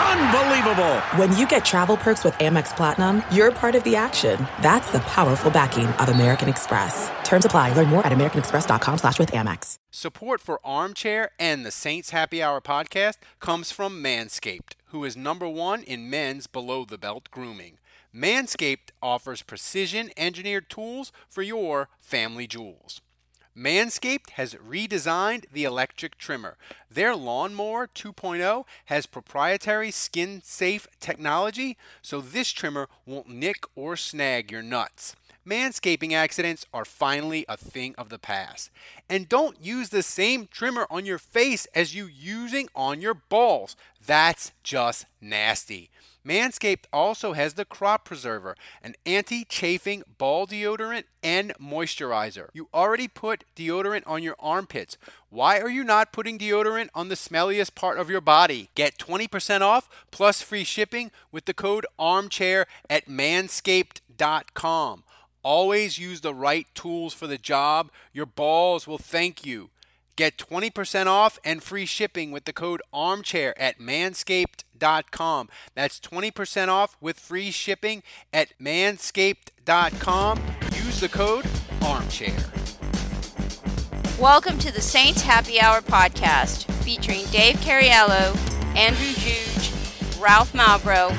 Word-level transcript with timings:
Unbelievable! 0.00 1.00
When 1.16 1.36
you 1.36 1.46
get 1.46 1.64
travel 1.64 1.96
perks 1.96 2.24
with 2.24 2.34
Amex 2.34 2.74
Platinum, 2.74 3.22
you're 3.30 3.52
part 3.52 3.74
of 3.74 3.84
the 3.84 3.96
action. 3.96 4.38
That's 4.62 4.90
the 4.92 5.00
powerful 5.00 5.50
backing 5.50 5.86
of 5.86 6.08
American 6.08 6.48
Express. 6.48 7.10
Terms 7.24 7.44
apply. 7.44 7.74
Learn 7.74 7.88
more 7.88 8.06
at 8.06 8.12
americanexpress.com 8.12 8.98
slash 8.98 9.18
with 9.18 9.32
Amex. 9.32 9.76
Support 9.90 10.40
for 10.40 10.58
Armchair 10.64 11.32
and 11.38 11.66
the 11.66 11.70
Saints 11.70 12.10
Happy 12.10 12.42
Hour 12.42 12.60
podcast 12.60 13.18
comes 13.40 13.72
from 13.72 14.02
Manscaped, 14.02 14.72
who 14.86 15.04
is 15.04 15.16
number 15.16 15.48
one 15.48 15.82
in 15.82 16.08
men's 16.08 16.46
below-the-belt 16.46 17.28
grooming. 17.30 17.78
Manscaped 18.14 18.90
offers 19.02 19.42
precision 19.42 20.10
engineered 20.16 20.68
tools 20.70 21.12
for 21.28 21.42
your 21.42 21.88
family 22.00 22.46
jewels. 22.46 23.00
Manscaped 23.56 24.30
has 24.30 24.54
redesigned 24.54 25.44
the 25.52 25.64
electric 25.64 26.16
trimmer. 26.16 26.56
Their 26.90 27.16
Lawnmower 27.16 27.88
2.0 27.88 28.64
has 28.86 29.06
proprietary 29.06 29.90
skin 29.90 30.40
safe 30.44 30.86
technology, 31.00 31.76
so 32.00 32.20
this 32.20 32.52
trimmer 32.52 32.88
won't 33.04 33.28
nick 33.28 33.64
or 33.74 33.96
snag 33.96 34.52
your 34.52 34.62
nuts. 34.62 35.16
Manscaping 35.46 36.12
accidents 36.12 36.64
are 36.72 36.84
finally 36.84 37.44
a 37.48 37.56
thing 37.56 37.94
of 37.98 38.08
the 38.08 38.18
past. 38.18 38.70
And 39.08 39.28
don't 39.28 39.60
use 39.60 39.88
the 39.88 40.02
same 40.02 40.46
trimmer 40.46 40.86
on 40.88 41.04
your 41.04 41.18
face 41.18 41.66
as 41.74 41.94
you 41.94 42.06
using 42.06 42.68
on 42.74 43.00
your 43.00 43.14
balls. 43.14 43.74
That's 44.04 44.52
just 44.62 45.06
nasty. 45.20 45.90
Manscaped 46.26 46.84
also 46.92 47.32
has 47.32 47.54
the 47.54 47.64
Crop 47.64 48.04
Preserver, 48.04 48.56
an 48.82 48.94
anti 49.06 49.44
chafing 49.44 50.02
ball 50.18 50.46
deodorant 50.46 51.04
and 51.22 51.52
moisturizer. 51.60 52.48
You 52.52 52.68
already 52.74 53.08
put 53.08 53.44
deodorant 53.56 54.02
on 54.06 54.22
your 54.22 54.36
armpits. 54.38 54.98
Why 55.30 55.60
are 55.60 55.70
you 55.70 55.82
not 55.82 56.12
putting 56.12 56.38
deodorant 56.38 56.90
on 56.94 57.08
the 57.08 57.14
smelliest 57.14 57.74
part 57.74 57.98
of 57.98 58.10
your 58.10 58.20
body? 58.20 58.68
Get 58.74 58.98
20% 58.98 59.62
off 59.62 59.88
plus 60.10 60.42
free 60.42 60.64
shipping 60.64 61.10
with 61.32 61.46
the 61.46 61.54
code 61.54 61.86
armchair 61.98 62.66
at 62.88 63.06
manscaped.com. 63.06 65.04
Always 65.42 65.98
use 65.98 66.20
the 66.20 66.34
right 66.34 66.66
tools 66.74 67.14
for 67.14 67.26
the 67.26 67.38
job. 67.38 67.90
Your 68.12 68.26
balls 68.26 68.86
will 68.86 68.98
thank 68.98 69.46
you. 69.46 69.70
Get 70.16 70.36
20% 70.36 71.06
off 71.06 71.38
and 71.42 71.62
free 71.62 71.86
shipping 71.86 72.30
with 72.30 72.44
the 72.44 72.52
code 72.52 72.82
armchair 72.92 73.58
at 73.58 73.78
manscaped.com. 73.78 74.69
That's 74.80 76.00
20% 76.00 76.68
off 76.68 76.96
with 77.00 77.18
free 77.18 77.50
shipping 77.50 78.02
at 78.32 78.48
manscaped.com. 78.60 80.40
Use 80.72 81.00
the 81.00 81.08
code 81.08 81.46
armchair. 81.82 82.36
Welcome 84.18 84.58
to 84.58 84.72
the 84.72 84.80
Saints 84.80 85.22
Happy 85.22 85.60
Hour 85.60 85.80
podcast 85.80 86.64
featuring 86.82 87.24
Dave 87.26 87.56
Cariello, 87.56 88.36
Andrew 88.76 89.12
Juge, 89.14 89.72
Ralph 90.20 90.52
Malbrough, 90.52 91.16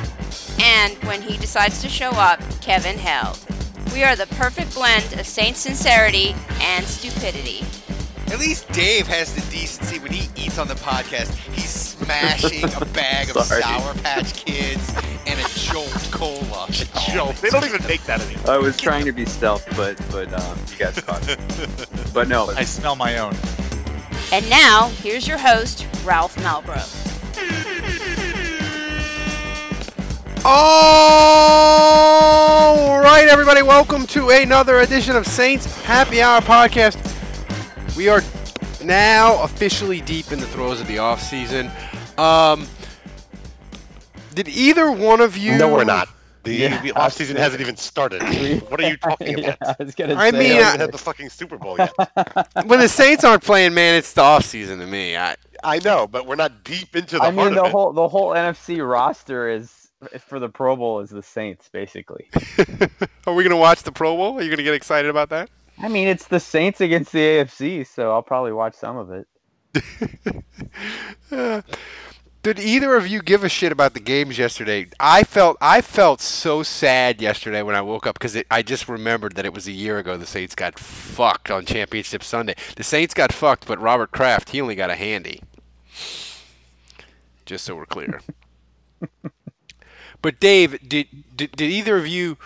and 0.61 0.93
when 1.05 1.21
he 1.21 1.37
decides 1.37 1.81
to 1.81 1.89
show 1.89 2.11
up, 2.11 2.39
Kevin 2.61 2.97
Held. 2.97 3.39
We 3.93 4.03
are 4.03 4.15
the 4.15 4.27
perfect 4.27 4.73
blend 4.73 5.13
of 5.19 5.25
Saint 5.25 5.57
sincerity 5.57 6.35
and 6.59 6.85
stupidity. 6.85 7.65
At 8.27 8.39
least 8.39 8.71
Dave 8.71 9.07
has 9.07 9.33
the 9.33 9.41
decency 9.51 9.99
when 9.99 10.13
he 10.13 10.29
eats 10.41 10.57
on 10.57 10.67
the 10.67 10.75
podcast. 10.75 11.33
He's 11.53 11.90
smashing 12.19 12.63
a 12.81 12.85
bag 12.85 13.29
of 13.35 13.43
Sorry. 13.43 13.61
Sour 13.61 13.93
Patch 13.95 14.33
Kids 14.33 14.93
and 15.25 15.39
a 15.39 15.43
Jolt 15.49 16.09
Cola. 16.11 16.67
Jolt. 17.13 17.35
They 17.37 17.49
don't 17.49 17.65
even 17.65 17.83
make 17.87 18.03
that 18.03 18.21
anymore. 18.21 18.49
I 18.49 18.57
was 18.57 18.77
trying 18.77 19.05
to 19.05 19.11
be 19.11 19.25
stealth, 19.25 19.65
but 19.77 19.97
but 20.11 20.33
um, 20.33 20.57
you 20.71 20.77
guys 20.77 20.99
caught 20.99 21.25
me. 21.27 21.35
But 22.13 22.27
no, 22.27 22.49
I 22.49 22.63
smell 22.63 22.95
my 22.95 23.17
own. 23.17 23.35
And 24.33 24.49
now, 24.49 24.89
here's 25.01 25.27
your 25.27 25.37
host, 25.37 25.87
Ralph 26.03 26.35
Malbrough. 26.37 26.99
All 30.43 30.59
right, 32.99 33.27
everybody, 33.29 33.61
welcome 33.61 34.07
to 34.07 34.29
another 34.29 34.79
edition 34.79 35.15
of 35.15 35.27
Saints 35.27 35.65
Happy 35.83 36.21
Hour 36.21 36.41
podcast. 36.41 36.97
We 37.95 38.09
are 38.09 38.21
now 38.83 39.41
officially 39.43 40.01
deep 40.01 40.31
in 40.31 40.39
the 40.39 40.47
throes 40.47 40.81
of 40.81 40.87
the 40.87 40.97
off 40.97 41.21
season. 41.21 41.69
Um, 42.21 42.67
did 44.35 44.47
either 44.47 44.91
one 44.91 45.21
of 45.21 45.37
you? 45.37 45.57
No, 45.57 45.71
we're 45.73 45.83
not. 45.83 46.07
The, 46.43 46.53
Yeah. 46.55 46.81
the 46.81 46.91
off 46.93 47.13
season 47.13 47.35
hasn't 47.37 47.61
even 47.61 47.75
started. 47.77 48.21
What 48.69 48.81
are 48.81 48.89
you 48.89 48.97
talking 48.97 49.37
Yeah, 49.37 49.55
about? 49.61 49.79
I 49.79 49.83
was 49.83 49.93
gonna 49.95 50.15
I 50.15 50.31
say, 50.31 50.37
We 50.37 50.43
mean, 50.45 50.61
haven't 50.61 50.81
I- 50.81 50.83
had 50.85 50.91
the 50.91 50.97
fucking 50.97 51.29
Super 51.29 51.57
Bowl 51.57 51.77
yet. 51.77 51.91
When 52.65 52.79
the 52.79 52.87
Saints 52.89 53.23
aren't 53.23 53.43
playing, 53.43 53.73
man, 53.73 53.95
it's 53.95 54.13
the 54.13 54.21
off 54.21 54.45
season 54.45 54.79
to 54.79 54.87
me. 54.87 55.15
I, 55.17 55.35
I 55.63 55.79
know, 55.79 56.07
but 56.07 56.25
we're 56.25 56.35
not 56.35 56.63
deep 56.63 56.95
into 56.95 57.17
the 57.17 57.21
I 57.23 57.31
heart 57.31 57.35
mean, 57.35 57.53
the 57.53 57.61
of 57.61 57.67
it. 57.67 57.71
whole 57.71 57.93
the 57.93 58.07
whole 58.07 58.29
NFC 58.29 58.87
roster 58.87 59.49
is 59.49 59.89
for 60.19 60.39
the 60.39 60.49
Pro 60.49 60.75
Bowl 60.75 60.99
is 61.01 61.11
the 61.11 61.21
Saints, 61.21 61.69
basically. 61.71 62.27
are 63.27 63.33
we 63.35 63.43
gonna 63.43 63.55
watch 63.57 63.83
the 63.83 63.91
Pro 63.91 64.15
Bowl? 64.15 64.39
Are 64.39 64.41
you 64.41 64.49
gonna 64.49 64.63
get 64.63 64.73
excited 64.73 65.09
about 65.11 65.29
that? 65.29 65.49
I 65.79 65.87
mean, 65.89 66.07
it's 66.07 66.27
the 66.27 66.39
Saints 66.39 66.81
against 66.81 67.11
the 67.11 67.19
AFC, 67.19 67.85
so 67.85 68.11
I'll 68.11 68.23
probably 68.23 68.51
watch 68.53 68.73
some 68.73 68.97
of 68.97 69.11
it. 69.11 69.27
Uh, 71.31 71.61
Did 72.43 72.57
either 72.57 72.95
of 72.95 73.07
you 73.07 73.21
give 73.21 73.43
a 73.43 73.49
shit 73.49 73.71
about 73.71 73.93
the 73.93 73.99
games 73.99 74.39
yesterday? 74.39 74.87
I 74.99 75.23
felt 75.23 75.57
I 75.61 75.81
felt 75.81 76.21
so 76.21 76.63
sad 76.63 77.21
yesterday 77.21 77.61
when 77.61 77.75
I 77.75 77.81
woke 77.81 78.07
up 78.07 78.17
because 78.17 78.35
I 78.49 78.63
just 78.63 78.89
remembered 78.89 79.35
that 79.35 79.45
it 79.45 79.53
was 79.53 79.67
a 79.67 79.71
year 79.71 79.99
ago 79.99 80.17
the 80.17 80.25
Saints 80.25 80.55
got 80.55 80.79
fucked 80.79 81.51
on 81.51 81.65
Championship 81.65 82.23
Sunday. 82.23 82.55
The 82.75 82.83
Saints 82.83 83.13
got 83.13 83.31
fucked, 83.31 83.67
but 83.67 83.79
Robert 83.79 84.11
Kraft 84.11 84.49
he 84.49 84.61
only 84.61 84.73
got 84.73 84.89
a 84.89 84.95
handy. 84.95 85.41
Just 87.45 87.63
so 87.63 87.75
we're 87.75 87.85
clear. 87.85 88.21
but 90.23 90.39
Dave, 90.39 90.89
did, 90.89 91.07
did 91.35 91.51
did 91.51 91.69
either 91.69 91.95
of 91.95 92.07
you 92.07 92.37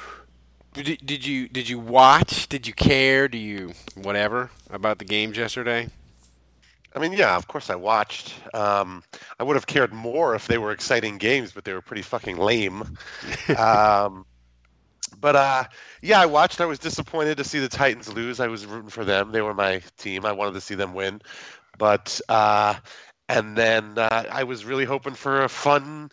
did, 0.73 1.05
did 1.05 1.25
you 1.25 1.47
did 1.47 1.69
you 1.69 1.79
watch? 1.79 2.50
Did 2.50 2.67
you 2.67 2.73
care? 2.73 3.29
Do 3.29 3.38
you 3.38 3.72
whatever 3.95 4.51
about 4.69 5.00
the 5.00 5.05
games 5.05 5.38
yesterday? 5.38 5.88
I 6.95 7.00
mean, 7.00 7.11
yeah, 7.11 7.35
of 7.35 7.47
course 7.47 7.69
I 7.69 7.75
watched. 7.75 8.33
Um, 8.53 9.03
I 9.38 9.44
would 9.44 9.57
have 9.57 9.67
cared 9.67 9.94
more 9.94 10.33
if 10.33 10.47
they 10.47 10.57
were 10.57 10.72
exciting 10.72 11.17
games, 11.17 11.51
but 11.51 11.66
they 11.66 11.73
were 11.73 11.81
pretty 11.81 12.01
fucking 12.01 12.38
lame. 12.38 12.83
um, 13.57 14.25
but 15.19 15.35
uh, 15.35 15.63
yeah, 16.01 16.22
I 16.22 16.25
watched. 16.25 16.61
I 16.61 16.66
was 16.66 16.79
disappointed 16.79 17.38
to 17.38 17.44
see 17.44 17.59
the 17.59 17.67
Titans 17.67 18.13
lose. 18.13 18.39
I 18.39 18.47
was 18.47 18.66
rooting 18.66 18.89
for 18.89 19.03
them. 19.03 19.31
They 19.31 19.41
were 19.41 19.53
my 19.53 19.81
team. 19.97 20.25
I 20.25 20.31
wanted 20.31 20.53
to 20.53 20.61
see 20.61 20.75
them 20.75 20.94
win. 20.94 21.22
But 21.78 22.22
uh, 22.29 22.75
and 23.28 23.57
then 23.57 23.97
uh, 23.97 24.23
I 24.31 24.44
was 24.44 24.66
really 24.66 24.85
hoping 24.85 25.13
for 25.13 25.44
a 25.44 25.50
fun, 25.50 26.09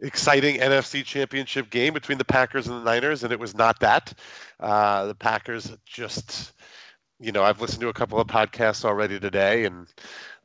exciting 0.00 0.56
NFC 0.56 1.04
Championship 1.04 1.70
game 1.70 1.94
between 1.94 2.18
the 2.18 2.24
Packers 2.24 2.66
and 2.66 2.76
the 2.76 2.84
Niners, 2.84 3.22
and 3.22 3.32
it 3.32 3.38
was 3.38 3.54
not 3.54 3.78
that. 3.80 4.12
Uh, 4.58 5.06
the 5.06 5.14
Packers 5.14 5.70
just 5.86 6.52
you 7.24 7.32
know, 7.32 7.42
I've 7.42 7.60
listened 7.60 7.80
to 7.80 7.88
a 7.88 7.94
couple 7.94 8.20
of 8.20 8.26
podcasts 8.26 8.84
already 8.84 9.18
today, 9.18 9.64
and 9.64 9.86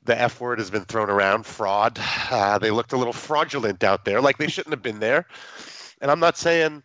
the 0.06 0.20
F 0.20 0.40
word 0.40 0.60
has 0.60 0.72
been 0.72 0.86
thrown 0.86 1.10
around 1.10 1.46
fraud. 1.46 2.00
Uh, 2.32 2.58
they 2.58 2.72
looked 2.72 2.94
a 2.94 2.98
little 2.98 3.14
fraudulent 3.14 3.84
out 3.84 4.06
there, 4.06 4.22
like 4.22 4.38
they 4.38 4.48
shouldn't 4.48 4.74
have 4.74 4.82
been 4.82 5.00
there. 5.00 5.28
And 6.00 6.10
I'm 6.10 6.22
not 6.22 6.38
saying, 6.38 6.82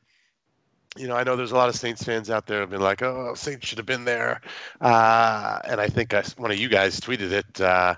you 0.97 1.07
know, 1.07 1.15
I 1.15 1.23
know 1.23 1.37
there's 1.37 1.53
a 1.53 1.57
lot 1.57 1.69
of 1.69 1.77
Saints 1.77 2.03
fans 2.03 2.29
out 2.29 2.47
there 2.47 2.61
who've 2.61 2.71
been 2.71 2.81
like, 2.81 3.03
oh, 3.03 3.35
Saints 3.35 3.69
should 3.69 3.79
have 3.79 3.87
been 3.87 4.05
there. 4.05 4.41
Uh, 4.81 5.61
and 5.65 5.81
I 5.81 5.89
think 5.89 6.13
I, 6.13 6.25
one 6.39 6.51
of 6.51 6.59
you 6.59 6.69
guys 6.69 6.99
tweeted 6.99 7.31
it. 7.31 7.61
Uh, 7.61 7.95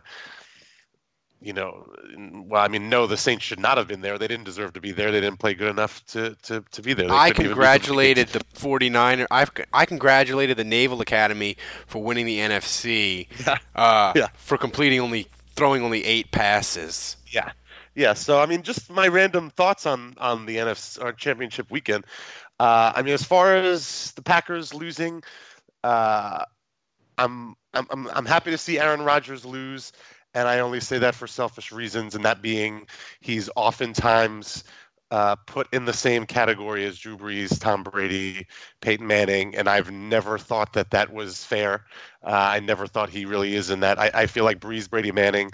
you 1.41 1.53
know, 1.53 1.87
well, 2.47 2.63
I 2.63 2.69
mean, 2.69 2.89
no, 2.89 3.07
the 3.07 3.17
Saints 3.17 3.45
should 3.45 3.61
not 3.61 3.77
have 3.79 3.87
been 3.87 4.01
there. 4.01 4.19
They 4.19 4.27
didn't 4.27 4.45
deserve 4.45 4.73
to 4.75 4.81
be 4.81 4.93
there. 4.93 5.13
They 5.13 5.21
didn't 5.21 5.39
play 5.39 5.55
good 5.55 5.69
enough 5.69 6.05
to, 6.07 6.35
to, 6.45 6.65
to 6.73 6.83
be 6.83 6.95
there. 6.95 7.09
They 7.09 7.15
I 7.15 7.31
couldn't 7.31 7.47
even 7.47 7.59
beat 7.59 7.83
the 7.83 7.89
congratulated 7.89 8.29
the 8.29 8.41
49er. 8.55 9.27
I 9.31 9.47
I 9.73 9.85
congratulated 9.87 10.57
the 10.57 10.65
Naval 10.65 11.01
Academy 11.01 11.57
for 11.87 12.03
winning 12.03 12.27
the 12.27 12.39
NFC. 12.39 13.29
Uh, 13.75 14.13
Yeah. 14.17 14.29
For 14.37 14.57
completing 14.57 15.01
only 15.01 15.29
throwing 15.55 15.83
only 15.83 16.05
eight 16.05 16.31
passes. 16.31 17.17
Yeah, 17.29 17.53
yeah. 17.95 18.15
So 18.15 18.41
I 18.41 18.47
mean, 18.47 18.63
just 18.63 18.91
my 18.91 19.09
random 19.09 19.51
thoughts 19.51 19.87
on 19.87 20.15
on 20.19 20.47
the 20.47 20.57
NFC 20.57 21.03
or 21.03 21.13
championship 21.13 21.71
weekend. 21.71 22.05
Uh, 22.59 22.93
I 22.95 23.03
mean, 23.03 23.13
as 23.13 23.23
far 23.23 23.55
as 23.55 24.13
the 24.13 24.23
Packers 24.23 24.73
losing, 24.73 25.23
uh, 25.85 26.45
I'm, 27.19 27.55
I'm 27.75 27.87
I'm 27.91 28.09
I'm 28.09 28.27
happy 28.27 28.51
to 28.51 28.59
see 28.59 28.79
Aaron 28.79 29.03
Rodgers 29.03 29.45
lose, 29.45 29.93
and 30.37 30.49
I 30.49 30.61
only 30.61 30.81
say 30.81 30.99
that 30.99 31.15
for 31.15 31.27
selfish 31.27 31.73
reasons, 31.73 32.15
and 32.15 32.25
that 32.25 32.43
being 32.43 32.87
he's 33.21 33.49
oftentimes 33.57 34.65
uh, 35.11 35.37
put 35.47 35.73
in 35.73 35.87
the 35.87 35.93
same 35.93 36.27
category 36.27 36.85
as 36.85 36.99
Drew 36.99 37.17
Brees, 37.17 37.59
Tom 37.59 37.83
Brady, 37.83 38.47
Peyton 38.81 39.07
Manning, 39.07 39.57
and 39.57 39.69
I've 39.69 39.91
never 39.91 40.39
thought 40.39 40.75
that 40.75 40.91
that 40.91 41.13
was 41.13 41.43
fair. 41.45 41.87
Uh, 42.23 42.31
I 42.33 42.61
never 42.61 42.87
thought 42.87 43.09
he 43.09 43.25
really 43.25 43.55
is 43.55 43.71
in 43.71 43.81
that. 43.81 43.99
I, 43.99 44.11
I 44.13 44.27
feel 44.27 44.45
like 44.45 44.61
Brees, 44.61 44.91
Brady, 44.91 45.13
Manning, 45.13 45.51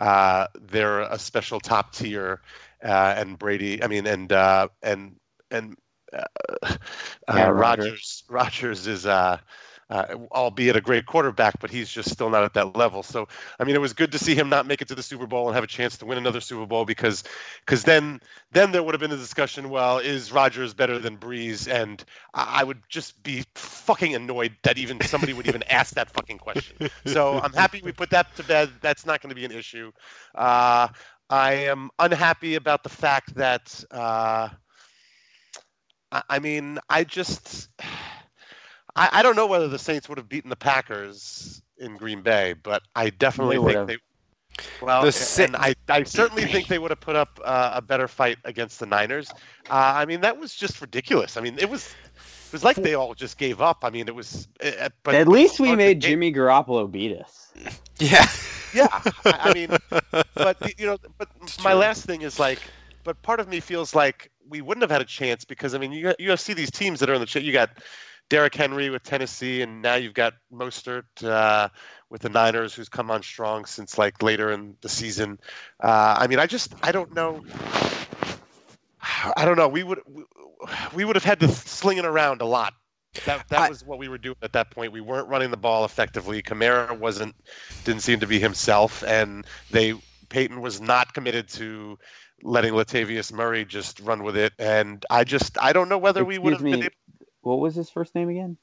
uh, 0.00 0.48
they're 0.60 1.00
a 1.02 1.18
special 1.18 1.60
top 1.60 1.92
tier, 1.94 2.40
uh, 2.82 3.14
and 3.16 3.38
Brady, 3.38 3.82
I 3.82 3.86
mean, 3.86 4.06
and 4.06 4.32
uh, 4.32 4.68
and 4.82 5.16
and 5.50 5.76
uh, 6.12 6.24
Yeah, 7.32 7.48
Roger. 7.48 7.82
Rodgers, 7.82 8.24
Rodgers 8.28 8.86
is. 8.88 9.06
Uh, 9.88 10.16
albeit 10.32 10.74
a 10.74 10.80
great 10.80 11.06
quarterback, 11.06 11.60
but 11.60 11.70
he's 11.70 11.88
just 11.88 12.10
still 12.10 12.28
not 12.28 12.42
at 12.42 12.54
that 12.54 12.74
level. 12.74 13.04
So, 13.04 13.28
I 13.60 13.62
mean, 13.62 13.76
it 13.76 13.80
was 13.80 13.92
good 13.92 14.10
to 14.10 14.18
see 14.18 14.34
him 14.34 14.48
not 14.48 14.66
make 14.66 14.82
it 14.82 14.88
to 14.88 14.96
the 14.96 15.02
Super 15.02 15.28
Bowl 15.28 15.46
and 15.46 15.54
have 15.54 15.62
a 15.62 15.68
chance 15.68 15.96
to 15.98 16.06
win 16.06 16.18
another 16.18 16.40
Super 16.40 16.66
Bowl 16.66 16.84
because, 16.84 17.22
because 17.64 17.84
then, 17.84 18.20
then 18.50 18.72
there 18.72 18.82
would 18.82 18.94
have 18.94 19.00
been 19.00 19.12
a 19.12 19.16
discussion. 19.16 19.70
Well, 19.70 19.98
is 19.98 20.32
Rodgers 20.32 20.74
better 20.74 20.98
than 20.98 21.18
Brees? 21.18 21.72
And 21.72 22.04
I 22.34 22.64
would 22.64 22.82
just 22.88 23.22
be 23.22 23.44
fucking 23.54 24.12
annoyed 24.12 24.56
that 24.64 24.76
even 24.76 25.00
somebody 25.02 25.32
would 25.32 25.46
even 25.46 25.62
ask 25.70 25.94
that 25.94 26.10
fucking 26.10 26.38
question. 26.38 26.90
So 27.06 27.38
I'm 27.38 27.52
happy 27.52 27.80
we 27.80 27.92
put 27.92 28.10
that 28.10 28.34
to 28.38 28.42
bed. 28.42 28.70
That's 28.80 29.06
not 29.06 29.20
going 29.22 29.30
to 29.30 29.36
be 29.36 29.44
an 29.44 29.52
issue. 29.52 29.92
Uh, 30.34 30.88
I 31.30 31.52
am 31.52 31.90
unhappy 32.00 32.56
about 32.56 32.82
the 32.82 32.88
fact 32.88 33.36
that. 33.36 33.84
Uh, 33.92 34.48
I 36.10 36.40
mean, 36.40 36.80
I 36.88 37.04
just. 37.04 37.68
I, 38.96 39.08
I 39.12 39.22
don't 39.22 39.36
know 39.36 39.46
whether 39.46 39.68
the 39.68 39.78
Saints 39.78 40.08
would 40.08 40.18
have 40.18 40.28
beaten 40.28 40.50
the 40.50 40.56
Packers 40.56 41.62
in 41.78 41.96
Green 41.96 42.22
Bay, 42.22 42.54
but 42.62 42.82
I 42.94 43.10
definitely 43.10 43.56
They 43.58 43.64
think 43.64 43.66
would've. 43.74 43.86
they. 43.88 43.96
Well, 44.80 45.02
The 45.02 45.36
a- 45.38 45.44
and 45.44 45.54
I, 45.56 45.74
I 45.88 46.02
certainly 46.04 46.46
think 46.46 46.68
they 46.68 46.78
would 46.78 46.90
have 46.90 47.00
put 47.00 47.14
up 47.14 47.38
uh, 47.44 47.72
a 47.74 47.82
better 47.82 48.08
fight 48.08 48.38
against 48.44 48.80
the 48.80 48.86
Niners. 48.86 49.30
Uh, 49.68 49.92
I 49.94 50.06
mean, 50.06 50.22
that 50.22 50.38
was 50.38 50.54
just 50.54 50.80
ridiculous. 50.80 51.36
I 51.36 51.42
mean, 51.42 51.58
it 51.58 51.68
was 51.68 51.94
it 52.46 52.52
was 52.52 52.64
like 52.64 52.76
they 52.76 52.94
all 52.94 53.12
just 53.14 53.36
gave 53.36 53.60
up. 53.60 53.78
I 53.82 53.90
mean, 53.90 54.08
it 54.08 54.14
was. 54.14 54.48
uh, 54.64 54.88
But 55.02 55.14
At 55.14 55.28
least 55.28 55.60
we 55.60 55.76
made 55.76 56.00
Jimmy 56.00 56.32
Garoppolo 56.32 56.90
beat 56.90 57.18
us. 57.20 57.52
Yeah. 57.98 58.26
Yeah, 58.74 58.88
I, 59.24 59.38
I 59.50 59.54
mean, 59.54 59.70
but 60.34 60.78
you 60.78 60.84
know, 60.86 60.98
but 61.16 61.28
my 61.64 61.72
last 61.72 62.04
thing 62.04 62.20
is 62.20 62.38
like, 62.38 62.60
but 63.04 63.20
part 63.22 63.40
of 63.40 63.48
me 63.48 63.58
feels 63.60 63.94
like 63.94 64.30
we 64.50 64.60
wouldn't 64.60 64.82
have 64.82 64.90
had 64.90 65.00
a 65.00 65.04
chance 65.06 65.44
because 65.46 65.74
I 65.74 65.78
mean, 65.78 65.92
you 65.92 66.12
you 66.18 66.28
have 66.30 66.40
see 66.40 66.52
these 66.52 66.70
teams 66.70 67.00
that 67.00 67.08
are 67.08 67.14
in 67.14 67.20
the 67.20 67.26
ch- 67.26 67.36
you 67.36 67.52
got 67.54 67.70
Derrick 68.28 68.54
Henry 68.54 68.90
with 68.90 69.02
Tennessee, 69.04 69.62
and 69.62 69.82
now 69.82 69.94
you've 69.94 70.14
got 70.14 70.34
Mostert 70.52 71.04
uh, 71.22 71.68
with 72.10 72.22
the 72.22 72.28
Niners, 72.28 72.74
who's 72.74 72.88
come 72.88 73.10
on 73.10 73.22
strong 73.22 73.64
since 73.64 73.98
like 73.98 74.22
later 74.22 74.50
in 74.50 74.76
the 74.80 74.88
season. 74.88 75.38
Uh, 75.82 76.16
I 76.18 76.26
mean, 76.26 76.38
I 76.38 76.46
just 76.46 76.74
I 76.82 76.92
don't 76.92 77.14
know. 77.14 77.44
I 79.36 79.44
don't 79.44 79.56
know. 79.56 79.68
We 79.68 79.82
would 79.82 80.00
we 80.94 81.04
would 81.04 81.16
have 81.16 81.24
had 81.24 81.40
to 81.40 81.48
sling 81.48 81.98
it 81.98 82.04
around 82.04 82.40
a 82.40 82.46
lot. 82.46 82.74
That 83.24 83.48
that 83.48 83.60
I- 83.60 83.68
was 83.68 83.84
what 83.84 83.98
we 83.98 84.08
were 84.08 84.18
doing 84.18 84.36
at 84.42 84.52
that 84.52 84.70
point. 84.70 84.92
We 84.92 85.00
weren't 85.00 85.28
running 85.28 85.50
the 85.50 85.56
ball 85.56 85.84
effectively. 85.84 86.42
Kamara 86.42 86.98
wasn't 86.98 87.34
didn't 87.84 88.02
seem 88.02 88.20
to 88.20 88.26
be 88.26 88.40
himself, 88.40 89.04
and 89.04 89.46
they 89.70 89.94
Payton 90.28 90.60
was 90.60 90.80
not 90.80 91.14
committed 91.14 91.48
to 91.50 91.98
letting 92.42 92.74
Latavius 92.74 93.32
Murray 93.32 93.64
just 93.64 94.00
run 94.00 94.22
with 94.22 94.36
it. 94.36 94.52
And 94.58 95.04
I 95.08 95.24
just 95.24 95.56
I 95.62 95.72
don't 95.72 95.88
know 95.88 95.98
whether 95.98 96.24
we 96.24 96.38
would 96.38 96.54
have 96.54 96.60
Excuse 96.60 96.76
been 96.76 96.84
able 96.84 96.94
What 97.46 97.60
was 97.60 97.76
his 97.76 97.88
first 97.88 98.14
name 98.16 98.28
again? 98.28 98.56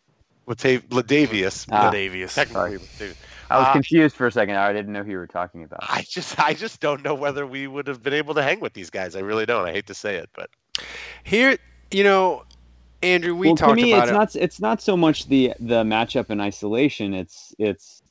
Latav- 0.46 0.82
Ladavius. 0.90 1.66
Ah, 1.72 1.90
Davius. 1.90 2.36
technically, 2.36 2.78
Latavius. 2.78 3.16
I 3.50 3.60
was 3.60 3.68
Uh, 3.68 3.72
confused 3.74 4.14
for 4.18 4.28
a 4.28 4.32
second. 4.32 4.58
I 4.58 4.74
didn't 4.74 4.92
know 4.92 5.04
who 5.04 5.12
you 5.12 5.18
were 5.18 5.26
talking 5.28 5.64
about. 5.64 5.80
I 5.84 6.02
just 6.02 6.38
I 6.38 6.54
just 6.54 6.82
don't 6.82 7.02
know 7.02 7.14
whether 7.14 7.48
we 7.48 7.66
would 7.66 7.88
have 7.88 8.04
been 8.04 8.14
able 8.14 8.34
to 8.34 8.44
hang 8.44 8.60
with 8.60 8.74
these 8.74 8.90
guys. 8.90 9.16
I 9.16 9.22
really 9.22 9.46
don't. 9.46 9.66
I 9.66 9.72
hate 9.72 9.88
to 9.88 9.94
say 9.94 10.18
it, 10.18 10.30
but 10.36 10.50
Here, 11.24 11.58
you 11.92 12.04
know, 12.04 12.44
Andrew, 13.02 13.34
we 13.34 13.48
well, 13.48 13.56
talked 13.56 13.78
to 13.80 13.84
me, 13.86 13.94
about 13.94 14.04
it's 14.04 14.12
it. 14.12 14.14
not 14.16 14.44
it's 14.44 14.60
not 14.60 14.82
so 14.82 14.98
much 14.98 15.28
the 15.30 15.54
the 15.62 15.84
matchup 15.86 16.30
in 16.30 16.42
isolation. 16.42 17.14
It's 17.14 17.56
it's 17.58 18.02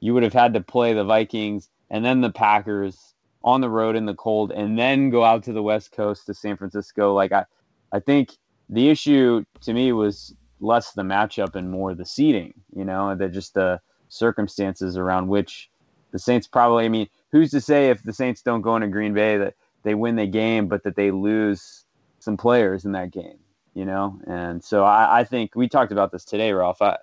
you 0.00 0.14
would 0.14 0.22
have 0.22 0.32
had 0.32 0.54
to 0.54 0.62
play 0.62 0.94
the 0.94 1.04
Vikings 1.04 1.68
and 1.90 2.02
then 2.02 2.22
the 2.22 2.30
Packers 2.30 3.14
on 3.42 3.60
the 3.60 3.68
road 3.68 3.94
in 3.94 4.06
the 4.06 4.14
cold, 4.14 4.52
and 4.52 4.78
then 4.78 5.10
go 5.10 5.22
out 5.22 5.42
to 5.44 5.52
the 5.52 5.62
West 5.62 5.92
Coast 5.92 6.24
to 6.26 6.32
San 6.32 6.56
Francisco. 6.56 7.12
Like 7.12 7.32
I, 7.32 7.44
I 7.92 8.00
think 8.00 8.30
the 8.68 8.88
issue 8.88 9.44
to 9.62 9.72
me 9.72 9.92
was 9.92 10.34
less 10.60 10.92
the 10.92 11.02
matchup 11.02 11.54
and 11.54 11.70
more 11.70 11.94
the 11.94 12.06
seating. 12.06 12.54
You 12.74 12.84
know, 12.84 13.10
and 13.10 13.20
that 13.20 13.32
just 13.32 13.54
the 13.54 13.80
circumstances 14.08 14.96
around 14.96 15.28
which 15.28 15.70
the 16.12 16.18
Saints 16.18 16.46
probably. 16.46 16.84
I 16.84 16.88
mean, 16.88 17.08
who's 17.32 17.50
to 17.50 17.60
say 17.60 17.90
if 17.90 18.02
the 18.02 18.12
Saints 18.12 18.42
don't 18.42 18.62
go 18.62 18.76
into 18.76 18.88
Green 18.88 19.14
Bay 19.14 19.36
that 19.36 19.54
they 19.82 19.94
win 19.94 20.16
the 20.16 20.26
game, 20.26 20.68
but 20.68 20.82
that 20.84 20.96
they 20.96 21.10
lose 21.10 21.84
some 22.18 22.36
players 22.36 22.84
in 22.84 22.92
that 22.92 23.10
game? 23.10 23.38
You 23.74 23.84
know, 23.84 24.20
and 24.28 24.62
so 24.62 24.84
I, 24.84 25.20
I 25.20 25.24
think 25.24 25.56
we 25.56 25.68
talked 25.68 25.90
about 25.90 26.12
this 26.12 26.24
today, 26.24 26.52
Ralph. 26.52 26.80
I, 26.80 26.96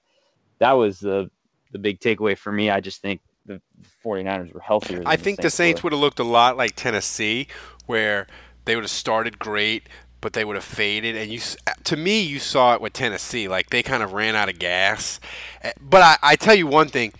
that 0.59 0.71
was 0.73 0.99
the 0.99 1.29
the 1.73 1.79
big 1.79 1.99
takeaway 1.99 2.37
for 2.37 2.51
me. 2.51 2.69
I 2.69 2.79
just 2.79 3.01
think 3.01 3.21
the 3.45 3.61
49ers 4.03 4.53
were 4.53 4.59
healthier. 4.59 4.99
Than 4.99 5.07
I 5.07 5.15
think 5.15 5.41
the 5.41 5.49
Saints 5.49 5.83
would 5.83 5.93
have 5.93 5.99
looked 5.99 6.19
a 6.19 6.23
lot 6.23 6.57
like 6.57 6.75
Tennessee, 6.75 7.47
where 7.85 8.27
they 8.65 8.75
would 8.75 8.83
have 8.83 8.91
started 8.91 9.39
great, 9.39 9.89
but 10.21 10.33
they 10.33 10.45
would 10.45 10.55
have 10.55 10.63
faded. 10.63 11.15
And 11.15 11.31
you, 11.31 11.39
to 11.83 11.97
me, 11.97 12.21
you 12.21 12.39
saw 12.39 12.73
it 12.75 12.81
with 12.81 12.93
Tennessee. 12.93 13.47
Like 13.47 13.69
they 13.69 13.83
kind 13.83 14.03
of 14.03 14.13
ran 14.13 14.35
out 14.35 14.49
of 14.49 14.59
gas. 14.59 15.19
Eh, 15.63 15.73
But 15.81 16.01
I, 16.01 16.17
I 16.21 16.35
tell 16.35 16.55
you 16.55 16.67
one 16.67 16.87
thing: 16.87 17.11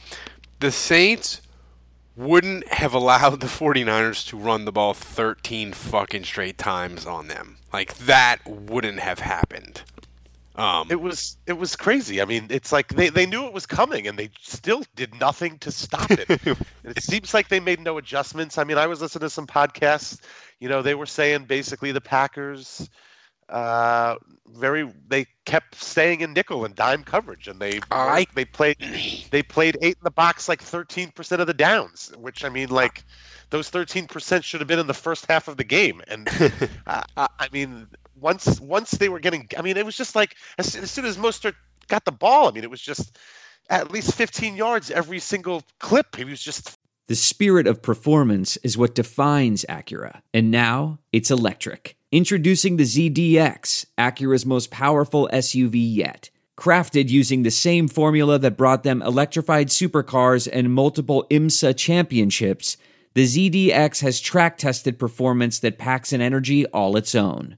the 0.59 0.71
Saints 0.71 1.42
wouldn't 2.15 2.68
have 2.68 2.94
allowed 2.94 3.39
the 3.42 3.48
49ers 3.48 4.27
to 4.27 4.38
run 4.38 4.65
the 4.65 4.71
ball 4.71 4.94
13 4.94 5.74
fucking 5.74 6.24
straight 6.25 6.57
times 6.57 7.06
on 7.06 7.27
them. 7.27 7.57
Like 7.74 7.98
that 7.98 8.39
wouldn't 8.45 9.00
have 9.00 9.19
happened. 9.19 9.81
Um, 10.56 10.88
it 10.92 11.00
was 11.00 11.38
it 11.48 11.53
was 11.53 11.75
crazy. 11.75 12.21
I 12.21 12.25
mean, 12.25 12.48
it's 12.50 12.71
like 12.71 12.89
they, 12.89 13.09
they 13.09 13.25
knew 13.25 13.45
it 13.45 13.53
was 13.53 13.65
coming 13.65 14.07
and 14.07 14.19
they 14.19 14.30
still 14.42 14.83
did 14.95 15.18
nothing 15.19 15.57
to 15.59 15.71
stop 15.71 16.12
it. 16.12 16.27
It 16.83 17.03
seems 17.03 17.33
like 17.33 17.48
they 17.48 17.59
made 17.59 17.80
no 17.80 17.98
adjustments. 17.98 18.57
I 18.57 18.63
mean, 18.65 18.77
I 18.77 18.88
was 18.88 19.01
listening 19.01 19.21
to 19.21 19.30
some 19.30 19.48
podcasts. 19.48 20.19
You 20.59 20.68
know, 20.68 20.81
they 20.81 20.95
were 20.95 21.06
saying 21.06 21.45
basically 21.45 21.92
the 21.92 22.01
Packers 22.01 22.89
uh 23.50 24.15
very 24.48 24.89
they 25.09 25.25
kept 25.45 25.75
staying 25.75 26.21
in 26.21 26.31
nickel 26.33 26.63
and 26.63 26.74
dime 26.74 27.03
coverage 27.03 27.48
and 27.50 27.59
they 27.59 27.80
I- 27.92 28.25
they 28.33 28.45
played 28.45 28.77
they 29.31 29.44
played 29.44 29.77
eight 29.81 29.98
in 29.98 30.03
the 30.03 30.12
box 30.12 30.48
like 30.48 30.62
13% 30.63 31.39
of 31.39 31.48
the 31.48 31.53
downs 31.53 32.13
which 32.18 32.45
i 32.45 32.50
mean 32.50 32.69
like 32.69 33.03
those 33.50 33.69
13% 33.69 34.44
should 34.44 34.62
have 34.62 34.68
been 34.69 34.80
in 34.80 34.88
the 34.88 34.94
first 34.94 35.25
half 35.25 35.50
of 35.50 35.57
the 35.57 35.65
game 35.65 36.01
and 36.07 36.30
uh, 36.88 37.03
i 37.18 37.50
mean 37.51 37.88
once 38.22 38.60
once 38.62 38.92
they 38.92 39.10
were 39.10 39.20
getting 39.20 39.48
i 39.58 39.62
mean 39.62 39.76
it 39.76 39.86
was 39.86 39.98
just 39.98 40.16
like 40.16 40.36
as, 40.58 40.76
as 40.76 40.92
soon 40.92 41.06
as 41.06 41.18
Mostert 41.18 41.56
got 41.88 42.06
the 42.06 42.12
ball 42.12 42.48
i 42.48 42.52
mean 42.52 42.64
it 42.64 42.70
was 42.70 42.82
just 42.82 43.18
at 43.70 43.92
least 43.92 44.14
15 44.16 44.56
yards 44.56 44.92
every 44.92 45.20
single 45.20 45.64
clip 45.80 46.16
he 46.16 46.24
was 46.24 46.42
just 46.42 46.78
The 47.08 47.16
spirit 47.16 47.68
of 47.68 47.82
performance 47.82 48.58
is 48.58 48.78
what 48.78 48.96
defines 48.96 49.66
Acura, 49.68 50.22
and 50.34 50.50
now 50.50 51.00
it's 51.12 51.32
electric. 51.32 51.98
Introducing 52.12 52.78
the 52.78 52.84
ZDX, 52.84 53.86
Acura's 53.98 54.46
most 54.46 54.72
powerful 54.72 55.30
SUV 55.34 55.75
yet. 55.75 56.30
Crafted 56.58 57.10
using 57.10 57.44
the 57.44 57.51
same 57.51 57.88
formula 57.88 58.38
that 58.40 58.58
brought 58.58 58.84
them 58.84 59.01
electrified 59.01 59.68
supercars 59.70 60.48
and 60.51 60.74
multiple 60.74 61.25
IMSA 61.32 61.75
championships, 61.75 62.78
the 63.13 63.25
ZDX 63.25 64.01
has 64.01 64.20
track 64.22 64.58
tested 64.58 65.00
performance 65.00 65.60
that 65.60 65.78
packs 65.78 66.13
an 66.13 66.22
energy 66.22 66.66
all 66.68 66.96
its 66.96 67.16
own. 67.16 67.58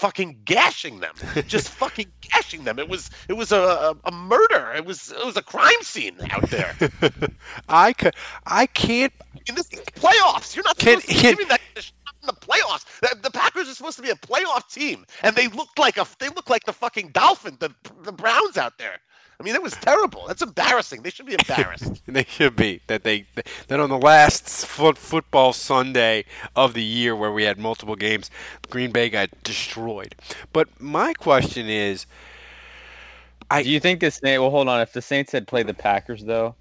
Fucking 0.00 0.40
gashing 0.46 1.00
them, 1.00 1.14
just 1.46 1.68
fucking 1.82 2.10
gashing 2.22 2.64
them. 2.64 2.78
It 2.78 2.88
was 2.88 3.10
it 3.28 3.34
was 3.34 3.52
a, 3.52 3.94
a, 4.04 4.10
murder. 4.10 4.72
It 4.74 4.84
was 4.84 5.12
it 5.12 5.24
was 5.24 5.36
a 5.36 5.42
crime 5.42 5.82
scene 5.82 6.16
out 6.30 6.48
there. 6.50 6.74
I 7.68 7.92
ca- 7.92 8.12
I 8.46 8.66
can't. 8.66 9.12
In 9.46 9.54
this 9.54 9.68
playoffs, 9.68 10.56
you're 10.56 10.64
not 10.64 10.78
Can- 10.78 11.00
supposed 11.00 11.08
to 11.08 11.22
can- 11.22 11.32
giving 11.32 11.48
that 11.48 11.60
shit 11.76 11.92
in 12.22 12.26
the 12.26 12.32
playoffs. 12.32 12.84
The, 13.22 13.30
Packers 13.30 13.68
are 13.68 13.74
supposed 13.74 13.96
to 13.96 14.02
be 14.02 14.10
a 14.10 14.14
playoff 14.16 14.72
team, 14.72 15.04
and 15.22 15.36
they 15.36 15.48
looked 15.48 15.78
like 15.78 15.98
a 15.98 16.06
they 16.18 16.28
look 16.30 16.48
like 16.50 16.64
the 16.64 16.72
fucking 16.72 17.08
Dolphin, 17.10 17.56
the 17.60 17.70
the 18.02 18.12
Browns 18.12 18.56
out 18.56 18.78
there. 18.78 18.98
I 19.40 19.42
mean, 19.42 19.54
it 19.54 19.62
was 19.62 19.72
terrible. 19.72 20.26
That's 20.28 20.42
embarrassing. 20.42 21.00
They 21.02 21.08
should 21.08 21.24
be 21.24 21.32
embarrassed. 21.32 22.02
They 22.06 22.24
should 22.24 22.56
be 22.56 22.80
that 22.88 23.04
they 23.04 23.24
that 23.68 23.80
on 23.80 23.88
the 23.88 23.98
last 23.98 24.66
foot, 24.66 24.98
football 24.98 25.52
Sunday 25.54 26.24
of 26.54 26.74
the 26.74 26.82
year 26.82 27.16
where 27.16 27.32
we 27.32 27.44
had 27.44 27.58
multiple 27.58 27.96
games, 27.96 28.30
Green 28.68 28.90
Bay 28.90 29.08
got 29.08 29.30
destroyed. 29.42 30.14
But 30.52 30.68
my 30.80 31.14
question 31.14 31.68
is, 31.68 32.04
I 33.50 33.62
Do 33.62 33.70
you 33.70 33.80
think 33.80 34.00
the 34.00 34.10
Saints? 34.10 34.40
Well, 34.40 34.50
hold 34.50 34.68
on. 34.68 34.80
If 34.80 34.92
the 34.92 35.00
Saints 35.00 35.32
had 35.32 35.46
played 35.46 35.66
the 35.66 35.74
Packers, 35.74 36.22
though, 36.24 36.54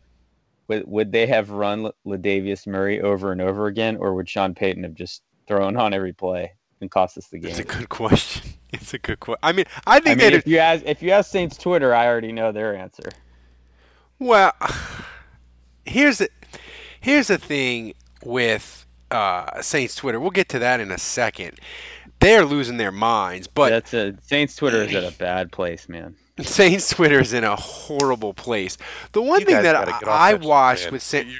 would 0.70 0.88
would 0.88 1.12
they 1.12 1.28
have 1.28 1.50
run 1.50 1.86
L- 1.86 1.96
Latavius 2.06 2.66
Murray 2.66 3.02
over 3.02 3.34
and 3.34 3.42
over 3.42 3.68
again, 3.68 3.98
or 3.98 4.14
would 4.14 4.30
Sean 4.30 4.56
Payton 4.56 4.84
have 4.84 4.94
just 4.94 5.22
thrown 5.48 5.76
on 5.76 5.94
every 5.94 6.14
play 6.14 6.54
and 6.80 6.90
cost 6.90 7.18
us 7.18 7.28
the 7.28 7.40
game? 7.40 7.52
it's 7.52 7.60
a 7.60 7.64
good 7.66 7.90
question. 7.90 8.49
It's 8.74 8.94
a 8.94 9.00
good 9.00 9.20
question. 9.20 9.40
I 9.44 9.52
mean, 9.52 9.66
I 9.88 10.00
I 10.00 10.00
think 10.00 10.20
mean, 10.20 10.32
that 10.32 10.34
if 10.34 10.46
you 10.48 10.60
ask 10.60 10.84
if 10.86 11.02
you 11.02 11.12
ask 11.12 11.32
Saints 11.32 11.58
Twitter, 11.58 11.94
I 11.94 12.08
already 12.08 12.32
know 12.32 12.52
their 12.52 12.76
answer. 12.76 13.10
Well, 14.20 14.54
here's 15.86 16.20
the 16.20 16.30
here's 17.00 17.28
the 17.28 17.38
thing 17.38 17.94
with 18.24 18.86
uh, 19.12 19.62
Saints 19.62 19.96
Twitter. 19.96 20.20
We'll 20.20 20.30
get 20.32 20.50
to 20.50 20.60
that 20.60 20.80
in 20.80 20.92
a 20.92 20.98
second. 20.98 21.60
They're 22.20 22.46
losing 22.46 22.78
their 22.78 22.92
minds, 22.92 23.48
but 23.48 23.70
That's 23.70 23.94
a 23.94 24.16
Saints 24.22 24.56
Twitter 24.56 24.84
is 24.84 24.94
at 24.94 25.04
a 25.04 25.12
bad 25.18 25.52
place, 25.52 25.88
man. 25.90 26.16
Saints 26.42 26.90
Twitter 26.90 27.20
is 27.20 27.34
in 27.34 27.44
a 27.44 27.56
horrible 27.56 28.34
place. 28.34 28.78
The 29.12 29.22
one 29.22 29.42
You 29.42 29.46
thing 29.46 29.62
that 29.64 29.76
I, 29.76 30.32
I 30.32 30.34
watched 30.36 30.86
man. 30.86 30.94
with 30.94 31.04
Saints, 31.04 31.32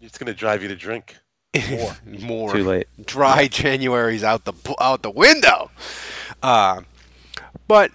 it's 0.00 0.18
going 0.18 0.26
to 0.26 0.34
drive 0.34 0.62
you 0.62 0.68
to 0.68 0.76
drink. 0.76 1.16
more 1.70 1.96
more 2.04 2.52
Too 2.52 2.64
late. 2.64 2.88
dry 3.04 3.46
January's 3.46 4.24
out 4.24 4.44
the 4.44 4.52
out 4.80 5.02
the 5.02 5.10
window. 5.10 5.70
Uh, 6.44 6.82
but 7.66 7.90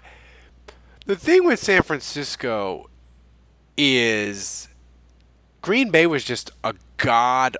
the 1.05 1.15
thing 1.15 1.45
with 1.45 1.59
San 1.59 1.83
Francisco 1.83 2.89
is 3.77 4.67
Green 5.61 5.91
Bay 5.91 6.07
was 6.07 6.23
just 6.23 6.49
a 6.63 6.73
god 6.97 7.57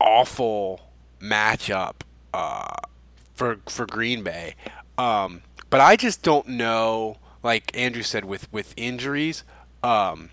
awful 0.00 0.80
matchup 1.20 2.00
uh, 2.34 2.74
for 3.32 3.60
for 3.68 3.86
Green 3.86 4.24
Bay. 4.24 4.56
Um, 4.98 5.42
but 5.70 5.80
I 5.80 5.94
just 5.94 6.24
don't 6.24 6.48
know, 6.48 7.18
like 7.44 7.70
Andrew 7.78 8.02
said, 8.02 8.24
with 8.24 8.52
with 8.52 8.74
injuries. 8.76 9.44
Um, 9.84 10.30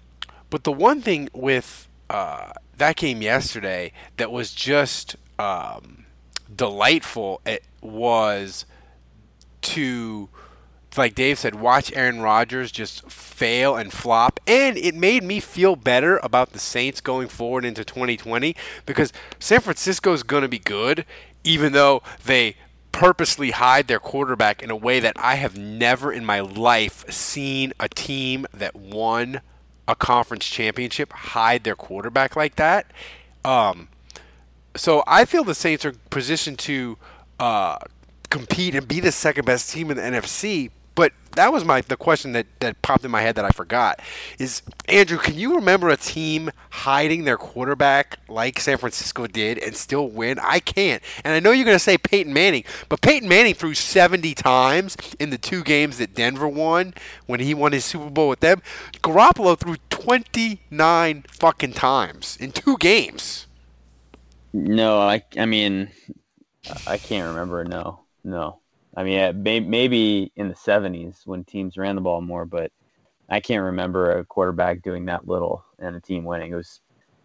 but 0.49 0.63
the 0.63 0.71
one 0.71 0.99
thing 1.03 1.29
with 1.31 1.87
uh, 2.09 2.53
that 2.77 2.95
game 2.95 3.21
yesterday 3.21 3.91
that 4.17 4.31
was 4.31 4.51
just 4.51 5.15
um, 5.37 6.05
delightful 6.55 7.39
it 7.45 7.63
was 7.83 8.65
to 9.65 10.29
like 10.97 11.15
Dave 11.15 11.39
said, 11.39 11.55
watch 11.55 11.91
Aaron 11.93 12.21
Rodgers 12.21 12.71
just 12.71 13.09
fail 13.09 13.75
and 13.75 13.91
flop. 13.91 14.39
And 14.47 14.77
it 14.77 14.95
made 14.95 15.23
me 15.23 15.39
feel 15.39 15.75
better 15.75 16.17
about 16.23 16.53
the 16.53 16.59
Saints 16.59 17.01
going 17.01 17.27
forward 17.27 17.65
into 17.65 17.83
2020 17.83 18.55
because 18.85 19.11
San 19.39 19.61
Francisco 19.61 20.13
is 20.13 20.23
going 20.23 20.43
to 20.43 20.47
be 20.47 20.59
good, 20.59 21.05
even 21.43 21.73
though 21.73 22.01
they 22.23 22.55
purposely 22.91 23.51
hide 23.51 23.87
their 23.87 23.99
quarterback 23.99 24.63
in 24.63 24.71
a 24.71 24.75
way 24.75 24.99
that 24.99 25.15
I 25.17 25.35
have 25.35 25.57
never 25.57 26.13
in 26.13 26.23
my 26.23 26.39
life 26.39 27.09
seen 27.11 27.73
a 27.79 27.89
team 27.89 28.45
that 28.53 28.75
won 28.75 29.41
a 29.87 29.95
conference 29.95 30.45
championship 30.45 31.11
hide 31.11 31.63
their 31.63 31.75
quarterback 31.75 32.35
like 32.35 32.55
that. 32.55 32.89
Um, 33.43 33.89
so 34.75 35.03
I 35.05 35.25
feel 35.25 35.43
the 35.43 35.53
Saints 35.53 35.85
are 35.85 35.93
positioned 36.09 36.57
to 36.59 36.97
uh, 37.39 37.77
compete 38.35 38.75
and 38.75 38.85
be 38.85 38.99
the 38.99 39.13
second 39.13 39.45
best 39.45 39.71
team 39.71 39.89
in 39.89 39.97
the 39.97 40.03
NFC. 40.03 40.69
But 40.93 41.11
that 41.35 41.51
was 41.51 41.65
my 41.65 41.81
the 41.81 41.97
question 41.97 42.33
that, 42.33 42.47
that 42.59 42.81
popped 42.81 43.03
in 43.03 43.11
my 43.11 43.21
head 43.21 43.35
that 43.35 43.45
I 43.45 43.49
forgot 43.49 43.99
is 44.39 44.61
Andrew, 44.87 45.17
can 45.17 45.35
you 45.35 45.55
remember 45.55 45.89
a 45.89 45.97
team 45.97 46.51
hiding 46.69 47.25
their 47.25 47.37
quarterback 47.37 48.19
like 48.29 48.59
San 48.59 48.77
Francisco 48.77 49.27
did 49.27 49.57
and 49.57 49.75
still 49.75 50.09
win? 50.09 50.39
I 50.39 50.59
can't. 50.59 51.03
And 51.23 51.33
I 51.33 51.39
know 51.39 51.51
you're 51.51 51.65
going 51.65 51.75
to 51.75 51.83
say 51.83 51.97
Peyton 51.97 52.33
Manning, 52.33 52.63
but 52.87 53.01
Peyton 53.01 53.27
Manning 53.27 53.53
threw 53.53 53.73
70 53.73 54.33
times 54.35 54.95
in 55.19 55.29
the 55.29 55.37
two 55.37 55.63
games 55.63 55.97
that 55.97 56.13
Denver 56.13 56.47
won 56.47 56.93
when 57.25 57.41
he 57.41 57.53
won 57.53 57.73
his 57.73 57.83
Super 57.83 58.09
Bowl 58.09 58.29
with 58.29 58.39
them. 58.39 58.61
Garoppolo 59.01 59.57
threw 59.57 59.75
29 59.89 61.25
fucking 61.29 61.73
times 61.73 62.37
in 62.39 62.51
two 62.51 62.77
games. 62.77 63.47
No, 64.53 65.01
I 65.01 65.23
I 65.37 65.45
mean, 65.45 65.89
I 66.87 66.97
can't 66.97 67.27
remember. 67.27 67.65
No, 67.65 68.04
no. 68.25 68.59
I 68.97 69.03
mean, 69.03 69.43
may, 69.43 69.59
maybe 69.59 70.31
in 70.35 70.47
the 70.47 70.55
'70s 70.55 71.25
when 71.25 71.43
teams 71.43 71.77
ran 71.77 71.95
the 71.95 72.01
ball 72.01 72.21
more, 72.21 72.45
but 72.45 72.71
I 73.29 73.39
can't 73.39 73.63
remember 73.63 74.11
a 74.11 74.25
quarterback 74.25 74.81
doing 74.81 75.05
that 75.05 75.27
little 75.27 75.63
and 75.79 75.95
a 75.95 75.99
team 76.01 76.23
winning. 76.23 76.51
It 76.51 76.55
was 76.55 76.81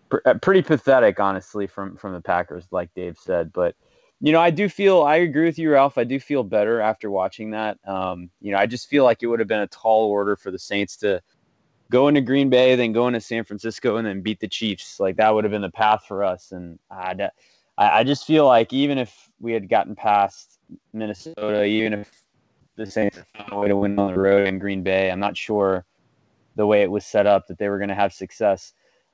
pr- 0.09 0.19
uh, 0.27 0.35
pretty 0.35 0.63
pathetic, 0.63 1.21
honestly, 1.21 1.67
from 1.67 1.97
from 1.97 2.13
the 2.13 2.21
Packers, 2.21 2.67
like 2.71 2.93
Dave 2.95 3.17
said. 3.19 3.53
But 3.53 3.77
you 4.21 4.33
know, 4.33 4.41
I 4.41 4.51
do 4.51 4.69
feel 4.69 5.03
I 5.03 5.17
agree 5.17 5.47
with 5.47 5.59
you, 5.59 5.71
Ralph. 5.71 5.97
I 5.97 6.05
do 6.05 6.21
feel 6.21 6.43
better 6.43 6.81
after 6.81 7.11
watching 7.11 7.51
that. 7.53 7.79
Um, 7.87 8.31
you 8.41 8.53
know, 8.53 8.59
I 8.59 8.67
just 8.67 8.89
feel 8.89 9.05
like 9.05 9.23
it 9.23 9.27
would 9.27 9.41
have 9.41 9.49
been 9.49 9.61
a 9.61 9.67
tall 9.69 10.11
order 10.11 10.37
for 10.37 10.51
the 10.51 10.59
Saints 10.59 10.97
to 10.99 11.23
go 11.91 12.09
into 12.09 12.21
Green 12.21 12.51
Bay, 12.51 12.75
then 12.77 12.93
go 12.93 13.09
into 13.09 13.21
San 13.21 13.45
Francisco, 13.45 13.97
and 13.97 14.07
then 14.07 14.21
beat 14.23 14.41
the 14.41 14.49
Chiefs. 14.49 14.99
Like 15.01 15.17
that 15.17 15.35
would 15.35 15.45
have 15.45 15.53
been 15.53 15.63
the 15.63 15.71
path 15.71 16.05
for 16.07 16.25
us. 16.25 16.53
And 16.53 16.79
I 16.91 17.31
I 17.79 18.05
just 18.05 18.27
feel 18.27 18.47
like 18.47 18.73
even 18.73 18.99
if 18.99 19.31
we 19.41 19.53
had 19.53 19.69
gotten 19.69 19.95
past 19.95 20.60
Minnesota, 20.93 21.65
even 21.65 21.93
if 21.95 22.11
the 22.77 22.87
Saints 22.87 23.19
found 23.37 23.53
a 23.53 23.57
way 23.59 23.69
to 23.69 23.77
win 23.77 23.99
on 23.99 24.13
the 24.13 24.19
road 24.19 24.47
in 24.47 24.59
Green 24.59 24.83
Bay, 24.83 25.11
I'm 25.11 25.21
not 25.21 25.37
sure 25.37 25.85
the 26.57 26.67
way 26.67 26.83
it 26.83 26.91
was 26.91 27.05
set 27.07 27.27
up 27.27 27.47
that 27.49 27.59
they 27.59 27.69
were 27.69 27.79
going 27.79 27.89
to 27.89 27.95
have 27.95 28.13
success. 28.13 28.73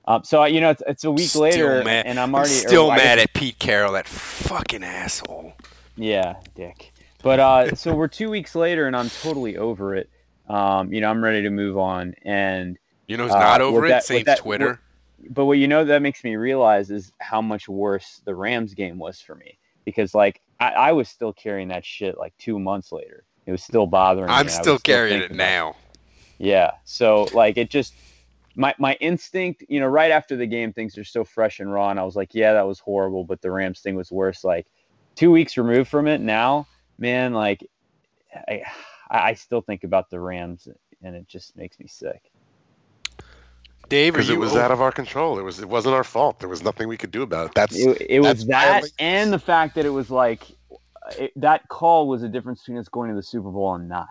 Um, 0.08 0.22
so 0.24 0.44
you 0.44 0.60
know, 0.60 0.70
it's, 0.70 0.82
it's 0.86 1.04
a 1.04 1.10
week 1.10 1.28
Still 1.28 1.42
later, 1.42 1.82
mad- 1.84 2.06
and 2.06 2.18
I'm 2.20 2.34
already 2.34 2.50
or 2.52 2.68
still 2.68 2.88
guess 2.88 2.98
mad 2.98 3.18
at 3.18 3.32
Pete 3.34 3.58
Carroll, 3.58 3.92
that 3.92 4.06
fucking 4.06 4.84
asshole. 4.84 5.52
yeah, 5.96 6.36
dick. 6.54 6.92
But 7.22 7.40
uh, 7.40 7.74
so 7.74 7.94
we're 7.94 8.06
two 8.08 8.30
weeks 8.30 8.54
later, 8.54 8.86
and 8.86 8.94
I'm 8.94 9.10
totally 9.10 9.56
over 9.56 9.96
it. 9.96 10.08
Um, 10.48 10.92
you 10.92 11.00
know, 11.00 11.10
I'm 11.10 11.22
ready 11.24 11.42
to 11.42 11.50
move 11.50 11.76
on. 11.76 12.14
And 12.22 12.78
You 13.08 13.16
know 13.16 13.24
it's 13.26 13.34
Uh, 13.34 13.40
not 13.40 13.60
over 13.60 13.80
that- 13.88 13.94
it? 13.94 13.96
with 13.96 14.04
Saints 14.04 14.26
that- 14.26 14.38
Twitter. 14.38 14.80
but 15.30 15.46
what 15.46 15.58
you 15.58 15.66
know 15.66 15.84
that 15.84 16.02
makes 16.02 16.22
me 16.22 16.36
realize 16.36 16.90
is 16.92 17.12
how 17.18 17.42
much 17.42 17.68
worse 17.68 18.20
the 18.24 18.34
Rams 18.34 18.74
game 18.74 18.98
was 18.98 19.20
for 19.20 19.34
me 19.34 19.58
because 19.84 20.14
like 20.14 20.40
I, 20.58 20.70
I 20.70 20.92
was 20.92 21.08
still 21.08 21.32
carrying 21.32 21.68
that 21.68 21.84
shit 21.84 22.18
like 22.18 22.36
two 22.38 22.58
months 22.58 22.92
later. 22.92 23.24
It 23.46 23.52
was 23.52 23.62
still 23.62 23.86
bothering 23.86 24.26
me. 24.26 24.32
I'm 24.32 24.40
and 24.40 24.48
I 24.48 24.52
was 24.52 24.54
still 24.54 24.78
carrying 24.78 25.18
it 25.18 25.28
thinking 25.28 25.36
about 25.36 25.50
now. 25.50 25.76
Yeah. 26.38 26.70
So 26.84 27.28
like 27.32 27.56
it 27.56 27.70
just 27.70 27.94
my 28.56 28.74
my 28.78 28.94
instinct, 29.00 29.64
you 29.68 29.80
know, 29.80 29.86
right 29.86 30.10
after 30.10 30.36
the 30.36 30.46
game, 30.46 30.72
things 30.72 30.96
are 30.98 31.04
so 31.04 31.24
fresh 31.24 31.60
and 31.60 31.72
raw, 31.72 31.90
and 31.90 32.00
I 32.00 32.04
was 32.04 32.16
like, 32.16 32.34
yeah, 32.34 32.54
that 32.54 32.66
was 32.66 32.80
horrible, 32.80 33.24
but 33.24 33.40
the 33.42 33.50
Rams 33.50 33.80
thing 33.80 33.94
was 33.94 34.10
worse. 34.10 34.42
Like 34.42 34.66
two 35.14 35.30
weeks 35.30 35.56
removed 35.56 35.90
from 35.90 36.06
it 36.08 36.20
now, 36.20 36.66
man, 36.98 37.34
like 37.34 37.64
I 38.48 38.62
I 39.08 39.34
still 39.34 39.60
think 39.60 39.84
about 39.84 40.10
the 40.10 40.20
Rams, 40.20 40.68
and 41.02 41.14
it 41.14 41.28
just 41.28 41.56
makes 41.56 41.78
me 41.78 41.86
sick. 41.86 42.32
Dave, 43.88 44.14
Because 44.14 44.30
it 44.30 44.38
was 44.38 44.52
over- 44.52 44.60
out 44.62 44.70
of 44.70 44.80
our 44.80 44.90
control. 44.92 45.38
It 45.38 45.42
was. 45.42 45.60
It 45.60 45.68
wasn't 45.68 45.94
our 45.94 46.04
fault. 46.04 46.40
There 46.40 46.48
was 46.48 46.62
nothing 46.62 46.88
we 46.88 46.96
could 46.96 47.10
do 47.12 47.22
about 47.22 47.46
it. 47.46 47.52
That's. 47.54 47.76
It, 47.76 48.00
it 48.08 48.20
was 48.20 48.44
that, 48.46 48.64
violation. 48.68 48.94
and 48.98 49.32
the 49.32 49.38
fact 49.38 49.74
that 49.76 49.84
it 49.86 49.90
was 49.90 50.10
like 50.10 50.44
it, 51.18 51.32
that 51.36 51.68
call 51.68 52.08
was 52.08 52.22
a 52.22 52.28
difference 52.28 52.60
between 52.60 52.78
us 52.78 52.88
going 52.88 53.10
to 53.10 53.16
the 53.16 53.22
Super 53.22 53.50
Bowl 53.50 53.74
and 53.74 53.88
not. 53.88 54.08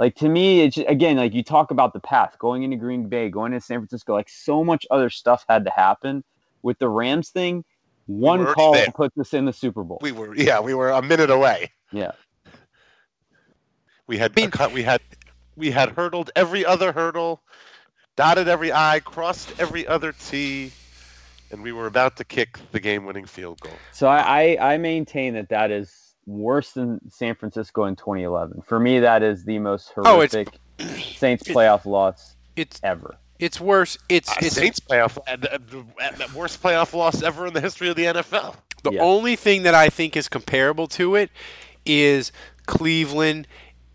Like 0.00 0.14
to 0.16 0.28
me, 0.28 0.60
it's 0.62 0.78
again 0.78 1.16
like 1.16 1.34
you 1.34 1.42
talk 1.42 1.70
about 1.70 1.92
the 1.92 2.00
path 2.00 2.36
going 2.38 2.62
into 2.62 2.76
Green 2.76 3.08
Bay, 3.08 3.28
going 3.28 3.52
to 3.52 3.60
San 3.60 3.80
Francisco. 3.80 4.14
Like 4.14 4.28
so 4.30 4.62
much 4.64 4.86
other 4.90 5.10
stuff 5.10 5.44
had 5.48 5.64
to 5.64 5.70
happen 5.72 6.22
with 6.62 6.78
the 6.78 6.88
Rams 6.88 7.30
thing. 7.30 7.64
One 8.06 8.38
already 8.40 8.54
call 8.54 8.72
there. 8.72 8.86
puts 8.94 9.18
us 9.18 9.34
in 9.34 9.44
the 9.44 9.52
Super 9.52 9.82
Bowl. 9.84 9.98
We 10.00 10.12
were. 10.12 10.34
Yeah, 10.34 10.60
we 10.60 10.72
were 10.72 10.88
a 10.90 11.02
minute 11.02 11.28
away. 11.30 11.72
yeah, 11.92 12.12
We 14.06 14.16
had. 14.18 14.34
mean- 14.36 14.50
cut- 14.50 14.72
we 14.72 14.82
had. 14.82 15.00
We 15.56 15.72
had 15.72 15.90
hurdled 15.90 16.30
every 16.36 16.64
other 16.64 16.92
hurdle, 16.92 17.42
dotted 18.18 18.48
every 18.48 18.72
I, 18.72 18.98
crossed 19.00 19.48
every 19.60 19.86
other 19.86 20.10
T, 20.12 20.72
and 21.52 21.62
we 21.62 21.70
were 21.70 21.86
about 21.86 22.16
to 22.16 22.24
kick 22.24 22.58
the 22.72 22.80
game-winning 22.80 23.26
field 23.26 23.60
goal. 23.60 23.72
so 23.92 24.08
I, 24.08 24.56
I 24.58 24.74
I 24.74 24.76
maintain 24.78 25.34
that 25.34 25.48
that 25.50 25.70
is 25.70 26.14
worse 26.26 26.72
than 26.72 27.00
San 27.10 27.36
Francisco 27.36 27.84
in 27.84 27.94
2011. 27.94 28.62
For 28.66 28.80
me, 28.80 28.98
that 28.98 29.22
is 29.22 29.44
the 29.44 29.60
most 29.60 29.92
Oh, 29.96 30.16
horrific 30.16 30.48
Saints 31.16 31.44
playoff 31.44 31.86
loss 31.86 32.34
it's 32.56 32.80
ever. 32.82 33.16
it's 33.38 33.60
worse. 33.60 33.96
It's 34.08 34.28
Uh, 34.30 34.34
it's 34.40 34.56
Saints 34.56 34.80
playoff, 34.80 35.16
uh, 35.28 35.36
the, 35.36 35.60
the- 35.70 36.26
the 36.26 36.36
worst 36.36 36.60
playoff 36.60 36.92
loss 36.94 37.22
ever 37.22 37.46
in 37.46 37.54
the 37.54 37.60
history 37.60 37.88
of 37.88 37.94
the 37.96 38.04
NFL. 38.06 38.56
The 38.82 38.92
Yeah. 38.94 39.02
only 39.02 39.36
thing 39.36 39.62
that 39.62 39.74
I 39.76 39.88
think 39.90 40.16
is 40.16 40.28
comparable 40.28 40.86
to 40.88 41.14
it 41.14 41.30
is 41.86 42.32
Cleveland 42.66 43.46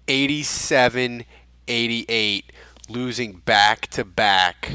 87 0.07 1.25
88, 1.67 2.51
losing 2.89 3.33
back 3.45 3.87
to 3.87 4.03
back. 4.03 4.73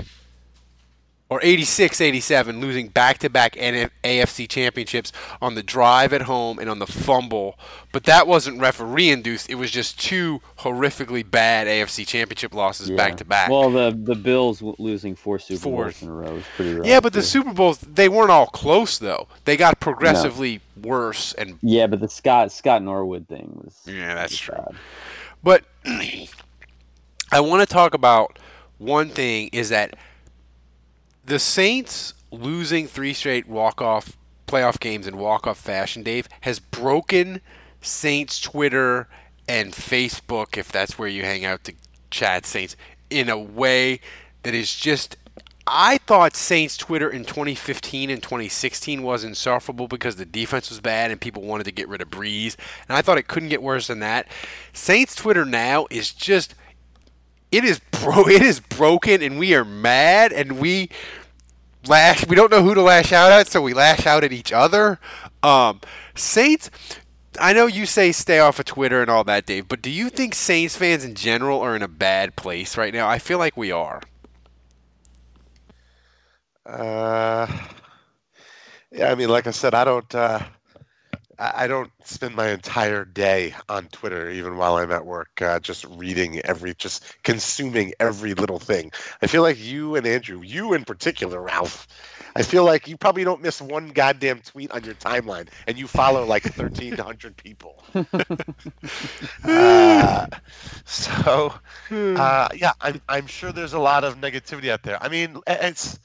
Or 1.31 1.41
86 1.43 2.01
87, 2.01 2.59
losing 2.59 2.89
back 2.89 3.19
to 3.19 3.29
back 3.29 3.53
AFC 3.53 4.49
championships 4.49 5.13
on 5.43 5.57
the 5.57 5.63
drive 5.63 6.15
at 6.15 6.23
home 6.23 6.59
and 6.59 6.71
on 6.71 6.79
the 6.79 6.87
fumble. 6.87 7.59
But 7.93 8.05
that 8.05 8.27
wasn't 8.27 8.63
referee 8.63 9.11
induced. 9.11 9.51
It 9.51 9.57
was 9.57 9.71
just 9.71 10.01
two 10.01 10.41
horrifically 10.61 11.31
bad 11.31 11.67
AFC 11.67 12.07
championship 12.07 12.55
losses 12.55 12.91
back 12.91 13.19
to 13.19 13.27
back. 13.27 13.51
Well, 13.51 13.71
the 13.71 13.91
the 13.91 14.15
Bills 14.15 14.63
losing 14.63 15.15
four 15.15 15.39
Super 15.39 15.61
Four. 15.61 15.85
Bowls 15.85 16.01
in 16.01 16.09
a 16.09 16.13
row 16.13 16.33
was 16.33 16.45
pretty 16.57 16.75
rough. 16.77 16.87
Yeah, 16.87 17.01
but 17.01 17.13
the. 17.13 17.21
Super 17.23 17.53
Bowls, 17.53 17.77
they 17.81 18.09
weren't 18.09 18.31
all 18.31 18.47
close, 18.47 18.97
though. 18.97 19.29
They 19.45 19.59
got 19.59 19.81
progressively 19.81 20.63
worse 20.81 21.35
and 21.35 21.59
Yeah, 21.61 21.89
but 21.89 22.01
the 22.01 22.09
Scott 22.09 22.53
Scott 22.53 22.83
Norwood 22.83 23.29
thing 23.29 23.61
was 23.63 23.77
Yeah, 23.85 24.15
that's 24.15 24.35
true. 24.35 24.55
bad. 24.55 24.75
But 25.43 25.65
I 27.31 27.41
want 27.41 27.67
to 27.67 27.73
talk 27.73 27.95
about 27.95 28.39
one 28.79 29.11
thing 29.11 29.51
is 29.53 29.69
that 29.69 29.95
the 31.25 31.39
Saints 31.39 32.15
losing 32.31 32.87
three 32.87 33.13
straight 33.13 33.47
walk-off 33.47 34.17
playoff 34.47 34.81
games 34.81 35.07
in 35.07 35.19
walk-off 35.19 35.59
fashion, 35.59 36.03
Dave, 36.03 36.29
has 36.43 36.59
broken 36.59 37.41
Saints 37.83 38.41
Twitter 38.41 39.09
and 39.47 39.73
Facebook, 39.73 40.57
if 40.57 40.73
that's 40.73 40.99
where 40.99 41.09
you 41.09 41.23
hang 41.23 41.45
out 41.45 41.65
to 41.65 41.75
chat 42.11 42.47
Saints, 42.47 42.77
in 43.11 43.29
a 43.29 43.39
way 43.39 44.01
that 44.43 44.55
is 44.55 44.75
just 44.75 45.17
I 45.71 45.99
thought 45.99 46.35
Saints 46.35 46.79
Twitter 46.79 47.11
in 47.11 47.27
2015 47.27 48.09
and 48.09 48.23
2016 48.23 49.03
was 49.03 49.23
insufferable 49.23 49.87
because 49.87 50.17
the 50.17 50.25
defense 50.25 50.71
was 50.71 50.81
bad 50.81 51.11
and 51.11 51.21
people 51.21 51.43
wanted 51.43 51.65
to 51.65 51.73
get 51.73 51.89
rid 51.89 52.01
of 52.01 52.09
Brees. 52.09 52.57
And 52.89 52.97
I 52.97 53.03
thought 53.03 53.19
it 53.19 53.29
couldn't 53.29 53.51
get 53.51 53.63
worse 53.63 53.89
than 53.89 54.01
that. 54.01 54.29
Saints 54.73 55.15
Twitter 55.15 55.45
now 55.45 55.87
is 55.91 56.15
just 56.15 56.55
it 57.51 57.65
is 57.65 57.81
bro 57.91 58.25
it 58.29 58.43
is 58.43 58.61
broken 58.61 59.23
and 59.23 59.39
we 59.39 59.55
are 59.55 59.65
mad 59.65 60.33
and 60.33 60.59
we 60.59 60.89
lash 61.87 62.27
we 62.27 62.37
don't 62.37 62.51
know 62.51 62.63
who 62.63 62.75
to 62.75 62.83
lash 62.83 63.13
out 63.13 63.33
at, 63.33 63.49
so 63.49 63.63
we 63.63 63.75
lash 63.75 64.07
out 64.07 64.25
at 64.25 64.33
each 64.33 64.53
other. 64.53 64.99
Um 65.43 65.81
Saints 66.15 66.71
I 67.41 67.53
know 67.53 67.67
you 67.67 67.87
say 67.87 68.13
stay 68.13 68.41
off 68.41 68.59
of 68.59 68.65
Twitter 68.65 69.01
and 69.01 69.11
all 69.11 69.25
that, 69.25 69.47
Dave, 69.47 69.69
but 69.69 69.81
do 69.83 69.91
you 69.91 70.11
think 70.11 70.35
Saints 70.35 70.77
fans 70.77 71.05
in 71.05 71.15
general 71.15 71.61
are 71.61 71.77
in 71.77 71.83
a 71.83 71.89
bad 71.89 72.37
place 72.37 72.77
right 72.77 72.93
now? 72.93 73.09
I 73.09 73.19
feel 73.19 73.39
like 73.39 73.57
we 73.57 73.71
are. 73.71 74.01
Uh, 76.67 77.47
yeah, 78.91 79.11
I 79.11 79.15
mean, 79.15 79.29
like 79.29 79.47
I 79.47 79.53
said, 79.53 79.75
I 79.75 79.85
don't. 79.85 80.13
Uh, 80.15 80.41
I 81.39 81.69
don't 81.69 81.93
spend 82.05 82.35
my 82.35 82.49
entire 82.49 83.05
day 83.05 83.55
on 83.69 83.87
Twitter, 83.87 84.29
even 84.29 84.57
while 84.57 84.77
I'm 84.77 84.91
at 84.91 85.07
work, 85.07 85.41
uh, 85.41 85.61
just 85.61 85.85
reading 85.85 86.41
every, 86.41 86.75
just 86.75 87.05
consuming 87.23 87.93
every 88.01 88.35
little 88.35 88.59
thing. 88.59 88.91
I 89.23 89.29
feel 89.29 89.43
like 89.43 89.59
you 89.59 89.95
and 89.95 90.05
Andrew, 90.07 90.41
you 90.43 90.75
in 90.75 90.85
particular, 90.85 91.41
Ralph, 91.49 91.87
I 92.35 92.43
feel 92.43 92.65
like 92.65 92.89
you 92.89 92.97
probably 92.97 93.23
don't 93.23 93.41
miss 93.41 93.61
one 93.61 93.91
goddamn 93.91 94.41
tweet 94.41 94.73
on 94.73 94.83
your 94.83 94.95
timeline, 94.95 95.49
and 95.69 95.79
you 95.79 95.87
follow 95.87 96.25
like 96.25 96.45
1,300 96.45 97.37
people. 97.37 97.85
uh, 99.45 100.27
so, 100.85 101.55
uh, 101.91 102.49
yeah, 102.55 102.73
I'm, 102.81 103.01
I'm 103.09 103.27
sure 103.29 103.53
there's 103.53 103.75
a 103.75 103.79
lot 103.79 104.03
of 104.03 104.17
negativity 104.17 104.71
out 104.71 104.83
there. 104.83 105.03
I 105.03 105.09
mean, 105.09 105.39
it's 105.47 105.99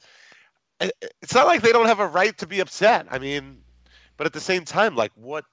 it's 0.80 1.34
not 1.34 1.46
like 1.46 1.62
they 1.62 1.72
don't 1.72 1.86
have 1.86 2.00
a 2.00 2.06
right 2.06 2.36
to 2.38 2.46
be 2.46 2.60
upset. 2.60 3.06
I 3.10 3.18
mean, 3.18 3.63
but 4.16 4.26
at 4.26 4.32
the 4.32 4.40
same 4.40 4.64
time, 4.64 4.96
like 4.96 5.12
what 5.14 5.44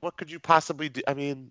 what 0.00 0.16
could 0.16 0.30
you 0.30 0.38
possibly 0.38 0.88
do? 0.88 1.02
I 1.08 1.14
mean, 1.14 1.50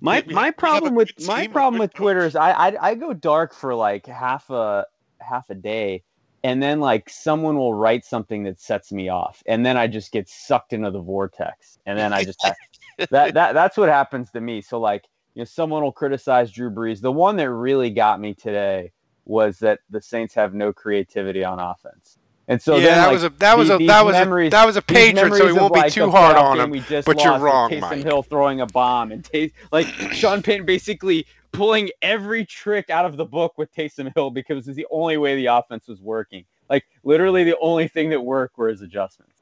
My 0.00 0.22
we- 0.26 0.34
my 0.34 0.50
problem 0.50 0.94
with 0.94 1.10
my 1.26 1.46
problem 1.48 1.78
with 1.78 1.94
Twitter 1.94 2.24
is 2.24 2.36
I, 2.36 2.52
I 2.52 2.90
I 2.90 2.94
go 2.94 3.12
dark 3.12 3.54
for 3.54 3.74
like 3.74 4.06
half 4.06 4.50
a 4.50 4.86
half 5.20 5.50
a 5.50 5.54
day, 5.54 6.02
and 6.44 6.62
then 6.62 6.80
like 6.80 7.10
someone 7.10 7.56
will 7.56 7.74
write 7.74 8.04
something 8.04 8.44
that 8.44 8.60
sets 8.60 8.92
me 8.92 9.08
off, 9.08 9.42
and 9.46 9.64
then 9.64 9.76
I 9.76 9.86
just 9.86 10.12
get 10.12 10.28
sucked 10.28 10.72
into 10.72 10.90
the 10.90 11.00
vortex, 11.00 11.78
and 11.86 11.98
then 11.98 12.12
I 12.12 12.24
just 12.24 12.42
have, 12.44 12.56
that 13.10 13.34
that 13.34 13.54
that's 13.54 13.76
what 13.76 13.88
happens 13.88 14.30
to 14.32 14.40
me. 14.40 14.60
So 14.62 14.78
like 14.80 15.04
you 15.34 15.40
know, 15.40 15.44
someone 15.46 15.82
will 15.82 15.92
criticize 15.92 16.50
Drew 16.52 16.70
Brees. 16.70 17.00
The 17.00 17.12
one 17.12 17.36
that 17.36 17.50
really 17.50 17.90
got 17.90 18.20
me 18.20 18.34
today 18.34 18.92
was 19.24 19.58
that 19.60 19.80
the 19.90 20.00
Saints 20.00 20.34
have 20.34 20.54
no 20.54 20.72
creativity 20.72 21.44
on 21.44 21.60
offense. 21.60 22.18
And 22.50 22.60
so 22.62 22.76
yeah, 22.76 22.80
then, 22.86 22.96
that 22.96 23.04
like, 23.06 23.12
was 23.12 23.24
a 23.24 23.28
that 23.28 23.58
was 23.58 23.70
a 23.70 23.78
that 23.86 24.04
was 24.04 24.12
memories- 24.14 24.48
a 24.48 24.50
that 24.50 24.64
was 24.64 24.76
a 24.76 24.82
patron, 24.82 25.34
so 25.34 25.48
of, 25.48 25.56
won't 25.56 25.74
be 25.74 25.80
like, 25.80 25.92
too 25.92 26.10
hard 26.10 26.36
on 26.36 26.58
him. 26.58 26.70
we 26.70 26.80
just 26.80 27.06
But 27.06 27.22
you're 27.22 27.38
wrong, 27.38 27.70
Taysom 27.70 27.80
Mike. 27.82 28.02
Hill 28.04 28.22
throwing 28.22 28.62
a 28.62 28.66
bomb 28.66 29.12
and 29.12 29.22
Tay- 29.22 29.52
like 29.70 29.86
Sean 30.12 30.42
Payton 30.42 30.64
basically 30.64 31.26
pulling 31.52 31.90
every 32.00 32.46
trick 32.46 32.88
out 32.88 33.04
of 33.04 33.16
the 33.18 33.24
book 33.26 33.58
with 33.58 33.72
Taysom 33.74 34.10
Hill 34.14 34.30
because 34.30 34.66
it's 34.66 34.76
the 34.76 34.86
only 34.90 35.18
way 35.18 35.36
the 35.36 35.46
offense 35.46 35.86
was 35.88 36.00
working. 36.00 36.46
Like 36.70 36.86
literally 37.04 37.44
the 37.44 37.56
only 37.60 37.86
thing 37.86 38.08
that 38.10 38.20
worked 38.22 38.56
were 38.56 38.68
his 38.68 38.80
adjustments. 38.80 39.34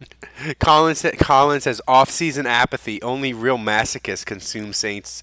Collins 0.60 1.04
Collins 1.18 1.64
says 1.64 1.80
off-season 1.86 2.46
apathy. 2.46 3.02
Only 3.02 3.32
real 3.34 3.58
masochists 3.58 4.24
consume 4.24 4.72
Saints 4.72 5.22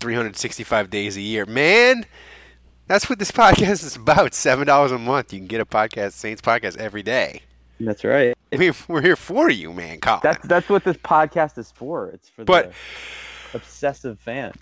365 0.00 0.90
days 0.90 1.16
a 1.16 1.20
year. 1.22 1.46
Man, 1.46 2.04
that's 2.86 3.08
what 3.08 3.18
this 3.18 3.30
podcast 3.44 3.84
is 3.84 3.96
about. 3.96 4.34
Seven 4.34 4.66
dollars 4.66 4.92
a 4.92 4.98
month. 4.98 5.32
You 5.32 5.38
can 5.40 5.48
get 5.48 5.60
a 5.60 5.66
podcast, 5.66 6.12
Saints 6.12 6.42
podcast, 6.42 6.76
every 6.76 7.02
day. 7.02 7.42
That's 7.80 8.04
right. 8.04 8.34
We, 8.56 8.70
we're 8.88 9.02
here 9.02 9.16
for 9.16 9.50
you, 9.50 9.72
man. 9.72 9.98
Colin. 10.00 10.20
That's 10.22 10.46
that's 10.46 10.68
what 10.68 10.84
this 10.84 10.96
podcast 10.98 11.58
is 11.58 11.72
for. 11.72 12.08
It's 12.10 12.28
for 12.28 12.44
But- 12.44 12.72
the 13.52 13.58
obsessive 13.58 14.18
fan, 14.20 14.52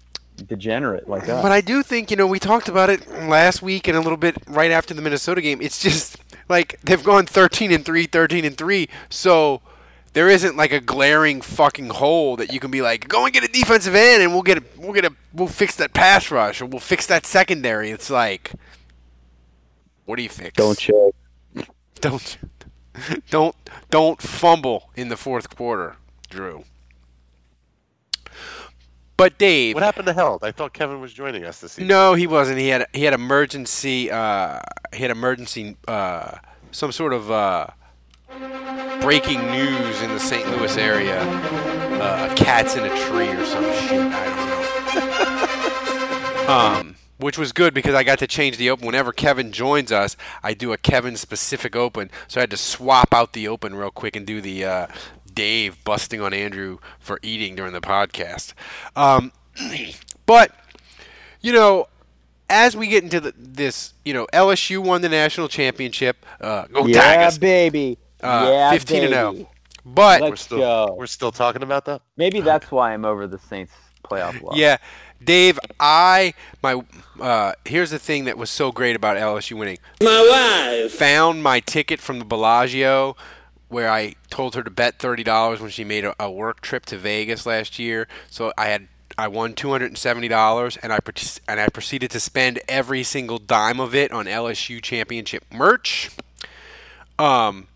degenerate 0.46 1.08
like 1.08 1.28
us. 1.28 1.42
But 1.42 1.52
I 1.52 1.60
do 1.60 1.82
think, 1.82 2.10
you 2.10 2.16
know, 2.16 2.26
we 2.26 2.38
talked 2.38 2.68
about 2.68 2.90
it 2.90 3.06
last 3.28 3.62
week 3.62 3.86
and 3.86 3.96
a 3.96 4.00
little 4.00 4.16
bit 4.16 4.36
right 4.48 4.70
after 4.70 4.94
the 4.94 5.02
Minnesota 5.02 5.42
game. 5.42 5.60
It's 5.60 5.80
just 5.80 6.16
like 6.48 6.80
they've 6.82 7.04
gone 7.04 7.26
13 7.26 7.70
and 7.72 7.84
3, 7.84 8.06
13 8.06 8.44
and 8.44 8.56
3. 8.56 8.88
So 9.10 9.60
there 10.14 10.28
isn't 10.30 10.56
like 10.56 10.72
a 10.72 10.80
glaring 10.80 11.40
fucking 11.42 11.90
hole 11.90 12.36
that 12.36 12.52
you 12.52 12.60
can 12.60 12.70
be 12.70 12.80
like, 12.82 13.06
go 13.08 13.24
and 13.24 13.34
get 13.34 13.44
a 13.44 13.48
defensive 13.48 13.94
end 13.94 14.22
and 14.22 14.32
we'll 14.32 14.42
get 14.42 14.58
a, 14.58 14.62
we'll 14.78 14.92
get 14.92 15.04
a 15.04 15.12
we'll 15.32 15.48
fix 15.48 15.76
that 15.76 15.92
pass 15.92 16.30
rush 16.30 16.60
or 16.62 16.66
we'll 16.66 16.80
fix 16.80 17.06
that 17.06 17.26
secondary. 17.26 17.90
It's 17.90 18.08
like 18.10 18.52
what 20.06 20.16
do 20.16 20.22
you 20.22 20.28
fix? 20.28 20.52
Don't 20.56 20.78
choke. 20.78 21.14
don't 22.00 22.38
don't 23.30 23.56
don't 23.90 24.22
fumble 24.22 24.90
in 24.96 25.08
the 25.08 25.16
fourth 25.16 25.54
quarter, 25.54 25.96
Drew. 26.30 26.64
But 29.16 29.38
Dave, 29.38 29.74
What 29.76 29.84
happened 29.84 30.06
to 30.06 30.12
Held? 30.12 30.42
I 30.42 30.50
thought 30.50 30.72
Kevin 30.72 31.00
was 31.00 31.12
joining 31.12 31.44
us 31.44 31.60
this 31.60 31.78
evening. 31.78 31.88
no, 31.88 32.14
he 32.14 32.26
wasn't. 32.26 32.58
He 32.58 32.68
had 32.68 32.86
he 32.92 33.04
had 33.04 33.14
emergency. 33.14 34.10
Uh, 34.10 34.58
he 34.92 35.02
had 35.02 35.10
emergency. 35.12 35.76
Uh, 35.86 36.38
some 36.72 36.90
sort 36.90 37.12
of 37.12 37.30
uh, 37.30 37.68
breaking 39.00 39.40
news 39.50 40.02
in 40.02 40.10
the 40.10 40.18
St. 40.18 40.48
Louis 40.50 40.76
area. 40.76 41.20
Uh, 41.20 42.28
a 42.30 42.34
cat's 42.34 42.76
in 42.76 42.84
a 42.84 42.98
tree 43.00 43.28
or 43.28 43.44
some 43.44 43.64
shit. 43.64 44.00
I 44.12 44.24
don't 46.44 46.48
know. 46.48 46.80
um, 46.80 46.96
which 47.18 47.38
was 47.38 47.52
good 47.52 47.74
because 47.74 47.94
I 47.94 48.02
got 48.02 48.18
to 48.18 48.26
change 48.26 48.56
the 48.56 48.70
open. 48.70 48.86
Whenever 48.86 49.12
Kevin 49.12 49.52
joins 49.52 49.92
us, 49.92 50.16
I 50.42 50.54
do 50.54 50.72
a 50.72 50.76
Kevin 50.76 51.16
specific 51.16 51.76
open. 51.76 52.10
So 52.28 52.40
I 52.40 52.42
had 52.42 52.50
to 52.50 52.56
swap 52.56 53.14
out 53.14 53.32
the 53.32 53.48
open 53.48 53.74
real 53.74 53.90
quick 53.90 54.16
and 54.16 54.26
do 54.26 54.40
the 54.40 54.64
uh, 54.64 54.86
Dave 55.32 55.82
busting 55.84 56.20
on 56.20 56.32
Andrew 56.32 56.78
for 56.98 57.18
eating 57.22 57.54
during 57.54 57.72
the 57.72 57.80
podcast. 57.80 58.54
Um, 58.96 59.32
but 60.26 60.52
you 61.40 61.52
know, 61.52 61.88
as 62.48 62.76
we 62.76 62.86
get 62.86 63.04
into 63.04 63.20
the, 63.20 63.34
this, 63.36 63.94
you 64.04 64.14
know, 64.14 64.26
LSU 64.32 64.78
won 64.78 65.02
the 65.02 65.08
national 65.08 65.48
championship. 65.48 66.24
Uh, 66.40 66.66
go 66.66 66.86
yeah, 66.86 67.00
Tigers! 67.00 67.38
baby. 67.38 67.98
Uh, 68.24 68.48
yeah, 68.50 68.70
15 68.72 69.04
and 69.04 69.12
0. 69.12 69.50
But 69.86 70.22
Let's 70.22 70.30
We're 70.30 70.36
still 70.36 70.58
go. 70.58 70.94
we're 70.98 71.06
still 71.06 71.32
talking 71.32 71.62
about 71.62 71.84
that. 71.84 72.00
Maybe 72.16 72.40
that's 72.40 72.70
why 72.70 72.94
I'm 72.94 73.04
over 73.04 73.26
the 73.26 73.38
Saints 73.38 73.72
playoff 74.02 74.40
loss. 74.42 74.56
yeah, 74.56 74.78
Dave, 75.22 75.58
I 75.78 76.32
my 76.62 76.82
uh, 77.20 77.52
here's 77.66 77.90
the 77.90 77.98
thing 77.98 78.24
that 78.24 78.38
was 78.38 78.48
so 78.48 78.72
great 78.72 78.96
about 78.96 79.16
LSU 79.18 79.58
winning. 79.58 79.78
My 80.02 80.78
wife 80.82 80.92
found 80.92 81.42
my 81.42 81.60
ticket 81.60 82.00
from 82.00 82.18
the 82.18 82.24
Bellagio. 82.24 83.16
Where 83.68 83.90
I 83.90 84.14
told 84.30 84.54
her 84.54 84.62
to 84.62 84.70
bet 84.70 84.98
thirty 84.98 85.24
dollars 85.24 85.60
when 85.60 85.70
she 85.70 85.84
made 85.84 86.04
a, 86.04 86.14
a 86.20 86.30
work 86.30 86.60
trip 86.60 86.86
to 86.86 86.98
Vegas 86.98 87.44
last 87.44 87.78
year, 87.78 88.06
so 88.30 88.52
I 88.56 88.66
had 88.66 88.88
I 89.18 89.26
won 89.28 89.54
two 89.54 89.70
hundred 89.70 89.86
and 89.86 89.98
seventy 89.98 90.28
dollars, 90.28 90.76
and 90.76 90.92
I 90.92 90.98
and 91.48 91.60
I 91.60 91.68
proceeded 91.68 92.10
to 92.12 92.20
spend 92.20 92.60
every 92.68 93.02
single 93.02 93.38
dime 93.38 93.80
of 93.80 93.94
it 93.94 94.12
on 94.12 94.26
LSU 94.26 94.80
championship 94.82 95.44
merch. 95.52 96.10
Um, 97.18 97.68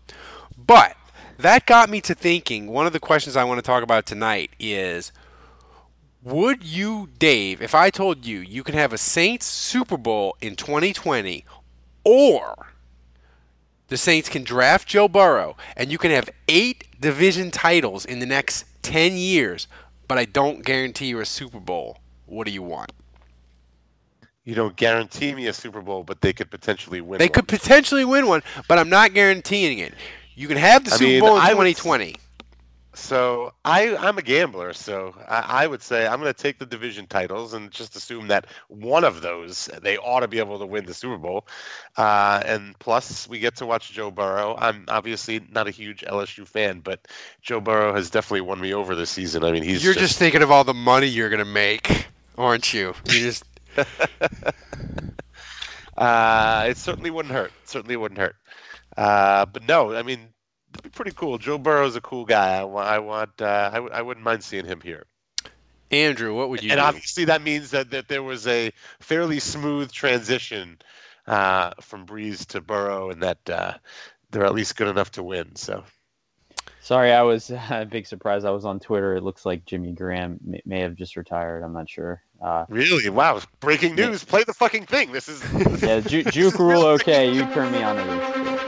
but 0.69 0.95
that 1.39 1.65
got 1.65 1.89
me 1.89 1.99
to 2.01 2.13
thinking. 2.13 2.67
One 2.67 2.85
of 2.85 2.93
the 2.93 2.99
questions 2.99 3.35
I 3.35 3.43
want 3.43 3.57
to 3.57 3.63
talk 3.63 3.81
about 3.81 4.05
tonight 4.05 4.51
is 4.59 5.11
Would 6.21 6.63
you, 6.63 7.09
Dave, 7.17 7.59
if 7.59 7.73
I 7.73 7.89
told 7.89 8.23
you 8.23 8.37
you 8.37 8.63
can 8.63 8.75
have 8.75 8.93
a 8.93 8.97
Saints 8.99 9.47
Super 9.47 9.97
Bowl 9.97 10.37
in 10.41 10.55
2020 10.55 11.43
or 12.03 12.67
the 13.87 13.97
Saints 13.97 14.29
can 14.29 14.43
draft 14.43 14.87
Joe 14.87 15.07
Burrow 15.07 15.57
and 15.75 15.91
you 15.91 15.97
can 15.97 16.11
have 16.11 16.29
eight 16.47 16.83
division 17.01 17.49
titles 17.49 18.05
in 18.05 18.19
the 18.19 18.27
next 18.27 18.65
10 18.83 19.17
years, 19.17 19.67
but 20.07 20.19
I 20.19 20.25
don't 20.25 20.63
guarantee 20.63 21.07
you 21.07 21.19
a 21.19 21.25
Super 21.25 21.59
Bowl. 21.59 21.97
What 22.27 22.45
do 22.45 22.51
you 22.51 22.61
want? 22.61 22.91
You 24.43 24.53
don't 24.53 24.75
guarantee 24.75 25.33
me 25.33 25.47
a 25.47 25.53
Super 25.53 25.81
Bowl, 25.81 26.03
but 26.03 26.21
they 26.21 26.31
could 26.31 26.51
potentially 26.51 27.01
win. 27.01 27.17
They 27.17 27.25
one. 27.25 27.33
could 27.33 27.47
potentially 27.47 28.05
win 28.05 28.27
one, 28.27 28.43
but 28.67 28.77
I'm 28.77 28.89
not 28.89 29.15
guaranteeing 29.15 29.79
it. 29.79 29.95
You 30.39 30.47
can 30.47 30.55
have 30.55 30.85
the 30.85 30.93
I 30.93 30.95
Super 30.95 31.09
mean, 31.09 31.19
Bowl 31.19 31.35
in 31.35 31.41
I 31.41 31.53
would- 31.53 31.75
2020. 31.75 32.15
So 32.95 33.53
I, 33.63 33.95
I'm 33.97 34.17
a 34.17 34.21
gambler, 34.21 34.73
so 34.73 35.13
I, 35.27 35.63
I 35.63 35.67
would 35.67 35.81
say 35.81 36.07
I'm 36.07 36.19
going 36.19 36.33
to 36.33 36.41
take 36.41 36.59
the 36.59 36.65
division 36.65 37.07
titles 37.07 37.53
and 37.53 37.69
just 37.71 37.95
assume 37.95 38.27
that 38.29 38.45
one 38.67 39.03
of 39.03 39.21
those 39.21 39.69
they 39.81 39.97
ought 39.97 40.21
to 40.21 40.27
be 40.27 40.39
able 40.39 40.57
to 40.59 40.65
win 40.65 40.85
the 40.85 40.93
Super 40.93 41.17
Bowl. 41.17 41.45
Uh, 41.97 42.41
and 42.45 42.77
plus, 42.79 43.27
we 43.29 43.39
get 43.39 43.57
to 43.57 43.65
watch 43.65 43.91
Joe 43.91 44.11
Burrow. 44.11 44.55
I'm 44.57 44.85
obviously 44.87 45.41
not 45.51 45.67
a 45.67 45.71
huge 45.71 46.01
LSU 46.01 46.47
fan, 46.47 46.79
but 46.79 47.07
Joe 47.41 47.59
Burrow 47.61 47.93
has 47.93 48.09
definitely 48.09 48.41
won 48.41 48.59
me 48.59 48.73
over 48.73 48.95
this 48.95 49.09
season. 49.11 49.43
I 49.43 49.51
mean, 49.51 49.63
he's 49.63 49.83
You're 49.83 49.93
just 49.93 50.17
thinking 50.17 50.41
of 50.41 50.51
all 50.51 50.63
the 50.63 50.73
money 50.73 51.07
you're 51.07 51.29
gonna 51.29 51.45
make, 51.45 52.07
aren't 52.37 52.73
you? 52.73 52.93
You 53.05 53.19
just 53.19 53.43
Uh, 55.97 56.65
it 56.69 56.77
certainly 56.77 57.11
wouldn't 57.11 57.33
hurt. 57.33 57.51
Certainly 57.65 57.97
wouldn't 57.97 58.19
hurt. 58.19 58.35
Uh, 58.99 59.45
but 59.45 59.65
no, 59.65 59.95
I 59.95 60.03
mean, 60.03 60.19
it'd 60.73 60.83
be 60.83 60.89
pretty 60.89 61.11
cool. 61.15 61.37
Joe 61.37 61.57
Burrow's 61.57 61.95
a 61.95 62.01
cool 62.01 62.25
guy. 62.25 62.59
I, 62.59 62.63
wa- 62.65 62.83
I 62.83 62.99
want. 62.99 63.41
Uh, 63.41 63.69
I, 63.71 63.75
w- 63.75 63.93
I 63.93 64.01
wouldn't 64.01 64.25
mind 64.25 64.43
seeing 64.43 64.65
him 64.65 64.81
here. 64.81 65.05
Andrew, 65.89 66.35
what 66.35 66.49
would 66.49 66.61
you 66.61 66.71
and 66.71 66.79
do? 66.79 66.83
obviously, 66.83 67.25
that 67.25 67.41
means 67.41 67.71
that, 67.71 67.91
that 67.91 68.09
there 68.09 68.21
was 68.23 68.45
a 68.45 68.73
fairly 68.99 69.39
smooth 69.39 69.89
transition 69.89 70.79
uh, 71.27 71.71
from 71.79 72.05
Brees 72.05 72.45
to 72.47 72.59
Burrow, 72.59 73.09
and 73.09 73.23
that 73.23 73.49
uh, 73.49 73.73
they're 74.31 74.45
at 74.45 74.53
least 74.53 74.75
good 74.75 74.89
enough 74.89 75.11
to 75.11 75.23
win. 75.23 75.55
So 75.55 75.83
Sorry, 76.81 77.11
I 77.13 77.21
was 77.21 77.51
a 77.69 77.87
big 77.89 78.05
surprise. 78.05 78.43
I 78.45 78.49
was 78.49 78.65
on 78.65 78.79
Twitter. 78.79 79.15
It 79.15 79.23
looks 79.23 79.45
like 79.45 79.63
Jimmy 79.65 79.93
Graham 79.93 80.39
may, 80.43 80.61
may 80.65 80.79
have 80.81 80.95
just 80.95 81.15
retired. 81.15 81.63
I'm 81.63 81.71
not 81.71 81.89
sure. 81.89 82.21
Uh, 82.41 82.65
really, 82.67 83.09
wow, 83.09 83.39
breaking 83.59 83.95
news! 83.95 84.23
Play 84.23 84.43
the 84.43 84.53
fucking 84.53 84.85
thing. 84.87 85.11
This 85.11 85.29
is 85.29 85.43
yeah, 85.83 85.99
Ju- 85.99 86.23
Juke 86.23 86.57
rule. 86.57 86.83
Okay, 86.83 87.31
you 87.31 87.41
turn 87.53 87.71
me 87.71 87.83
on 87.83 87.95
to 87.95 88.03
this. 88.03 88.58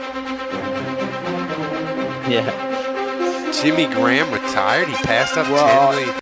Yeah. 2.32 3.52
Jimmy 3.62 3.86
Graham 3.94 4.32
retired. 4.32 4.88
He 4.88 4.94
passed 5.04 5.36
up 5.36 5.46
Well, 5.50 5.92
ten 5.92 5.96
million. 5.96 6.20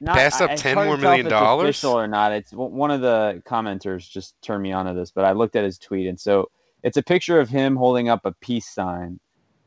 Not, 0.00 0.16
Passed 0.16 0.42
up 0.42 0.50
I- 0.50 0.56
10 0.56 0.74
more 0.74 0.96
million 0.96 1.26
dollars? 1.26 1.68
Official 1.70 1.92
or 1.92 2.08
not? 2.08 2.32
It's 2.32 2.50
one 2.52 2.90
of 2.90 3.00
the 3.00 3.40
commenters 3.46 4.08
just 4.10 4.34
turned 4.42 4.62
me 4.62 4.72
on 4.72 4.86
to 4.86 4.94
this, 4.94 5.10
but 5.12 5.24
I 5.24 5.30
looked 5.32 5.54
at 5.56 5.64
his 5.64 5.78
tweet, 5.78 6.08
and 6.08 6.18
so 6.18 6.50
it's 6.82 6.96
a 6.96 7.02
picture 7.02 7.38
of 7.38 7.48
him 7.48 7.76
holding 7.76 8.08
up 8.08 8.26
a 8.26 8.32
peace 8.32 8.68
sign, 8.68 9.20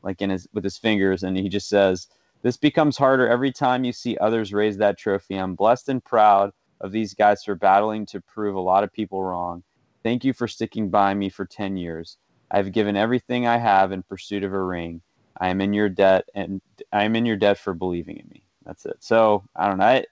like 0.03 0.21
in 0.21 0.29
his 0.29 0.47
with 0.53 0.63
his 0.63 0.77
fingers, 0.77 1.23
and 1.23 1.37
he 1.37 1.47
just 1.49 1.69
says, 1.69 2.07
"This 2.41 2.57
becomes 2.57 2.97
harder 2.97 3.27
every 3.27 3.51
time 3.51 3.85
you 3.85 3.93
see 3.93 4.17
others 4.17 4.53
raise 4.53 4.77
that 4.77 4.97
trophy. 4.97 5.35
I'm 5.35 5.55
blessed 5.55 5.87
and 5.89 6.03
proud 6.03 6.51
of 6.81 6.91
these 6.91 7.13
guys 7.13 7.43
for 7.43 7.55
battling 7.55 8.05
to 8.07 8.19
prove 8.21 8.55
a 8.55 8.59
lot 8.59 8.83
of 8.83 8.91
people 8.91 9.23
wrong. 9.23 9.63
Thank 10.03 10.25
you 10.25 10.33
for 10.33 10.47
sticking 10.49 10.89
by 10.89 11.13
me 11.13 11.29
for 11.29 11.45
ten 11.45 11.77
years. 11.77 12.17
I've 12.51 12.73
given 12.73 12.95
everything 12.97 13.47
I 13.47 13.57
have 13.57 13.91
in 13.93 14.03
pursuit 14.03 14.43
of 14.43 14.53
a 14.53 14.61
ring. 14.61 15.01
I 15.37 15.49
am 15.49 15.61
in 15.61 15.73
your 15.73 15.89
debt, 15.89 16.29
and 16.33 16.61
I 16.91 17.03
am 17.03 17.15
in 17.15 17.25
your 17.25 17.35
debt 17.35 17.57
for 17.57 17.73
believing 17.73 18.17
in 18.17 18.27
me. 18.29 18.43
That's 18.65 18.85
it. 18.85 18.97
So 18.99 19.43
I 19.55 19.67
don't 19.67 19.77
know. 19.77 19.87
It, 19.87 20.07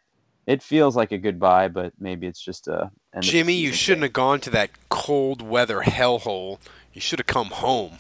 it 0.46 0.62
feels 0.62 0.96
like 0.96 1.12
a 1.12 1.18
goodbye, 1.18 1.70
but 1.70 1.94
maybe 2.00 2.28
it's 2.28 2.42
just 2.42 2.68
a. 2.68 2.92
end 3.14 3.24
of 3.24 3.30
Jimmy, 3.30 3.54
you 3.54 3.72
shouldn't 3.72 4.04
have 4.04 4.14
gone 4.14 4.40
to 4.42 4.50
that 4.52 4.72
cold 4.90 5.42
weather 5.42 5.82
hellhole. 5.82 6.60
You 6.94 7.02
should 7.02 7.20
have 7.20 7.28
come 7.28 7.48
home. 7.48 7.98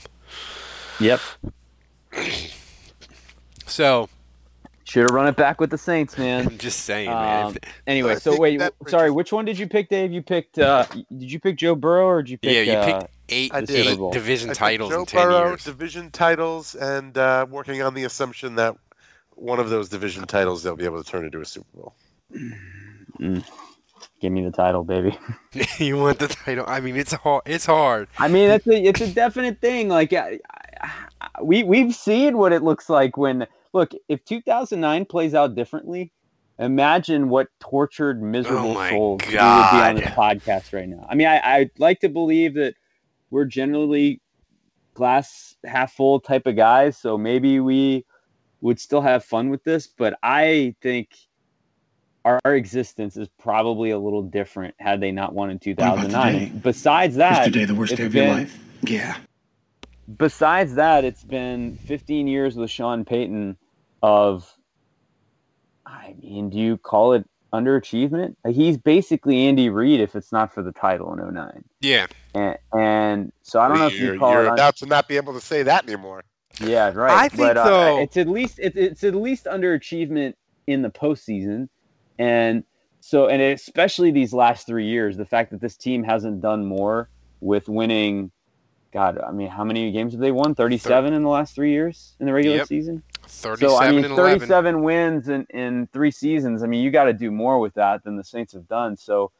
Yep. 1.00 1.22
So 3.66 4.10
Should 4.94 5.06
have 5.06 5.12
run 5.16 5.26
it 5.26 5.36
back 5.36 5.60
with 5.60 5.72
the 5.72 5.78
Saints, 5.80 6.20
man. 6.20 6.46
I'm 6.50 6.58
just 6.60 6.82
saying, 6.82 7.10
man. 7.10 7.46
Um, 7.48 7.56
If- 7.56 7.82
anyway, 7.88 8.14
so 8.18 8.40
wait, 8.40 8.62
sorry, 8.86 9.10
which 9.10 9.32
one 9.34 9.44
did 9.44 9.58
you 9.58 9.68
pick, 9.68 9.90
Dave? 9.90 10.12
You 10.12 10.22
picked. 10.22 10.60
Uh, 10.60 10.86
did 11.18 11.32
you 11.32 11.40
pick 11.40 11.58
Joe 11.58 11.74
Burrow 11.74 12.06
or 12.06 12.22
did 12.22 12.30
you 12.30 12.38
pick? 12.38 12.54
yeah, 12.54 12.62
you 12.62 12.78
uh, 12.78 13.00
picked 13.00 13.14
eight, 13.30 13.52
I 13.56 13.62
the 13.62 13.66
did. 13.66 13.86
Super 13.88 13.98
Bowl. 13.98 14.10
eight 14.10 14.14
division 14.14 14.52
I 14.52 14.54
titles 14.54 14.92
Joe 14.92 15.00
in 15.00 15.06
ten 15.08 15.24
Burrow, 15.24 15.48
years. 15.48 15.64
division 15.64 16.12
titles, 16.12 16.76
and 16.76 17.18
uh, 17.18 17.48
working 17.50 17.82
on 17.82 17.96
the 17.96 18.04
assumption 18.04 18.54
that 18.58 18.76
one 19.32 19.60
of 19.60 19.72
those 19.72 19.90
division 19.90 20.28
titles 20.28 20.62
they'll 20.62 20.76
be 20.76 20.86
able 20.86 21.04
to 21.04 21.10
turn 21.10 21.26
into 21.26 21.42
a 21.42 21.46
Super 21.46 21.66
Bowl. 21.74 21.96
Give 24.22 24.32
me 24.32 24.46
the 24.46 24.52
title, 24.52 24.84
baby. 24.84 25.18
you 25.80 25.98
want 25.98 26.20
the 26.20 26.28
title? 26.28 26.66
I 26.68 26.82
mean, 26.82 26.98
it's 26.98 27.14
hard. 27.14 27.42
It's 27.48 27.66
hard. 27.66 28.10
I 28.20 28.28
mean, 28.28 28.52
it's 28.52 28.68
a 28.68 28.80
it's 28.80 29.02
a 29.02 29.08
definite 29.08 29.60
thing. 29.60 29.90
Like, 29.90 30.14
I, 30.14 30.40
I, 30.80 31.42
we 31.42 31.64
we've 31.64 31.96
seen 31.96 32.38
what 32.38 32.54
it 32.54 32.62
looks 32.62 32.92
like 32.92 33.18
when 33.18 33.48
look. 33.74 33.92
If 34.08 34.24
2009 34.26 35.06
plays 35.06 35.34
out 35.34 35.56
differently, 35.56 36.12
imagine 36.60 37.30
what 37.30 37.48
tortured, 37.60 38.22
miserable 38.22 38.72
Oh 38.72 38.74
my 38.74 38.90
souls 38.90 39.22
we 39.22 39.34
would 39.34 39.34
be 39.34 39.38
on 39.40 39.96
this 39.96 40.06
podcast 40.06 40.74
right 40.74 40.88
now. 40.88 41.06
I 41.10 41.16
mean, 41.16 41.28
I 41.28 41.40
I'd 41.44 41.72
like 41.80 42.00
to 42.02 42.10
believe 42.10 42.54
that 42.56 42.76
we're 43.32 43.46
generally 43.46 44.22
glass 44.94 45.56
half 45.66 45.94
full 45.94 46.20
type 46.20 46.46
of 46.46 46.56
guys, 46.56 46.98
so 46.98 47.18
maybe 47.18 47.60
we 47.60 48.06
would 48.62 48.80
still 48.80 49.02
have 49.02 49.26
fun 49.26 49.50
with 49.50 49.64
this. 49.64 49.88
But 49.88 50.18
I 50.24 50.76
think. 50.82 51.10
Our, 52.26 52.40
our 52.46 52.56
existence 52.56 53.18
is 53.18 53.28
probably 53.38 53.90
a 53.90 54.00
little 54.00 54.22
different 54.22 54.76
had 54.80 55.02
they 55.02 55.12
not 55.12 55.34
won 55.34 55.50
in 55.50 55.60
2009. 55.60 56.60
besides 56.64 57.16
that, 57.18 57.46
Is 57.46 57.52
today 57.54 57.66
the 57.66 57.76
worst 57.76 57.98
day 57.98 58.06
of 58.06 58.16
your 58.16 58.28
life? 58.28 58.58
Yeah. 58.82 59.18
besides 60.16 60.76
that, 60.76 61.04
it's 61.04 61.26
been 61.26 61.76
15 61.84 62.28
years 62.28 62.56
with 62.56 62.70
Sean 62.70 63.04
Payton 63.04 63.58
of, 64.04 64.54
I 65.86 66.13
mean, 66.22 66.50
do 66.52 66.58
you 66.58 66.78
call 66.78 67.13
it 67.13 67.26
underachievement? 67.54 68.36
He's 68.48 68.78
basically 68.78 69.48
Andy 69.48 69.70
Reid 69.70 70.00
if 70.00 70.16
it's 70.16 70.32
not 70.32 70.54
for 70.54 70.62
the 70.62 70.72
title 70.74 71.13
in 71.13 71.34
09. 71.34 71.63
Yeah. 71.82 72.06
And, 72.36 72.58
and 72.74 73.32
so 73.42 73.60
I 73.60 73.68
don't 73.68 73.80
know 73.80 73.88
if 73.88 73.98
you're, 73.98 74.13
you 74.16 74.20
call 74.20 74.34
you're 74.34 74.44
it. 74.44 74.48
un- 74.50 74.54
about 74.54 74.76
to 74.78 74.86
not 74.86 75.08
be 75.08 75.16
able 75.18 75.34
to 75.34 75.42
say 75.42 75.63
that 75.63 75.86
anymore. 75.88 76.24
yeah, 76.62 76.92
right. 76.94 77.12
I 77.18 77.30
think, 77.30 77.39
but, 77.42 77.58
uh, 77.58 77.63
though- 77.63 78.00
it's 78.02 78.18
at 78.18 78.28
least 78.28 78.60
it's, 78.60 78.76
it's 78.76 79.04
at 79.04 79.16
least 79.16 79.46
underachievement 79.46 80.34
in 80.68 80.82
the 80.82 80.89
postseason, 80.89 81.68
and 82.20 82.63
so 83.02 83.28
and 83.28 83.42
especially 83.42 84.12
these 84.12 84.34
last 84.34 84.66
three 84.68 84.86
years, 84.88 85.18
the 85.18 85.26
fact 85.26 85.52
that 85.52 85.60
this 85.62 85.76
team 85.76 86.04
hasn't 86.04 86.42
done 86.42 86.66
more 86.66 87.10
with 87.42 87.68
winning. 87.68 88.32
God, 88.94 89.20
I 89.20 89.32
mean, 89.32 89.48
how 89.50 89.63
many 89.63 89.92
games 89.92 90.13
have 90.13 90.22
they 90.22 90.32
won? 90.32 90.54
Thirty-seven 90.56 91.12
in 91.13 91.24
the 91.24 91.30
last 91.30 91.56
three 91.56 91.72
years 91.72 92.16
in 92.20 92.28
the 92.28 92.34
regular 92.34 92.58
Yep. 92.58 92.68
season. 92.68 93.04
So 93.28 93.78
I 93.78 93.92
mean, 93.92 94.06
and 94.06 94.14
eleven. 94.14 94.40
37 94.40 94.84
wins 94.84 95.30
in, 95.30 95.46
in 95.50 95.88
three 95.94 96.12
seasons. 96.12 96.64
I 96.64 96.68
mean, 96.68 96.84
you 96.84 96.92
got 96.92 97.06
to 97.06 97.14
do 97.14 97.32
more 97.32 97.60
with 97.60 97.74
that 97.76 98.04
than 98.04 98.16
the 98.16 98.24
Saints 98.24 98.54
have 98.54 98.68
done. 98.68 98.98
So, 98.98 99.32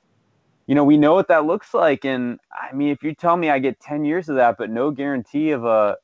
you 0.68 0.76
know, 0.76 0.84
we 0.84 0.98
know 0.98 1.14
what 1.14 1.28
that 1.30 1.46
looks 1.46 1.74
like. 1.74 2.06
And 2.06 2.40
I 2.52 2.74
mean, 2.74 2.90
if 2.90 3.04
you 3.04 3.14
tell 3.14 3.38
me 3.38 3.50
I 3.50 3.60
get 3.60 3.80
10 3.80 4.06
years 4.06 4.30
of 4.30 4.36
that, 4.36 4.58
but 4.58 4.70
no 4.70 4.92
guarantee 4.92 5.52
of 5.52 5.66
a 5.66 5.98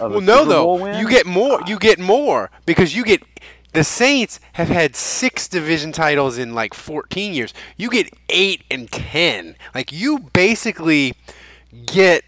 of 0.00 0.10
Well, 0.10 0.18
a 0.18 0.22
no, 0.22 0.44
though 0.44 0.74
win, 0.74 0.98
you 0.98 1.08
get 1.08 1.26
more. 1.26 1.60
Ah. 1.62 1.66
You 1.66 1.78
get 1.78 1.98
more 1.98 2.50
because 2.66 2.94
you 2.94 3.04
get 3.04 3.22
the 3.72 3.84
Saints 3.84 4.38
have 4.54 4.68
had 4.68 4.94
six 4.94 5.48
division 5.48 5.92
titles 5.92 6.38
in 6.38 6.54
like 6.54 6.74
14 6.74 7.34
years. 7.34 7.52
You 7.76 7.90
get 7.90 8.08
eight 8.28 8.62
and 8.70 8.90
ten. 8.90 9.56
Like 9.74 9.92
you 9.92 10.20
basically 10.32 11.14
get 11.86 12.24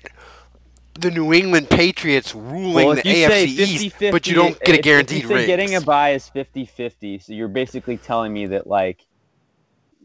the 0.99 1.11
New 1.11 1.33
England 1.33 1.71
Patriots 1.71 2.35
ruling 2.35 2.87
well, 2.87 2.95
the 2.95 3.03
AFC 3.03 3.47
East, 3.47 3.97
50-50, 3.97 4.13
but 4.13 4.27
you 4.27 4.35
don't 4.35 4.59
get 4.61 4.79
a 4.79 4.83
guaranteed 4.83 5.25
if 5.25 5.31
you. 5.31 5.47
Getting 5.47 5.75
a 5.75 5.81
buy 5.81 6.13
is 6.13 6.31
50-50. 6.35 7.23
So 7.23 7.33
you're 7.33 7.49
basically 7.49 7.97
telling 7.97 8.33
me 8.33 8.47
that 8.47 8.67
like 8.67 9.05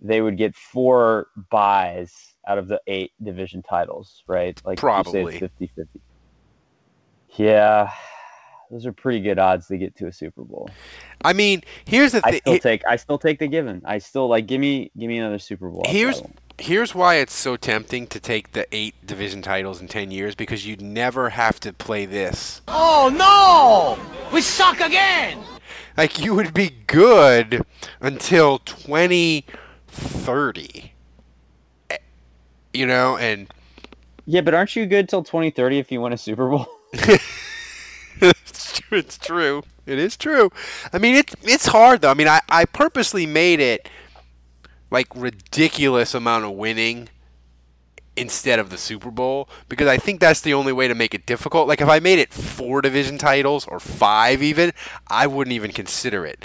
they 0.02 0.22
would 0.22 0.38
get 0.38 0.56
four 0.56 1.28
buys 1.50 2.34
out 2.48 2.58
of 2.58 2.68
the 2.68 2.82
eight 2.88 3.12
division 3.24 3.62
titles, 3.62 4.24
right? 4.28 4.60
Like 4.66 4.80
Probably. 4.80 5.40
say 5.40 5.50
it's 5.60 5.74
50-50. 5.78 5.88
Yeah, 7.38 7.90
those 8.70 8.86
are 8.86 8.92
pretty 8.94 9.22
good 9.22 9.40
odds 9.40 9.68
to 9.68 9.78
get 9.78 9.96
to 9.98 10.08
a 10.08 10.12
Super 10.12 10.44
Bowl. 10.44 10.70
I 11.24 11.34
mean, 11.34 11.62
here's 11.86 12.14
the 12.14 12.22
I 12.26 12.32
thing. 12.32 12.42
still 12.42 12.60
take 12.60 12.86
I 12.88 12.96
still 12.96 13.18
take 13.18 13.40
the 13.40 13.48
given. 13.48 13.82
I 13.86 14.00
still 14.00 14.28
like 14.28 14.48
give 14.48 14.60
me 14.60 14.92
give 14.98 15.08
me 15.08 15.18
another 15.18 15.40
Super 15.40 15.70
Bowl. 15.70 15.84
Here's. 15.86 16.22
Here's 16.60 16.94
why 16.96 17.16
it's 17.16 17.34
so 17.34 17.56
tempting 17.58 18.08
to 18.08 18.20
take 18.20 18.52
the 18.52 18.66
eight 18.76 18.94
division 19.06 19.42
titles 19.42 19.82
in 19.82 19.88
ten 19.88 20.12
years 20.12 20.36
because 20.36 20.66
you'd 20.66 20.82
never 20.82 21.30
have 21.30 21.60
to 21.62 21.74
play 21.74 22.06
this. 22.06 22.62
Oh 22.68 23.10
no! 23.14 23.98
We 24.34 24.42
suck 24.42 24.80
again! 24.80 25.40
Like 25.98 26.20
you 26.20 26.34
would 26.36 26.54
be 26.54 26.70
good 26.88 27.66
until 28.00 28.60
2030. 28.60 30.94
Eh, 31.90 31.98
You 32.74 32.86
know, 32.86 33.18
and 33.18 33.48
yeah, 34.26 34.42
but 34.42 34.54
aren't 34.54 34.76
you 34.76 34.86
good 34.86 35.10
till 35.10 35.24
2030 35.24 35.80
if 35.80 35.92
you 35.92 36.00
win 36.02 36.14
a 36.14 36.18
Super 36.18 36.48
Bowl? 36.50 36.68
it's 38.22 38.80
true. 38.80 38.98
It's 38.98 39.18
true. 39.18 39.64
It 39.86 40.00
is 40.00 40.16
true. 40.16 40.52
I 40.94 41.00
mean, 41.00 41.16
it's 41.16 41.36
it's 41.44 41.68
hard 41.68 42.02
though. 42.02 42.12
I 42.12 42.14
mean, 42.14 42.28
I, 42.28 42.40
I 42.50 42.66
purposely 42.66 43.26
made 43.26 43.60
it 43.60 43.90
like 44.92 45.08
ridiculous 45.16 46.14
amount 46.14 46.46
of 46.46 46.52
winning 46.52 47.10
instead 48.18 48.60
of 48.60 48.70
the 48.70 48.78
Super 48.78 49.10
Bowl 49.10 49.48
because 49.70 49.88
I 49.88 49.98
think 49.98 50.20
that's 50.20 50.42
the 50.42 50.54
only 50.54 50.74
way 50.74 50.88
to 50.88 50.96
make 50.96 51.14
it 51.14 51.26
difficult. 51.26 51.68
Like 51.68 51.82
if 51.82 51.90
I 51.90 52.00
made 52.00 52.20
it 52.20 52.34
four 52.34 52.82
division 52.82 53.18
titles 53.18 53.66
or 53.68 53.80
five 53.80 54.44
even, 54.44 54.74
I 55.08 55.28
wouldn't 55.28 55.54
even 55.54 55.72
consider 55.72 56.26
it 56.26 56.44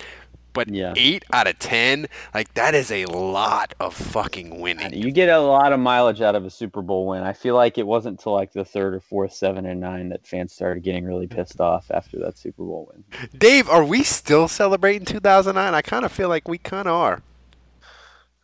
But 0.53 0.69
Yeah. 0.69 0.97
eight 0.97 1.25
out 1.33 1.47
of 1.49 1.59
ten, 1.59 2.07
like 2.35 2.55
that 2.55 2.75
is 2.75 2.91
a 2.91 3.07
lot 3.07 3.75
of 3.81 3.95
fucking 3.95 4.61
winning. 4.61 4.95
You 4.95 5.11
get 5.13 5.29
a 5.29 5.39
lot 5.41 5.73
of 5.73 5.81
mileage 5.81 6.21
out 6.23 6.35
of 6.35 6.45
a 6.47 6.51
Super 6.51 6.83
Bowl 6.83 7.07
win. 7.09 7.23
I 7.25 7.33
feel 7.35 7.55
like 7.55 7.79
it 7.79 7.87
wasn't 7.87 8.19
until 8.21 8.33
like 8.35 8.53
the 8.53 8.65
third 8.65 8.95
or 8.95 9.01
fourth, 9.01 9.33
seven 9.35 9.67
and 9.67 9.81
nine 9.81 10.09
that 10.11 10.27
fans 10.27 10.53
started 10.55 10.83
getting 10.83 11.05
really 11.05 11.27
pissed 11.27 11.61
off 11.61 11.91
after 11.91 12.19
that 12.21 12.39
Super 12.39 12.65
Bowl 12.65 12.91
win. 12.93 13.05
Dave, 13.37 13.69
are 13.69 13.85
we 13.85 14.03
still 14.03 14.49
celebrating 14.49 15.05
2009? 15.05 15.75
I 15.75 15.83
kind 15.83 16.05
of 16.05 16.13
feel 16.13 16.29
like 16.29 16.49
we 16.49 16.59
kind 16.59 16.89
of 16.89 16.95
are. 16.95 17.23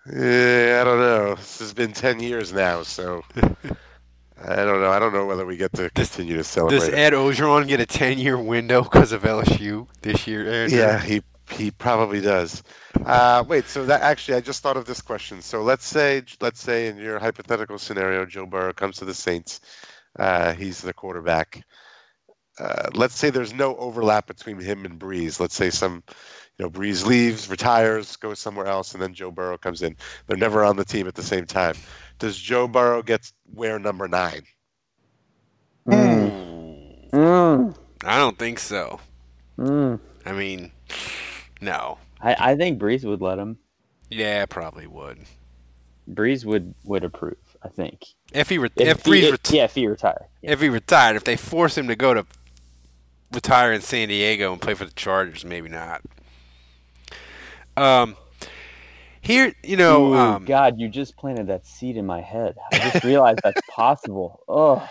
Yeah, 0.07 0.81
I 0.81 0.85
don't 0.85 0.99
know. 0.99 1.35
This 1.37 1.59
has 1.61 1.73
been 1.73 1.93
ten 1.93 2.21
years 2.21 2.53
now, 2.53 2.83
so 2.83 3.23
I 4.45 4.57
don't 4.57 4.81
know. 4.81 4.91
I 4.91 4.99
don't 4.99 5.13
know 5.13 5.27
whether 5.27 5.47
we 5.47 5.57
get 5.57 5.73
to 5.75 5.91
continue 5.91 6.37
to 6.37 6.45
celebrate. 6.45 6.79
Does. 6.79 6.89
Ed 6.89 7.13
Orgeron 7.13 7.69
get 7.69 7.81
a 7.81 7.87
10-year 7.87 8.37
window 8.39 8.83
because 8.83 9.13
of 9.13 9.23
LSU 9.23 9.87
this 10.01 10.27
year? 10.27 10.51
Andrew? 10.51 10.79
Yeah, 10.79 11.01
he 11.01 11.23
he 11.51 11.71
probably 11.71 12.21
does. 12.21 12.63
Uh, 13.05 13.45
wait, 13.47 13.67
so 13.67 13.85
that 13.85 14.01
actually, 14.01 14.37
I 14.37 14.41
just 14.41 14.63
thought 14.63 14.77
of 14.77 14.87
this 14.87 15.01
question. 15.01 15.43
So 15.43 15.63
let's 15.63 15.87
say, 15.87 16.23
let's 16.41 16.61
say, 16.61 16.89
in 16.89 16.97
your 16.97 17.19
hypothetical 17.19 17.79
scenario, 17.79 18.25
Joe 18.25 18.47
Burrow 18.47 18.73
comes 18.73 18.97
to 18.99 19.05
the 19.05 19.15
Saints. 19.15 19.61
Uh, 20.19 20.55
he's 20.55 20.81
the 20.81 20.93
quarterback. 20.93 21.63
Uh, 22.59 22.89
let's 22.95 23.17
say 23.17 23.31
there's 23.31 23.55
no 23.55 23.77
overlap 23.77 24.27
between 24.27 24.59
him 24.59 24.85
and 24.85 24.99
Brees. 24.99 25.41
Let's 25.41 25.55
say 25.55 25.71
some, 25.71 26.03
you 26.59 26.65
know, 26.65 26.71
Brees 26.71 27.05
leaves, 27.07 27.49
retires, 27.49 28.17
goes 28.17 28.39
somewhere 28.39 28.67
else, 28.67 28.93
and 28.93 29.03
then 29.03 29.15
Joe 29.15 29.31
Burrow 29.31 29.59
comes 29.59 29.83
in. 29.83 29.97
They're 30.27 30.37
never 30.37 30.65
on 30.65 30.77
the 30.77 30.85
team 30.85 31.07
at 31.09 31.15
the 31.15 31.23
same 31.23 31.47
time. 31.47 31.77
Does 32.19 32.37
Joe 32.39 32.69
Burrow 32.69 33.03
get 33.03 33.31
wear 33.53 33.79
number 33.79 34.07
nine? 34.09 34.43
Mm. 37.13 37.75
I 38.05 38.17
don't 38.19 38.39
think 38.39 38.59
so. 38.59 39.01
Mm. 39.59 39.99
I 40.25 40.33
mean, 40.33 40.73
no. 41.61 41.99
I, 42.21 42.37
I 42.53 42.57
think 42.57 42.81
Brees 42.81 43.05
would 43.05 43.21
let 43.21 43.39
him. 43.39 43.59
Yeah, 44.11 44.47
probably 44.47 44.87
would. 44.87 45.19
Brees 46.11 46.45
would 46.45 46.75
would 46.85 47.05
approve. 47.05 47.37
I 47.65 47.69
think. 47.69 48.05
If 48.33 48.49
he 48.49 48.59
re- 48.59 48.71
If, 48.77 48.89
if, 48.89 49.03
Brees 49.05 49.23
if- 49.23 49.43
reti- 49.43 49.55
yeah, 49.55 49.65
if 49.65 49.75
he 49.75 49.87
retired. 49.87 50.25
if 50.43 50.61
he 50.61 50.69
retired, 50.69 51.17
if 51.17 51.25
they 51.25 51.37
force 51.37 51.79
him 51.79 51.89
to 51.89 51.97
go 51.97 52.13
to 52.15 52.27
retire 53.33 53.73
in 53.73 53.81
San 53.83 54.09
Diego 54.09 54.53
and 54.53 54.61
play 54.61 54.75
for 54.75 54.85
the 54.85 54.93
Chargers, 54.93 55.45
maybe 55.45 55.69
not. 55.69 56.03
Um, 57.77 58.17
here, 59.21 59.55
you 59.63 59.77
know, 59.77 60.13
Ooh, 60.13 60.17
um, 60.17 60.45
God, 60.45 60.79
you 60.81 60.89
just 60.89 61.17
planted 61.17 61.47
that 61.47 61.67
seed 61.67 61.97
in 61.97 62.05
my 62.07 62.21
head. 62.21 62.57
I 62.73 62.79
just 62.91 63.05
realized 63.05 63.41
that's 63.45 63.61
possible. 63.71 64.43
Oh, 64.49 64.89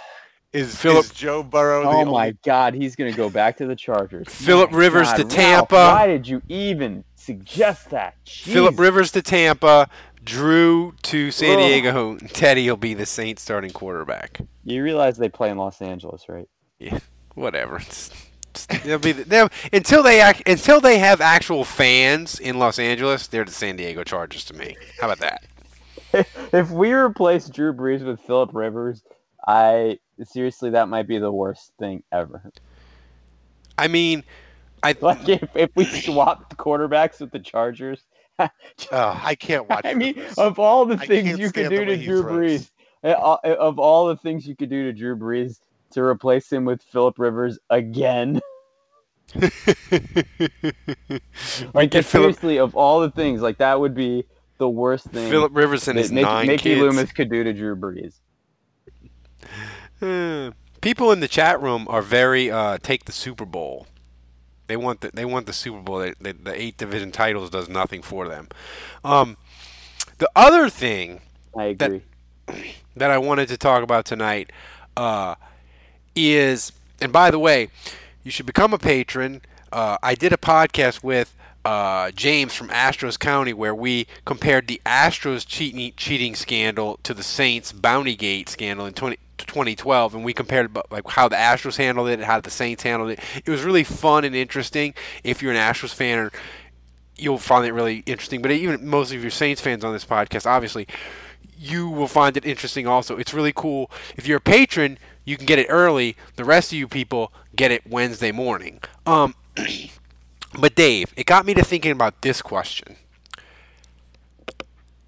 Is, 0.53 0.75
Phillip- 0.75 1.05
is 1.05 1.11
Joe 1.11 1.43
Burrow 1.43 1.83
the 1.83 1.89
oh 1.89 1.91
only 1.99 2.11
my 2.11 2.31
God, 2.43 2.73
he's 2.73 2.95
gonna 2.95 3.11
go 3.11 3.29
back 3.29 3.57
to 3.57 3.65
the 3.65 3.75
Chargers. 3.75 4.27
Philip 4.29 4.71
My 4.71 4.77
Rivers 4.77 5.07
God, 5.09 5.15
to 5.17 5.23
Ralph, 5.23 5.31
Tampa. 5.69 5.75
why 5.75 6.07
did 6.07 6.27
you 6.27 6.41
even 6.49 7.03
suggest 7.15 7.89
that? 7.89 8.15
Philip 8.25 8.79
Rivers 8.79 9.11
to 9.11 9.21
Tampa, 9.21 9.89
Drew 10.23 10.93
to 11.03 11.31
San 11.31 11.59
Ugh. 11.59 11.65
Diego, 11.65 12.11
and 12.19 12.29
Teddy 12.33 12.69
will 12.69 12.77
be 12.77 12.93
the 12.93 13.05
Saints 13.05 13.41
starting 13.41 13.71
quarterback. 13.71 14.39
You 14.63 14.81
realize 14.83 15.17
they 15.17 15.29
play 15.29 15.49
in 15.49 15.57
Los 15.57 15.81
Angeles, 15.81 16.29
right? 16.29 16.47
Yeah, 16.79 16.99
whatever. 17.35 17.77
It's- 17.77 18.07
it's- 18.11 18.27
They'll 18.83 18.99
be 18.99 19.11
they'll, 19.11 19.49
until 19.71 20.03
they 20.03 20.21
act, 20.21 20.47
until 20.47 20.81
they 20.81 20.99
have 20.99 21.21
actual 21.21 21.63
fans 21.63 22.39
in 22.39 22.59
Los 22.59 22.79
Angeles. 22.79 23.27
They're 23.27 23.45
the 23.45 23.51
San 23.51 23.75
Diego 23.75 24.03
Chargers 24.03 24.45
to 24.45 24.53
me. 24.53 24.75
How 24.99 25.09
about 25.09 25.19
that? 25.19 25.43
if 26.53 26.69
we 26.71 26.91
replace 26.91 27.47
Drew 27.47 27.73
Brees 27.73 28.03
with 28.05 28.19
Philip 28.21 28.51
Rivers, 28.53 29.03
I 29.47 29.99
seriously 30.23 30.71
that 30.71 30.89
might 30.89 31.07
be 31.07 31.17
the 31.17 31.31
worst 31.31 31.71
thing 31.79 32.03
ever. 32.11 32.51
I 33.77 33.87
mean, 33.87 34.23
I 34.83 34.95
Like 35.01 35.27
if, 35.29 35.49
if 35.55 35.69
we 35.75 35.85
swapped 35.85 36.57
quarterbacks 36.57 37.19
with 37.19 37.31
the 37.31 37.39
Chargers, 37.39 38.03
Oh, 38.91 39.19
I 39.23 39.35
can't 39.35 39.69
watch. 39.69 39.85
I 39.85 39.93
mean, 39.93 40.15
this. 40.15 40.37
of 40.37 40.59
all 40.59 40.85
the 40.85 40.97
things 40.97 41.37
you 41.37 41.51
could 41.51 41.69
do 41.69 41.85
to 41.85 41.97
Drew 41.97 42.21
throws. 42.21 42.61
Brees, 42.61 42.71
eh, 43.03 43.11
uh, 43.11 43.37
of 43.59 43.79
all 43.79 44.07
the 44.07 44.17
things 44.17 44.47
you 44.47 44.55
could 44.55 44.69
do 44.69 44.85
to 44.85 44.93
Drew 44.93 45.15
Brees, 45.15 45.59
to 45.93 46.01
replace 46.03 46.51
him 46.51 46.65
with 46.65 46.81
Philip 46.83 47.17
Rivers 47.19 47.59
again. 47.69 48.39
Like 51.73 51.91
get 51.91 52.05
Phillip- 52.05 52.35
seriously, 52.35 52.57
of 52.57 52.75
all 52.75 52.99
the 53.01 53.11
things, 53.11 53.41
like 53.41 53.57
that 53.59 53.79
would 53.79 53.93
be 53.95 54.25
the 54.57 54.69
worst 54.69 55.05
thing 55.07 55.29
Philip 55.29 55.55
Rivers 55.55 55.87
and 55.87 55.97
that 55.97 56.01
his 56.01 56.11
nine 56.11 56.47
Mickey 56.47 56.75
kids. 56.75 56.81
Loomis 56.81 57.11
could 57.11 57.29
do 57.29 57.43
to 57.43 57.53
Drew 57.53 57.75
Brees. 57.75 58.19
Uh, 60.01 60.51
people 60.81 61.11
in 61.11 61.19
the 61.19 61.27
chat 61.27 61.61
room 61.61 61.87
are 61.89 62.01
very 62.01 62.51
uh, 62.51 62.77
take 62.81 63.05
the 63.05 63.11
Super 63.11 63.45
Bowl. 63.45 63.87
They 64.67 64.77
want 64.77 65.01
the 65.01 65.11
they 65.13 65.25
want 65.25 65.45
the 65.47 65.53
Super 65.53 65.79
Bowl. 65.81 65.99
They, 65.99 66.13
they, 66.19 66.31
the 66.33 66.59
eight 66.59 66.77
division 66.77 67.11
titles 67.11 67.49
does 67.49 67.69
nothing 67.69 68.01
for 68.01 68.27
them. 68.27 68.47
Um, 69.03 69.37
the 70.17 70.29
other 70.35 70.69
thing 70.69 71.21
I 71.57 71.73
That- 71.73 71.85
agree. 71.91 72.03
that 72.95 73.11
I 73.11 73.17
wanted 73.17 73.47
to 73.49 73.57
talk 73.57 73.83
about 73.83 74.05
tonight 74.05 74.51
uh, 74.97 75.35
is, 76.15 76.71
and 76.99 77.11
by 77.11 77.31
the 77.31 77.39
way, 77.39 77.69
you 78.23 78.31
should 78.31 78.45
become 78.45 78.73
a 78.73 78.77
patron. 78.77 79.41
Uh, 79.71 79.97
I 80.03 80.15
did 80.15 80.33
a 80.33 80.37
podcast 80.37 81.03
with 81.03 81.35
uh, 81.63 82.11
James 82.11 82.53
from 82.53 82.69
Astros 82.69 83.19
County 83.19 83.53
where 83.53 83.75
we 83.75 84.07
compared 84.25 84.67
the 84.67 84.81
Astros 84.85 85.45
cheating 85.47 85.93
cheating 85.95 86.35
scandal 86.35 86.99
to 87.03 87.13
the 87.13 87.23
Saints 87.23 87.71
Bounty 87.71 88.15
Gate 88.15 88.49
scandal 88.49 88.85
in 88.85 88.93
20, 88.93 89.17
2012, 89.37 90.15
and 90.15 90.23
we 90.23 90.33
compared 90.33 90.75
like 90.89 91.07
how 91.09 91.27
the 91.27 91.35
Astros 91.35 91.77
handled 91.77 92.09
it 92.09 92.13
and 92.13 92.23
how 92.23 92.41
the 92.41 92.49
Saints 92.49 92.83
handled 92.83 93.11
it. 93.11 93.19
It 93.45 93.49
was 93.49 93.63
really 93.63 93.83
fun 93.83 94.25
and 94.25 94.35
interesting. 94.35 94.93
If 95.23 95.41
you're 95.41 95.53
an 95.53 95.57
Astros 95.57 95.93
fan 95.93 96.19
or 96.19 96.31
you'll 97.21 97.37
find 97.37 97.65
it 97.65 97.73
really 97.73 98.03
interesting. 98.05 98.41
But 98.41 98.51
even 98.51 98.87
most 98.87 99.13
of 99.13 99.21
your 99.21 99.31
Saints 99.31 99.61
fans 99.61 99.83
on 99.83 99.93
this 99.93 100.05
podcast, 100.05 100.45
obviously, 100.45 100.87
you 101.57 101.87
will 101.87 102.07
find 102.07 102.35
it 102.35 102.45
interesting 102.45 102.87
also. 102.87 103.17
It's 103.17 103.33
really 103.33 103.53
cool. 103.53 103.91
If 104.17 104.27
you're 104.27 104.39
a 104.39 104.41
patron, 104.41 104.97
you 105.25 105.37
can 105.37 105.45
get 105.45 105.59
it 105.59 105.67
early. 105.69 106.15
The 106.35 106.45
rest 106.45 106.71
of 106.71 106.77
you 106.77 106.87
people 106.87 107.31
get 107.55 107.71
it 107.71 107.85
Wednesday 107.87 108.31
morning. 108.31 108.81
Um, 109.05 109.35
but 110.59 110.75
Dave, 110.75 111.13
it 111.15 111.25
got 111.25 111.45
me 111.45 111.53
to 111.53 111.63
thinking 111.63 111.91
about 111.91 112.21
this 112.21 112.41
question. 112.41 112.95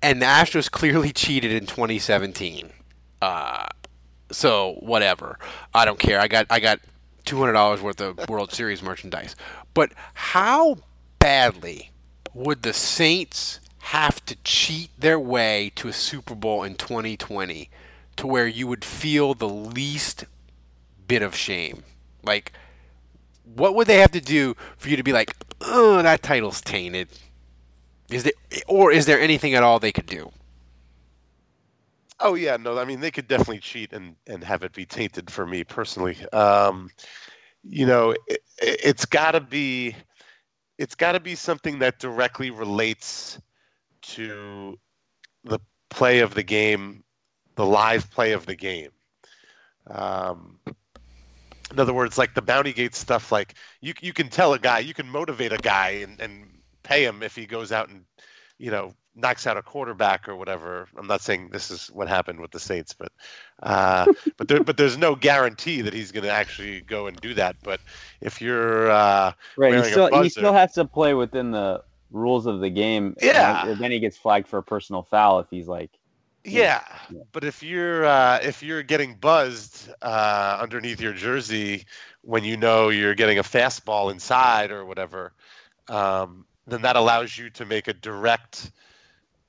And 0.01 0.21
the 0.21 0.25
Astros 0.25 0.69
clearly 0.69 1.11
cheated 1.13 1.51
in 1.51 1.65
2017. 1.65 2.71
Uh, 3.21 3.67
so 4.31 4.77
whatever. 4.79 5.39
I 5.73 5.85
don't 5.85 5.99
care. 5.99 6.19
I 6.19 6.27
got 6.27 6.47
I 6.49 6.59
got 6.59 6.79
two 7.25 7.39
hundred 7.39 7.53
dollars 7.53 7.81
worth 7.81 8.01
of 8.01 8.19
World 8.29 8.51
Series 8.51 8.83
merchandise. 8.83 9.35
But 9.73 9.91
how 10.13 10.77
badly 11.19 11.91
would 12.33 12.63
the 12.63 12.73
Saints 12.73 13.59
have 13.79 14.25
to 14.25 14.35
cheat 14.43 14.89
their 14.97 15.19
way 15.19 15.71
to 15.75 15.87
a 15.87 15.93
Super 15.93 16.35
Bowl 16.35 16.63
in 16.63 16.75
2020 16.75 17.69
to 18.17 18.27
where 18.27 18.47
you 18.47 18.67
would 18.67 18.85
feel 18.85 19.33
the 19.33 19.49
least 19.49 20.25
bit 21.07 21.21
of 21.21 21.35
shame? 21.35 21.83
Like, 22.23 22.53
what 23.55 23.75
would 23.75 23.87
they 23.87 23.99
have 23.99 24.11
to 24.11 24.21
do 24.21 24.55
for 24.77 24.89
you 24.89 24.97
to 24.97 25.03
be 25.03 25.13
like, 25.13 25.35
oh, 25.61 26.01
that 26.01 26.23
title's 26.23 26.61
tainted? 26.61 27.09
Is 28.09 28.23
there, 28.23 28.33
or 28.67 28.91
is 28.91 29.05
there 29.05 29.19
anything 29.19 29.53
at 29.53 29.63
all 29.63 29.79
they 29.79 29.91
could 29.91 30.05
do? 30.05 30.31
Oh 32.19 32.35
yeah, 32.35 32.57
no, 32.57 32.77
I 32.77 32.85
mean 32.85 32.99
they 32.99 33.11
could 33.11 33.27
definitely 33.27 33.59
cheat 33.59 33.91
and 33.91 34.15
and 34.27 34.43
have 34.43 34.63
it 34.63 34.71
be 34.71 34.85
tainted 34.85 35.29
for 35.29 35.45
me 35.45 35.63
personally. 35.63 36.15
Um, 36.31 36.89
you 37.63 37.85
know, 37.85 38.11
it, 38.27 38.41
it's 38.59 39.05
got 39.05 39.31
to 39.31 39.41
be, 39.41 39.95
it's 40.77 40.95
got 40.95 41.13
to 41.13 41.19
be 41.19 41.35
something 41.35 41.79
that 41.79 41.99
directly 41.99 42.51
relates 42.51 43.39
to 44.03 44.77
the 45.43 45.59
play 45.89 46.19
of 46.19 46.33
the 46.33 46.43
game, 46.43 47.03
the 47.55 47.65
live 47.65 48.09
play 48.11 48.31
of 48.33 48.45
the 48.45 48.55
game. 48.55 48.91
Um, 49.87 50.59
in 51.71 51.79
other 51.79 51.93
words, 51.93 52.17
like 52.17 52.33
the 52.33 52.41
bounty 52.41 52.73
gate 52.73 52.95
stuff, 52.95 53.31
like 53.31 53.55
you 53.81 53.93
you 54.01 54.13
can 54.13 54.29
tell 54.29 54.53
a 54.53 54.59
guy, 54.59 54.79
you 54.79 54.93
can 54.93 55.09
motivate 55.09 55.51
a 55.51 55.57
guy 55.57 55.89
and, 55.89 56.19
and 56.21 56.45
pay 56.83 57.03
him 57.03 57.23
if 57.23 57.35
he 57.35 57.45
goes 57.45 57.71
out 57.71 57.89
and 57.89 58.03
you 58.57 58.71
know 58.71 58.93
knocks 59.15 59.45
out 59.45 59.57
a 59.57 59.61
quarterback 59.61 60.27
or 60.27 60.35
whatever. 60.35 60.87
I'm 60.97 61.07
not 61.07 61.21
saying 61.21 61.49
this 61.51 61.69
is 61.69 61.87
what 61.87 62.07
happened 62.07 62.39
with 62.39 62.51
the 62.51 62.59
Saints, 62.59 62.93
but 62.93 63.11
uh, 63.61 64.11
but 64.37 64.47
there, 64.47 64.63
but 64.63 64.77
there's 64.77 64.97
no 64.97 65.15
guarantee 65.15 65.81
that 65.81 65.93
he's 65.93 66.11
going 66.11 66.23
to 66.23 66.31
actually 66.31 66.81
go 66.81 67.07
and 67.07 67.19
do 67.21 67.33
that. 67.35 67.55
But 67.63 67.79
if 68.21 68.41
you're 68.41 68.89
uh, 68.89 69.33
Right. 69.57 69.73
He 69.73 69.79
wearing 69.79 69.79
a 69.79 69.91
still 69.91 70.21
he 70.23 70.29
still 70.29 70.53
has 70.53 70.73
to 70.73 70.85
play 70.85 71.13
within 71.13 71.51
the 71.51 71.83
rules 72.11 72.45
of 72.45 72.59
the 72.59 72.69
game. 72.69 73.15
Yeah. 73.21 73.65
then- 73.65 73.79
then 73.79 73.91
he 73.91 73.99
gets 73.99 74.17
flagged 74.17 74.47
for 74.47 74.57
a 74.59 74.63
personal 74.63 75.03
foul 75.03 75.39
if 75.39 75.47
he's 75.49 75.67
like 75.67 75.91
Yeah, 76.43 76.81
Yeah. 77.09 77.23
but 77.31 77.43
if 77.43 77.63
you're 77.63 78.05
uh, 78.05 78.39
if 78.41 78.63
you're 78.63 78.83
getting 78.83 79.15
buzzed 79.15 79.89
uh, 80.01 80.57
underneath 80.61 80.99
your 81.01 81.13
jersey 81.13 81.85
when 82.21 82.43
you 82.43 82.57
know 82.57 82.89
you're 82.89 83.15
getting 83.15 83.39
a 83.39 83.43
fastball 83.43 84.11
inside 84.11 84.71
or 84.71 84.85
whatever, 84.85 85.33
um, 85.89 86.45
then 86.67 86.81
that 86.83 86.95
allows 86.95 87.37
you 87.37 87.49
to 87.51 87.65
make 87.65 87.87
a 87.87 87.93
direct 87.93 88.71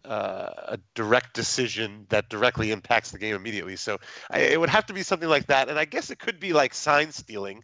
uh, 0.04 0.50
a 0.68 0.78
direct 0.94 1.34
decision 1.34 2.06
that 2.10 2.28
directly 2.28 2.70
impacts 2.70 3.10
the 3.10 3.18
game 3.18 3.34
immediately. 3.34 3.76
So 3.76 3.98
I, 4.30 4.40
it 4.40 4.60
would 4.60 4.70
have 4.70 4.86
to 4.86 4.94
be 4.94 5.02
something 5.02 5.28
like 5.28 5.46
that, 5.46 5.68
and 5.68 5.78
I 5.78 5.84
guess 5.84 6.10
it 6.10 6.18
could 6.18 6.40
be 6.40 6.52
like 6.52 6.74
sign 6.74 7.12
stealing. 7.12 7.62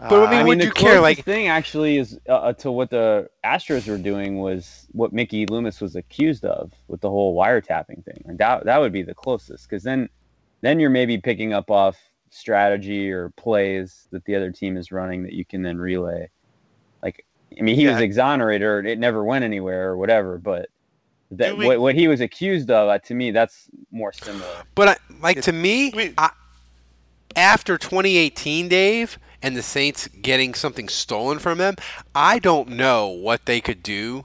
But 0.00 0.28
I 0.28 0.30
mean, 0.30 0.40
I 0.40 0.42
mean, 0.44 0.60
you 0.60 0.70
care? 0.70 0.98
closest 0.98 1.02
Like, 1.02 1.24
thing 1.24 1.48
actually 1.48 1.98
is 1.98 2.18
uh, 2.28 2.32
uh, 2.34 2.52
to 2.54 2.70
what 2.70 2.90
the 2.90 3.28
Astros 3.44 3.88
were 3.88 3.98
doing 3.98 4.38
was 4.38 4.86
what 4.92 5.12
Mickey 5.12 5.46
Loomis 5.46 5.80
was 5.80 5.96
accused 5.96 6.44
of 6.44 6.72
with 6.88 7.00
the 7.00 7.10
whole 7.10 7.36
wiretapping 7.36 8.04
thing. 8.04 8.22
And 8.26 8.38
that 8.38 8.64
that 8.64 8.78
would 8.80 8.92
be 8.92 9.02
the 9.02 9.14
closest 9.14 9.68
because 9.68 9.82
then 9.82 10.08
then 10.60 10.78
you're 10.80 10.90
maybe 10.90 11.18
picking 11.18 11.52
up 11.52 11.70
off 11.70 11.96
strategy 12.30 13.10
or 13.10 13.28
plays 13.30 14.08
that 14.10 14.24
the 14.24 14.34
other 14.34 14.50
team 14.50 14.76
is 14.76 14.90
running 14.92 15.22
that 15.24 15.32
you 15.32 15.44
can 15.44 15.62
then 15.62 15.78
relay. 15.78 16.30
Like, 17.02 17.24
I 17.58 17.62
mean, 17.62 17.76
he 17.76 17.86
was 17.86 18.00
exonerated 18.00 18.62
or 18.66 18.84
it 18.84 18.98
never 18.98 19.22
went 19.24 19.44
anywhere 19.44 19.90
or 19.90 19.96
whatever, 19.96 20.38
but 20.38 20.68
that 21.32 21.56
we- 21.56 21.66
what, 21.66 21.80
what 21.80 21.94
he 21.94 22.08
was 22.08 22.20
accused 22.20 22.70
of 22.70 22.88
uh, 22.88 22.98
to 23.00 23.14
me 23.14 23.30
that's 23.30 23.68
more 23.90 24.12
similar. 24.12 24.62
but 24.74 24.88
I, 24.88 24.96
like 25.20 25.42
to 25.42 25.52
me, 25.52 25.92
we- 25.94 26.14
I, 26.16 26.30
after 27.36 27.78
2018, 27.78 28.68
Dave, 28.68 29.18
and 29.42 29.56
the 29.56 29.62
Saints 29.62 30.08
getting 30.08 30.54
something 30.54 30.88
stolen 30.88 31.38
from 31.38 31.58
them, 31.58 31.76
I 32.14 32.38
don't 32.38 32.70
know 32.70 33.08
what 33.08 33.46
they 33.46 33.60
could 33.60 33.82
do 33.82 34.24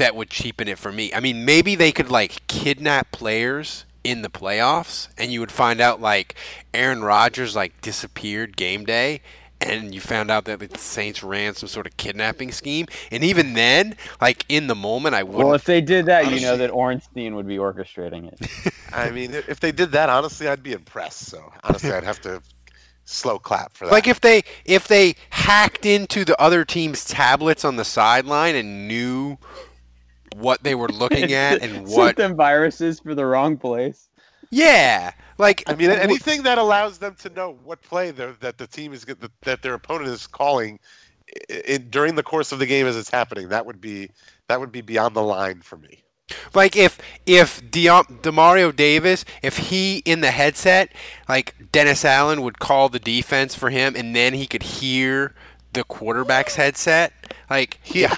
that 0.00 0.16
would 0.16 0.30
cheapen 0.30 0.66
it 0.66 0.78
for 0.78 0.90
me. 0.90 1.12
I 1.12 1.20
mean, 1.20 1.44
maybe 1.44 1.74
they 1.74 1.92
could 1.92 2.10
like 2.10 2.46
kidnap 2.46 3.12
players 3.12 3.84
in 4.02 4.22
the 4.22 4.30
playoffs, 4.30 5.08
and 5.18 5.30
you 5.30 5.40
would 5.40 5.52
find 5.52 5.80
out 5.80 6.00
like 6.00 6.34
Aaron 6.72 7.02
Rodgers 7.02 7.54
like 7.54 7.80
disappeared 7.80 8.56
game 8.56 8.84
day. 8.84 9.20
And 9.62 9.94
you 9.94 10.00
found 10.00 10.30
out 10.30 10.46
that 10.46 10.58
the 10.58 10.78
Saints 10.78 11.22
ran 11.22 11.52
some 11.52 11.68
sort 11.68 11.86
of 11.86 11.94
kidnapping 11.98 12.50
scheme, 12.50 12.86
and 13.10 13.22
even 13.22 13.52
then, 13.52 13.94
like 14.18 14.46
in 14.48 14.68
the 14.68 14.74
moment, 14.74 15.14
I 15.14 15.22
wouldn't. 15.22 15.44
Well, 15.44 15.54
if 15.54 15.64
they 15.64 15.82
did 15.82 16.06
that, 16.06 16.32
you 16.32 16.40
know 16.40 16.56
that 16.56 16.70
Ornstein 16.70 17.34
would 17.34 17.46
be 17.46 17.58
orchestrating 17.58 18.32
it. 18.32 18.72
I 18.94 19.10
mean, 19.10 19.34
if 19.34 19.60
they 19.60 19.70
did 19.70 19.92
that, 19.92 20.08
honestly, 20.08 20.48
I'd 20.48 20.62
be 20.62 20.72
impressed. 20.72 21.26
So 21.26 21.52
honestly, 21.62 21.92
I'd 21.92 22.04
have 22.04 22.22
to 22.22 22.40
slow 23.10 23.38
clap 23.38 23.74
for 23.74 23.86
that. 23.86 23.92
Like 23.92 24.06
if 24.06 24.20
they 24.20 24.42
if 24.64 24.88
they 24.88 25.14
hacked 25.30 25.84
into 25.84 26.24
the 26.24 26.40
other 26.40 26.64
team's 26.64 27.04
tablets 27.04 27.64
on 27.64 27.76
the 27.76 27.84
sideline 27.84 28.54
and 28.54 28.86
knew 28.88 29.38
what 30.36 30.62
they 30.62 30.74
were 30.74 30.88
looking 30.88 31.32
at 31.46 31.62
and 31.62 31.88
Sent 31.88 31.88
what 31.88 32.16
them 32.16 32.36
viruses 32.36 33.00
for 33.00 33.14
the 33.14 33.26
wrong 33.26 33.56
place. 33.56 34.08
yeah 34.50 35.12
like 35.38 35.64
I 35.66 35.74
mean, 35.74 35.90
anything 35.90 36.42
that 36.42 36.58
allows 36.58 36.98
them 36.98 37.14
to 37.20 37.30
know 37.30 37.58
what 37.64 37.80
play 37.80 38.10
they're, 38.10 38.34
that 38.40 38.58
the 38.58 38.66
team 38.66 38.92
is 38.92 39.06
that, 39.06 39.30
that 39.42 39.62
their 39.62 39.74
opponent 39.74 40.10
is 40.10 40.26
calling 40.26 40.78
i 41.50 41.62
i 41.68 41.76
during 41.78 42.14
the 42.14 42.22
course 42.22 42.52
of 42.52 42.58
the 42.58 42.66
game 42.66 42.86
as 42.86 42.96
it's 42.96 43.10
happening, 43.10 43.48
that 43.48 43.64
would 43.66 43.80
be 43.80 44.10
that 44.48 44.60
would 44.60 44.72
be 44.72 44.80
beyond 44.80 45.16
the 45.16 45.22
line 45.22 45.60
for 45.62 45.76
me. 45.76 46.02
Like 46.54 46.76
if 46.76 46.98
if 47.26 47.60
Deom- 47.70 48.20
Demario 48.22 48.74
Davis 48.74 49.24
if 49.42 49.56
he 49.58 49.98
in 49.98 50.20
the 50.20 50.30
headset 50.30 50.92
like 51.28 51.54
Dennis 51.72 52.04
Allen 52.04 52.42
would 52.42 52.58
call 52.58 52.88
the 52.88 52.98
defense 52.98 53.54
for 53.54 53.70
him 53.70 53.94
and 53.96 54.14
then 54.14 54.34
he 54.34 54.46
could 54.46 54.62
hear 54.62 55.34
the 55.72 55.84
quarterback's 55.84 56.56
headset 56.56 57.12
like 57.48 57.78
Yeah. 57.94 58.16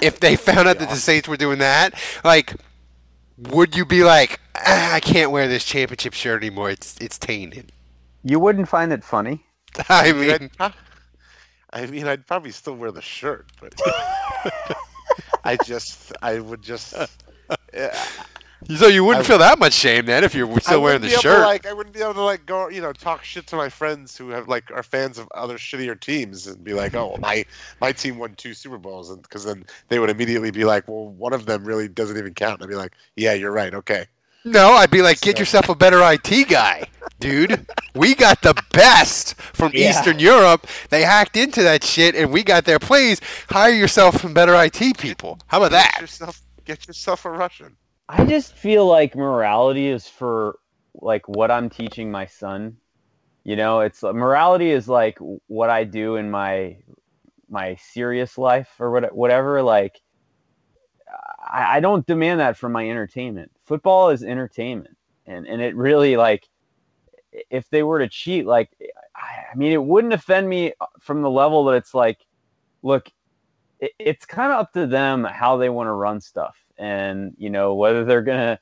if 0.00 0.20
they 0.20 0.36
found 0.36 0.68
out 0.68 0.78
that 0.78 0.88
the 0.90 0.96
Saints 0.96 1.28
were 1.28 1.36
doing 1.36 1.58
that, 1.58 1.94
like, 2.24 2.54
would 3.38 3.76
you 3.76 3.84
be 3.86 4.04
like, 4.04 4.40
ah, 4.56 4.94
I 4.94 5.00
can't 5.00 5.30
wear 5.30 5.48
this 5.48 5.64
championship 5.64 6.14
shirt 6.14 6.42
anymore? 6.42 6.70
It's 6.70 6.96
it's 7.00 7.18
tainted. 7.18 7.72
You 8.24 8.40
wouldn't 8.40 8.68
find 8.68 8.92
it 8.92 9.04
funny. 9.04 9.46
I 9.88 10.12
I 10.12 10.12
mean, 10.12 10.36
mean, 10.38 10.50
I 11.72 11.86
mean, 11.86 12.06
I'd 12.06 12.26
probably 12.26 12.52
still 12.52 12.76
wear 12.76 12.90
the 12.92 13.02
shirt, 13.02 13.50
but 13.60 13.74
I 15.44 15.56
just, 15.56 16.12
I 16.22 16.40
would 16.40 16.62
just. 16.62 16.94
Yeah, 17.74 18.76
so 18.76 18.86
you 18.86 19.04
wouldn't 19.04 19.24
I- 19.24 19.28
feel 19.28 19.38
that 19.38 19.58
much 19.58 19.72
shame 19.74 20.06
then 20.06 20.24
if 20.24 20.34
you're 20.34 20.58
still 20.60 20.80
wearing 20.82 21.02
the 21.02 21.08
to, 21.08 21.18
shirt. 21.18 21.40
like, 21.44 21.66
I 21.66 21.72
wouldn't 21.72 21.94
be 21.94 22.00
able 22.00 22.14
to 22.14 22.22
like 22.22 22.46
go, 22.46 22.68
you 22.68 22.80
know, 22.80 22.92
talk 22.92 23.22
shit 23.24 23.46
to 23.48 23.56
my 23.56 23.68
friends 23.68 24.16
who 24.16 24.30
have 24.30 24.48
like 24.48 24.70
are 24.70 24.82
fans 24.82 25.18
of 25.18 25.28
other 25.34 25.58
shittier 25.58 25.98
teams 25.98 26.46
and 26.46 26.62
be 26.64 26.72
like, 26.72 26.94
oh, 26.94 27.08
well, 27.08 27.18
my 27.18 27.44
my 27.80 27.92
team 27.92 28.16
won 28.18 28.34
two 28.36 28.54
Super 28.54 28.78
Bowls, 28.78 29.10
and 29.10 29.20
because 29.22 29.44
then 29.44 29.64
they 29.88 29.98
would 29.98 30.08
immediately 30.10 30.50
be 30.50 30.64
like, 30.64 30.88
well, 30.88 31.08
one 31.08 31.32
of 31.34 31.44
them 31.46 31.64
really 31.64 31.88
doesn't 31.88 32.16
even 32.16 32.32
count. 32.34 32.62
I'd 32.62 32.68
be 32.68 32.74
like, 32.74 32.92
yeah, 33.16 33.34
you're 33.34 33.52
right, 33.52 33.74
okay. 33.74 34.06
no, 34.46 34.72
I'd 34.72 34.90
be 34.90 35.02
like, 35.02 35.20
get 35.20 35.38
yourself 35.38 35.68
a 35.70 35.74
better 35.74 36.00
IT 36.02 36.48
guy, 36.48 36.84
dude. 37.20 37.66
We 37.94 38.14
got 38.14 38.42
the 38.42 38.54
best 38.72 39.34
from 39.40 39.70
Yeah. 39.74 39.88
Eastern 39.90 40.18
Europe. 40.18 40.66
They 40.90 41.02
hacked 41.02 41.36
into 41.36 41.62
that 41.62 41.82
shit, 41.84 42.14
and 42.14 42.30
we 42.32 42.42
got 42.42 42.64
their 42.66 42.78
plays. 42.78 43.20
Hire 43.48 43.72
yourself 43.72 44.20
some 44.20 44.34
better 44.34 44.54
IT 44.62 44.98
people. 44.98 45.38
How 45.46 45.58
about 45.58 45.70
Get 45.70 45.92
that? 45.92 46.00
yourself, 46.00 46.42
get 46.64 46.86
yourself 46.86 47.24
a 47.24 47.30
Russian. 47.30 47.76
I 48.08 48.24
just 48.24 48.52
feel 48.52 48.86
like 48.86 49.16
morality 49.16 49.88
is 49.88 50.06
for 50.06 50.58
like 50.94 51.28
what 51.28 51.50
I'm 51.50 51.70
teaching 51.70 52.10
my 52.10 52.26
son. 52.26 52.76
You 53.44 53.56
know, 53.56 53.80
it's 53.80 54.02
morality 54.02 54.70
is 54.70 54.88
like 54.88 55.18
what 55.46 55.70
I 55.70 55.84
do 55.84 56.16
in 56.16 56.30
my 56.30 56.78
my 57.48 57.76
serious 57.76 58.38
life 58.38 58.68
or 58.78 58.90
what, 58.90 59.14
whatever. 59.14 59.62
Like, 59.62 60.00
I, 61.46 61.76
I 61.76 61.80
don't 61.80 62.06
demand 62.06 62.40
that 62.40 62.56
from 62.56 62.72
my 62.72 62.88
entertainment. 62.88 63.50
Football 63.64 64.10
is 64.10 64.22
entertainment, 64.22 64.96
and 65.26 65.46
and 65.46 65.60
it 65.60 65.76
really 65.76 66.16
like 66.16 66.48
if 67.50 67.68
they 67.70 67.82
were 67.82 67.98
to 67.98 68.08
cheat, 68.08 68.46
like 68.46 68.70
I, 69.16 69.52
I 69.52 69.56
mean, 69.56 69.72
it 69.72 69.82
wouldn't 69.82 70.12
offend 70.12 70.48
me 70.48 70.72
from 71.00 71.22
the 71.22 71.30
level 71.30 71.64
that 71.64 71.76
it's 71.76 71.94
like, 71.94 72.18
look, 72.82 73.10
it, 73.84 73.92
it's 73.98 74.26
kind 74.26 74.52
of 74.52 74.58
up 74.60 74.72
to 74.72 74.86
them 74.86 75.24
how 75.24 75.56
they 75.56 75.68
want 75.68 75.88
to 75.88 75.92
run 75.92 76.20
stuff. 76.20 76.56
And 76.76 77.34
you 77.38 77.50
know 77.50 77.74
whether 77.74 78.04
they're 78.04 78.22
gonna 78.22 78.58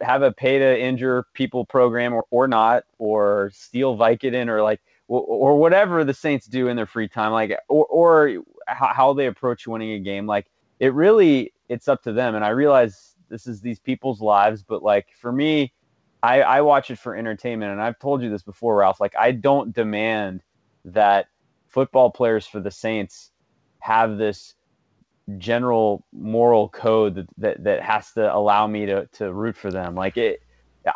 have 0.00 0.22
a 0.22 0.32
pay 0.32 0.58
to 0.58 0.80
injure 0.80 1.26
people 1.34 1.64
program 1.64 2.12
or, 2.12 2.24
or 2.30 2.48
not 2.48 2.84
or 2.98 3.50
steal 3.54 3.96
Vicodin 3.96 4.48
or 4.48 4.62
like 4.62 4.80
or, 5.08 5.20
or 5.20 5.58
whatever 5.58 6.04
the 6.04 6.14
Saints 6.14 6.46
do 6.46 6.68
in 6.68 6.76
their 6.76 6.86
free 6.86 7.08
time 7.08 7.32
like 7.32 7.52
or, 7.68 7.86
or 7.86 8.42
how, 8.66 8.88
how 8.88 9.12
they 9.12 9.26
approach 9.26 9.66
winning 9.66 9.92
a 9.92 9.98
game 9.98 10.26
like 10.26 10.46
it 10.80 10.94
really 10.94 11.52
it's 11.68 11.88
up 11.88 12.02
to 12.02 12.12
them. 12.12 12.34
And 12.34 12.44
I 12.44 12.50
realize 12.50 13.14
this 13.28 13.46
is 13.46 13.60
these 13.60 13.78
people's 13.78 14.20
lives 14.20 14.62
but 14.62 14.82
like 14.82 15.08
for 15.20 15.32
me 15.32 15.72
I, 16.22 16.42
I 16.42 16.60
watch 16.60 16.90
it 16.90 16.98
for 16.98 17.16
entertainment. 17.16 17.72
And 17.72 17.82
I've 17.82 17.98
told 17.98 18.22
you 18.22 18.30
this 18.30 18.42
before 18.42 18.76
Ralph 18.76 19.00
like 19.00 19.14
I 19.18 19.32
don't 19.32 19.74
demand 19.74 20.42
that 20.86 21.26
football 21.68 22.10
players 22.10 22.46
for 22.46 22.60
the 22.60 22.70
Saints 22.70 23.31
have 23.82 24.16
this 24.16 24.54
general 25.38 26.04
moral 26.12 26.68
code 26.68 27.16
that, 27.16 27.26
that, 27.38 27.64
that 27.64 27.82
has 27.82 28.12
to 28.12 28.32
allow 28.34 28.66
me 28.66 28.86
to, 28.86 29.06
to 29.06 29.32
root 29.32 29.56
for 29.56 29.72
them. 29.72 29.96
Like 29.96 30.16
it, 30.16 30.40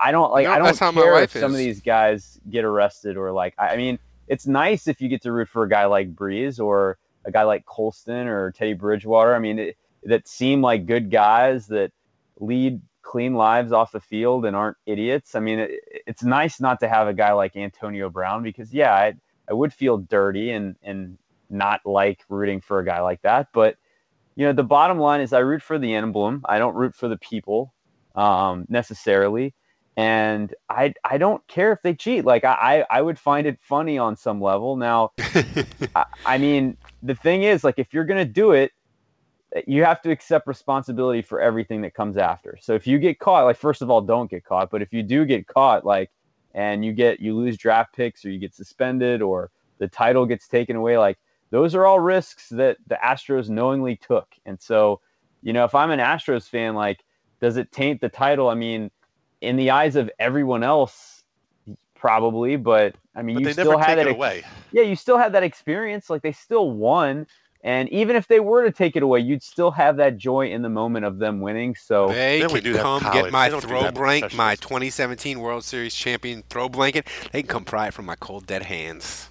I 0.01 0.12
don't 0.12 0.31
like, 0.31 0.44
No, 0.44 0.53
I 0.53 0.59
don't 0.59 0.66
that's 0.66 0.79
how 0.79 0.92
my 0.92 1.03
care 1.03 1.14
if 1.14 1.35
wife 1.35 1.40
some 1.40 1.51
of 1.51 1.59
these 1.59 1.81
guys 1.81 2.40
get 2.49 2.64
arrested 2.64 3.16
or 3.16 3.33
like, 3.33 3.55
I 3.59 3.70
I 3.70 3.77
mean, 3.77 3.99
it's 4.29 4.46
nice 4.46 4.87
if 4.87 5.01
you 5.01 5.09
get 5.09 5.22
to 5.22 5.33
root 5.33 5.49
for 5.49 5.64
a 5.64 5.68
guy 5.68 5.87
like 5.87 6.14
Brees 6.14 6.61
or 6.61 6.99
a 7.25 7.33
guy 7.33 7.42
like 7.42 7.66
Colston 7.66 8.29
or 8.29 8.53
Teddy 8.53 8.75
Bridgewater. 8.75 9.35
I 9.35 9.40
mean, 9.40 9.59
it, 9.59 9.77
that 10.05 10.29
seem 10.29 10.62
like 10.62 10.87
good 10.87 11.11
guys 11.11 11.66
that 11.68 11.90
lead 12.38 12.81
clean 13.03 13.35
lives 13.35 13.72
off 13.72 13.90
the 13.90 14.01
field 14.01 14.44
and 14.46 14.55
aren't 14.55 14.77
idiots. 14.87 15.35
I 15.35 15.40
mean, 15.40 15.59
it, 15.59 15.72
it's 16.07 16.22
nice 16.22 16.61
not 16.61 16.79
to 16.81 16.88
have 16.88 17.09
a 17.09 17.14
guy 17.14 17.33
like 17.33 17.57
Antonio 17.57 18.11
Brown 18.11 18.44
because 18.44 18.72
yeah, 18.72 18.94
I, 18.94 19.14
I 19.49 19.55
would 19.55 19.72
feel 19.72 19.99
dirty 19.99 20.53
and, 20.53 20.77
and 20.85 21.18
not 21.50 21.80
like 21.85 22.24
rooting 22.28 22.61
for 22.61 22.78
a 22.78 22.85
guy 22.85 23.00
like 23.00 23.22
that. 23.22 23.48
But, 23.52 23.76
you 24.35 24.46
know, 24.46 24.52
the 24.52 24.64
bottom 24.64 24.98
line 24.98 25.20
is 25.20 25.32
I 25.32 25.38
root 25.40 25.62
for 25.62 25.78
the 25.78 25.94
emblem. 25.94 26.42
I 26.48 26.59
don't 26.59 26.74
root 26.74 26.94
for 26.94 27.09
the 27.09 27.16
people 27.16 27.72
um, 28.14 28.66
necessarily. 28.68 29.54
And 29.96 30.54
I, 30.68 30.92
I 31.04 31.16
don't 31.16 31.46
care 31.48 31.72
if 31.72 31.80
they 31.82 31.94
cheat. 31.94 32.26
Like 32.26 32.44
I, 32.44 32.85
I 32.90 32.98
I 32.98 33.02
would 33.02 33.18
find 33.18 33.46
it 33.46 33.59
funny 33.62 33.96
on 33.96 34.14
some 34.14 34.42
level. 34.42 34.76
Now, 34.76 35.12
I, 35.94 36.04
I 36.26 36.37
mean, 36.37 36.76
the 37.02 37.14
thing 37.14 37.44
is, 37.44 37.64
like, 37.64 37.78
if 37.78 37.94
you're 37.94 38.04
gonna 38.04 38.26
do 38.26 38.52
it, 38.52 38.72
you 39.66 39.85
have 39.85 40.02
to 40.02 40.11
accept 40.11 40.46
responsibility 40.46 41.22
for 41.22 41.40
everything 41.40 41.80
that 41.82 41.94
comes 41.94 42.16
after. 42.16 42.59
So 42.61 42.74
if 42.74 42.87
you 42.87 42.98
get 42.98 43.18
caught, 43.18 43.44
like, 43.44 43.56
first 43.56 43.80
of 43.80 43.90
all, 43.90 44.02
don't 44.02 44.30
get 44.30 44.44
caught. 44.44 44.70
But 44.70 44.82
if 44.82 44.92
you 44.92 45.02
do 45.02 45.24
get 45.24 45.46
caught, 45.46 45.87
like, 45.87 46.11
and 46.54 46.85
you 46.85 46.92
get 46.92 47.20
you 47.20 47.35
lose 47.35 47.56
draft 47.56 47.94
picks 47.94 48.24
or 48.24 48.30
you 48.30 48.38
get 48.38 48.54
suspended 48.54 49.22
or 49.22 49.50
the 49.78 49.88
title 49.88 50.26
gets 50.26 50.48
taken 50.48 50.76
away, 50.76 50.98
like, 50.98 51.18
those 51.50 51.74
are 51.74 51.87
all 51.87 52.00
risks 52.00 52.48
that 52.50 52.76
the 52.87 52.98
Astros 53.02 53.48
knowingly 53.48 53.96
took. 53.96 54.28
And 54.44 54.61
so, 54.61 55.00
you 55.42 55.52
know, 55.52 55.64
if 55.64 55.74
I'm 55.74 55.90
an 55.90 56.00
Astros 56.00 56.48
fan, 56.48 56.74
like, 56.74 57.04
does 57.40 57.56
it 57.56 57.70
taint 57.72 58.00
the 58.00 58.09
title? 58.09 58.48
I 58.48 58.54
mean, 58.54 58.90
in 59.40 59.56
the 59.56 59.70
eyes 59.70 59.96
of 59.96 60.11
everyone 60.18 60.62
else, 60.62 61.22
probably. 61.94 62.56
But 62.56 62.94
I 63.14 63.22
mean, 63.22 63.37
But 63.37 63.40
you 63.40 63.46
they 63.46 63.52
still 63.52 63.72
never 63.72 63.82
had 63.82 63.87
take 63.87 63.96
that. 63.96 64.06
it 64.06 64.11
ex- 64.11 64.16
away. 64.16 64.44
yeah, 64.72 64.82
you 64.82 64.96
still 64.96 65.18
had 65.18 65.32
that 65.35 65.42
experience. 65.42 66.11
Like 66.11 66.22
they 66.22 66.32
still 66.32 66.70
won. 66.70 67.26
And 67.64 67.88
even 67.88 68.14
if 68.14 68.28
they 68.28 68.38
were 68.38 68.64
to 68.64 68.70
take 68.70 68.94
it 68.94 69.03
away, 69.03 69.20
you'd 69.20 69.42
still 69.42 69.72
have 69.72 69.97
that 69.97 70.16
joy 70.18 70.49
in 70.51 70.62
the 70.62 70.68
moment 70.68 71.05
of 71.05 71.18
them 71.18 71.40
winning. 71.40 71.74
So 71.74 72.09
They 72.09 72.40
They 72.40 72.47
can 72.47 72.62
do 72.62 72.76
come 72.76 73.01
college. 73.03 73.24
get 73.24 73.32
my 73.32 73.49
They 73.49 73.51
don't 73.53 73.61
do 73.62 73.68
throw 73.68 73.90
blanket, 73.90 74.34
my 74.34 74.55
2017 74.57 75.40
World 75.40 75.64
Series 75.64 75.94
champion 75.94 76.44
throw 76.49 76.68
blanket. 76.68 77.07
They 77.32 77.42
can 77.42 77.49
come 77.49 77.64
pry 77.64 77.88
it 77.88 77.94
from 77.94 78.07
my 78.07 78.14
cold 78.16 78.47
dead 78.47 78.62
hands. 78.64 79.30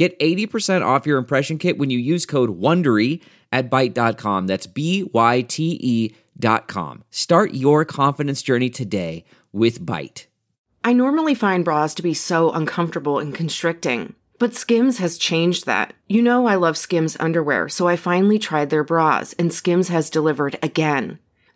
Get 0.00 0.18
80% 0.18 0.80
off 0.80 1.04
your 1.04 1.18
impression 1.18 1.58
kit 1.58 1.76
when 1.76 1.90
you 1.90 1.98
use 1.98 2.24
code 2.24 2.58
WONDERY 2.58 3.20
at 3.52 3.68
Byte.com. 3.68 4.46
That's 4.46 4.66
B-Y-T-E 4.66 6.14
dot 6.38 6.68
com. 6.68 7.04
Start 7.10 7.52
your 7.52 7.84
confidence 7.84 8.40
journey 8.40 8.70
today 8.70 9.26
with 9.52 9.84
Byte. 9.84 10.24
I 10.82 10.94
normally 10.94 11.34
find 11.34 11.66
bras 11.66 11.92
to 11.92 12.02
be 12.02 12.14
so 12.14 12.50
uncomfortable 12.50 13.18
and 13.18 13.34
constricting, 13.34 14.14
but 14.38 14.54
Skims 14.54 14.96
has 14.96 15.18
changed 15.18 15.66
that. 15.66 15.92
You 16.08 16.22
know 16.22 16.46
I 16.46 16.54
love 16.54 16.78
Skims 16.78 17.18
underwear, 17.20 17.68
so 17.68 17.86
I 17.86 17.96
finally 17.96 18.38
tried 18.38 18.70
their 18.70 18.82
bras, 18.82 19.34
and 19.34 19.52
Skims 19.52 19.88
has 19.88 20.08
delivered 20.08 20.58
again. 20.62 21.18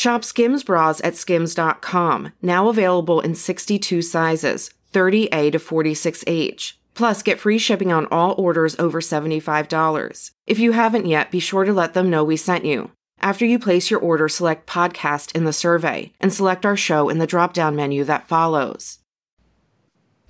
Shop 0.00 0.24
Skims 0.24 0.64
bras 0.64 1.02
at 1.04 1.14
skims.com, 1.14 2.32
now 2.40 2.70
available 2.70 3.20
in 3.20 3.34
62 3.34 4.00
sizes, 4.00 4.70
30A 4.94 5.52
to 5.52 5.58
46H. 5.58 6.72
Plus, 6.94 7.22
get 7.22 7.38
free 7.38 7.58
shipping 7.58 7.92
on 7.92 8.06
all 8.06 8.34
orders 8.38 8.74
over 8.78 9.02
$75. 9.02 10.30
If 10.46 10.58
you 10.58 10.72
haven't 10.72 11.04
yet, 11.04 11.30
be 11.30 11.38
sure 11.38 11.64
to 11.64 11.74
let 11.74 11.92
them 11.92 12.08
know 12.08 12.24
we 12.24 12.38
sent 12.38 12.64
you. 12.64 12.92
After 13.20 13.44
you 13.44 13.58
place 13.58 13.90
your 13.90 14.00
order, 14.00 14.26
select 14.26 14.66
podcast 14.66 15.36
in 15.36 15.44
the 15.44 15.52
survey 15.52 16.14
and 16.18 16.32
select 16.32 16.64
our 16.64 16.78
show 16.78 17.10
in 17.10 17.18
the 17.18 17.26
drop 17.26 17.52
down 17.52 17.76
menu 17.76 18.02
that 18.04 18.26
follows. 18.26 19.00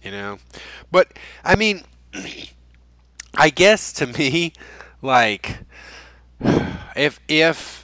You 0.02 0.10
know? 0.10 0.38
But, 0.90 1.16
I 1.44 1.54
mean, 1.54 1.84
I 3.36 3.50
guess 3.50 3.92
to 3.92 4.08
me, 4.08 4.52
like, 5.00 5.58
if, 6.96 7.20
if, 7.28 7.79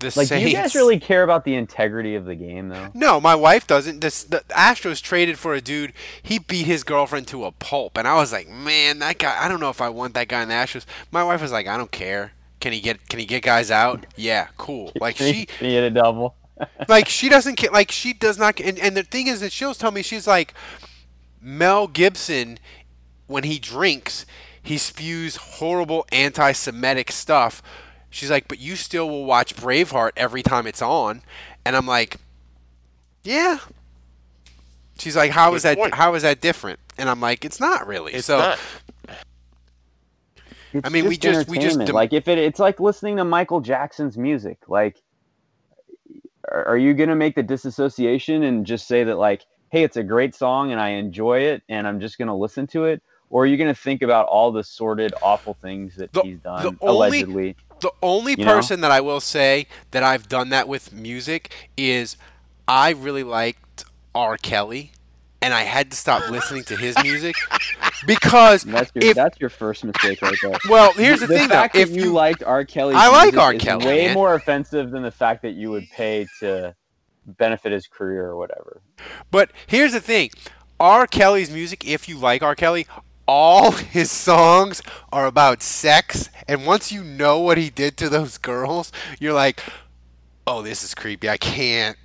the 0.00 0.06
like, 0.06 0.28
Saints. 0.28 0.44
do 0.44 0.50
you 0.50 0.56
guys 0.56 0.74
really 0.74 1.00
care 1.00 1.22
about 1.24 1.44
the 1.44 1.54
integrity 1.54 2.14
of 2.14 2.24
the 2.24 2.34
game, 2.34 2.68
though? 2.68 2.88
No, 2.94 3.20
my 3.20 3.34
wife 3.34 3.66
doesn't. 3.66 4.00
This, 4.00 4.22
the 4.22 4.44
Astros 4.50 5.02
traded 5.02 5.38
for 5.38 5.54
a 5.54 5.60
dude. 5.60 5.92
He 6.22 6.38
beat 6.38 6.66
his 6.66 6.84
girlfriend 6.84 7.26
to 7.28 7.44
a 7.44 7.52
pulp, 7.52 7.98
and 7.98 8.06
I 8.06 8.14
was 8.14 8.32
like, 8.32 8.48
man, 8.48 9.00
that 9.00 9.18
guy. 9.18 9.36
I 9.42 9.48
don't 9.48 9.60
know 9.60 9.70
if 9.70 9.80
I 9.80 9.88
want 9.88 10.14
that 10.14 10.28
guy 10.28 10.42
in 10.42 10.48
the 10.48 10.54
Astros. 10.54 10.84
My 11.10 11.24
wife 11.24 11.42
was 11.42 11.50
like, 11.50 11.66
I 11.66 11.76
don't 11.76 11.90
care. 11.90 12.32
Can 12.60 12.72
he 12.72 12.80
get? 12.80 13.08
Can 13.08 13.18
he 13.18 13.26
get 13.26 13.42
guys 13.42 13.70
out? 13.70 14.06
Yeah, 14.16 14.48
cool. 14.56 14.92
Like 15.00 15.16
she. 15.16 15.46
Can 15.46 15.66
he 15.66 15.72
get 15.72 15.84
a 15.84 15.90
double? 15.90 16.36
like 16.88 17.08
she 17.08 17.28
doesn't 17.28 17.56
care. 17.56 17.70
Like 17.70 17.90
she 17.90 18.12
does 18.12 18.38
not. 18.38 18.60
And, 18.60 18.78
and 18.78 18.96
the 18.96 19.02
thing 19.02 19.26
is 19.26 19.40
that 19.40 19.52
she'll 19.52 19.74
tell 19.74 19.90
me 19.90 20.02
she's 20.02 20.26
like, 20.26 20.54
Mel 21.40 21.86
Gibson, 21.88 22.58
when 23.26 23.44
he 23.44 23.58
drinks, 23.58 24.26
he 24.62 24.78
spews 24.78 25.36
horrible 25.36 26.06
anti-Semitic 26.12 27.10
stuff 27.10 27.62
She's 28.10 28.30
like, 28.30 28.48
but 28.48 28.58
you 28.58 28.74
still 28.76 29.08
will 29.08 29.24
watch 29.24 29.54
Braveheart 29.54 30.12
every 30.16 30.42
time 30.42 30.66
it's 30.66 30.80
on, 30.82 31.22
and 31.64 31.76
I'm 31.76 31.86
like, 31.86 32.16
yeah. 33.22 33.58
She's 34.98 35.14
like, 35.16 35.30
how 35.30 35.54
is 35.54 35.62
that? 35.62 35.76
point. 35.76 35.94
How 35.94 36.14
is 36.14 36.22
that 36.22 36.40
different? 36.40 36.80
And 36.96 37.08
I'm 37.08 37.20
like, 37.20 37.44
it's 37.44 37.60
not 37.60 37.86
really. 37.86 38.14
It's 38.14 38.26
so, 38.26 38.38
not. 38.38 38.58
It's 40.72 40.86
I 40.86 40.90
mean, 40.90 41.06
we 41.08 41.16
just- 41.16 41.48
we 41.48 41.58
just 41.58 41.78
dem- 41.78 41.94
like 41.94 42.12
if 42.12 42.28
it 42.28 42.38
it's 42.38 42.58
like 42.58 42.78
listening 42.80 43.16
to 43.16 43.24
Michael 43.24 43.60
Jackson's 43.60 44.18
music. 44.18 44.58
Like, 44.68 45.00
are, 46.50 46.64
are 46.68 46.76
you 46.76 46.94
gonna 46.94 47.16
make 47.16 47.34
the 47.34 47.42
disassociation 47.42 48.42
and 48.42 48.66
just 48.66 48.86
say 48.86 49.04
that 49.04 49.16
like, 49.16 49.44
hey, 49.70 49.82
it's 49.82 49.96
a 49.96 50.02
great 50.02 50.34
song 50.34 50.72
and 50.72 50.80
I 50.80 50.90
enjoy 50.90 51.40
it 51.40 51.62
and 51.68 51.86
I'm 51.86 52.00
just 52.00 52.18
gonna 52.18 52.36
listen 52.36 52.66
to 52.68 52.84
it, 52.86 53.02
or 53.30 53.44
are 53.44 53.46
you 53.46 53.56
gonna 53.56 53.74
think 53.74 54.02
about 54.02 54.26
all 54.26 54.52
the 54.52 54.64
sordid, 54.64 55.14
awful 55.22 55.54
things 55.54 55.96
that 55.96 56.12
The- 56.12 56.22
he's 56.22 56.38
done 56.40 56.62
the 56.62 56.76
only- 56.82 57.18
allegedly? 57.20 57.56
The 57.80 57.92
only 58.02 58.34
You 58.38 58.44
know? 58.44 58.54
person 58.56 58.80
that 58.82 58.90
I 58.90 59.00
will 59.00 59.20
say 59.20 59.66
that 59.90 60.02
I've 60.02 60.28
done 60.28 60.48
that 60.50 60.68
with 60.68 60.92
music 60.92 61.54
is 61.76 62.16
I 62.66 62.90
really 62.90 63.22
liked 63.22 63.84
R. 64.14 64.36
Kelly, 64.36 64.92
and 65.40 65.54
I 65.54 65.62
had 65.62 65.90
to 65.90 65.96
stop 65.96 66.28
listening 66.30 66.64
to 66.64 66.76
his 66.76 66.96
music 67.02 67.36
because 68.06 68.62
That's 68.64 68.90
your, 68.94 69.04
if 69.04 69.14
that's 69.16 69.40
your 69.40 69.50
first 69.50 69.84
mistake 69.84 70.20
right 70.22 70.36
there. 70.42 70.58
Well, 70.68 70.92
here's 70.92 71.20
the 71.20 71.26
the 71.28 71.38
thing, 71.38 71.48
though. 71.48 71.68
If 71.74 71.90
you, 71.90 72.04
you- 72.04 72.12
liked 72.12 72.42
R. 72.42 72.64
Kelly, 72.64 72.94
I 72.96 73.08
like 73.08 73.36
R. 73.36 73.54
Kelly, 73.54 73.86
way 73.86 74.06
man. 74.06 74.14
more 74.14 74.34
offensive 74.34 74.90
than 74.90 75.02
the 75.02 75.10
fact 75.10 75.42
that 75.42 75.52
you 75.52 75.70
would 75.70 75.88
pay 75.90 76.26
to 76.40 76.74
benefit 77.26 77.72
his 77.72 77.86
career 77.86 78.24
or 78.26 78.36
whatever. 78.36 78.80
But 79.30 79.50
here's 79.66 79.92
the 79.92 80.00
thing 80.00 80.30
R. 80.80 81.06
Kelly's 81.06 81.50
music, 81.50 81.86
if 81.86 82.08
you 82.08 82.18
like 82.18 82.42
R. 82.42 82.54
Kelly, 82.54 82.86
all 83.28 83.70
his 83.72 84.10
songs 84.10 84.82
are 85.12 85.26
about 85.26 85.62
sex. 85.62 86.30
And 86.48 86.64
once 86.66 86.90
you 86.90 87.04
know 87.04 87.38
what 87.38 87.58
he 87.58 87.68
did 87.70 87.96
to 87.98 88.08
those 88.08 88.38
girls, 88.38 88.90
you're 89.20 89.34
like, 89.34 89.62
oh, 90.46 90.62
this 90.62 90.82
is 90.82 90.94
creepy. 90.94 91.28
I 91.28 91.36
can't 91.36 91.96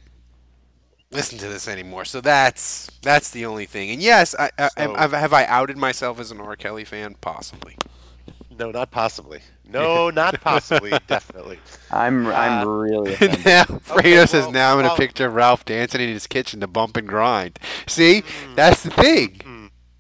listen 1.11 1.38
to 1.39 1.47
this 1.47 1.67
anymore. 1.67 2.05
So 2.05 2.21
that's 2.21 2.89
that's 3.01 3.30
the 3.32 3.45
only 3.45 3.65
thing. 3.65 3.89
And 3.91 4.01
yes, 4.01 4.36
I, 4.38 4.51
I, 4.57 4.67
So- 4.78 4.93
have, 4.95 5.13
have 5.13 5.34
I 5.34 5.45
outed 5.45 5.78
myself 5.78 6.19
as 6.19 6.32
an 6.32 6.39
R. 6.41 6.55
Kelly 6.55 6.84
fan? 6.84 7.15
Possibly. 7.21 7.78
No, 8.59 8.69
not 8.71 8.91
possibly. 8.91 9.39
No, 9.65 10.09
not 10.11 10.39
possibly. 10.41 10.91
Definitely. 11.07 11.57
I'm 11.89 12.28
I'm 12.28 12.67
Uh, 12.67 12.71
really 12.71 13.13
And 13.21 13.24
offended. 13.34 13.45
now 13.45 13.63
Fredo 13.63 13.97
Okay, 13.99 14.26
says 14.26 14.43
well, 14.43 14.51
now 14.51 14.74
I'm 14.74 14.80
in 14.82 14.86
a 14.86 14.89
well- 14.89 14.97
picture 14.97 15.26
of 15.28 15.34
Ralph 15.36 15.63
dancing 15.65 16.01
in 16.01 16.09
his 16.09 16.28
kitchen 16.28 16.59
to 16.59 16.67
bump 16.67 16.97
and 16.97 17.07
grind. 17.07 17.57
See, 17.88 18.21
Mm-hmm. 18.21 18.55
that's 18.55 18.84
the 18.84 18.91
thing. 18.91 19.39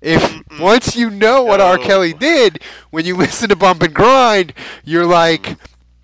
If 0.03 0.41
once 0.59 0.95
you 0.95 1.09
know 1.09 1.43
what 1.43 1.61
R. 1.61 1.79
Kelly 1.79 2.13
did, 2.13 2.61
when 2.91 3.05
you 3.05 3.15
listen 3.17 3.49
to 3.49 3.55
Bump 3.55 3.83
and 3.83 3.93
Grind, 3.95 4.53
you're 4.83 5.07
like, 5.07 5.57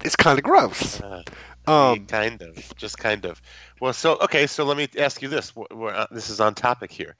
it's 0.03 0.15
kind 0.15 0.39
of 0.39 0.45
gross. 0.45 1.01
Uh, 1.01 1.23
Um, 1.67 2.07
kind 2.07 2.41
of, 2.41 2.73
just 2.77 2.97
kind 2.97 3.25
of. 3.25 3.41
Well, 3.79 3.93
so 3.93 4.17
okay, 4.21 4.47
so 4.47 4.65
let 4.65 4.77
me 4.77 4.87
ask 4.97 5.21
you 5.21 5.27
this. 5.29 5.55
We're, 5.55 5.67
we're, 5.71 5.93
uh, 5.93 6.07
this 6.11 6.29
is 6.29 6.39
on 6.39 6.55
topic 6.55 6.91
here. 6.91 7.15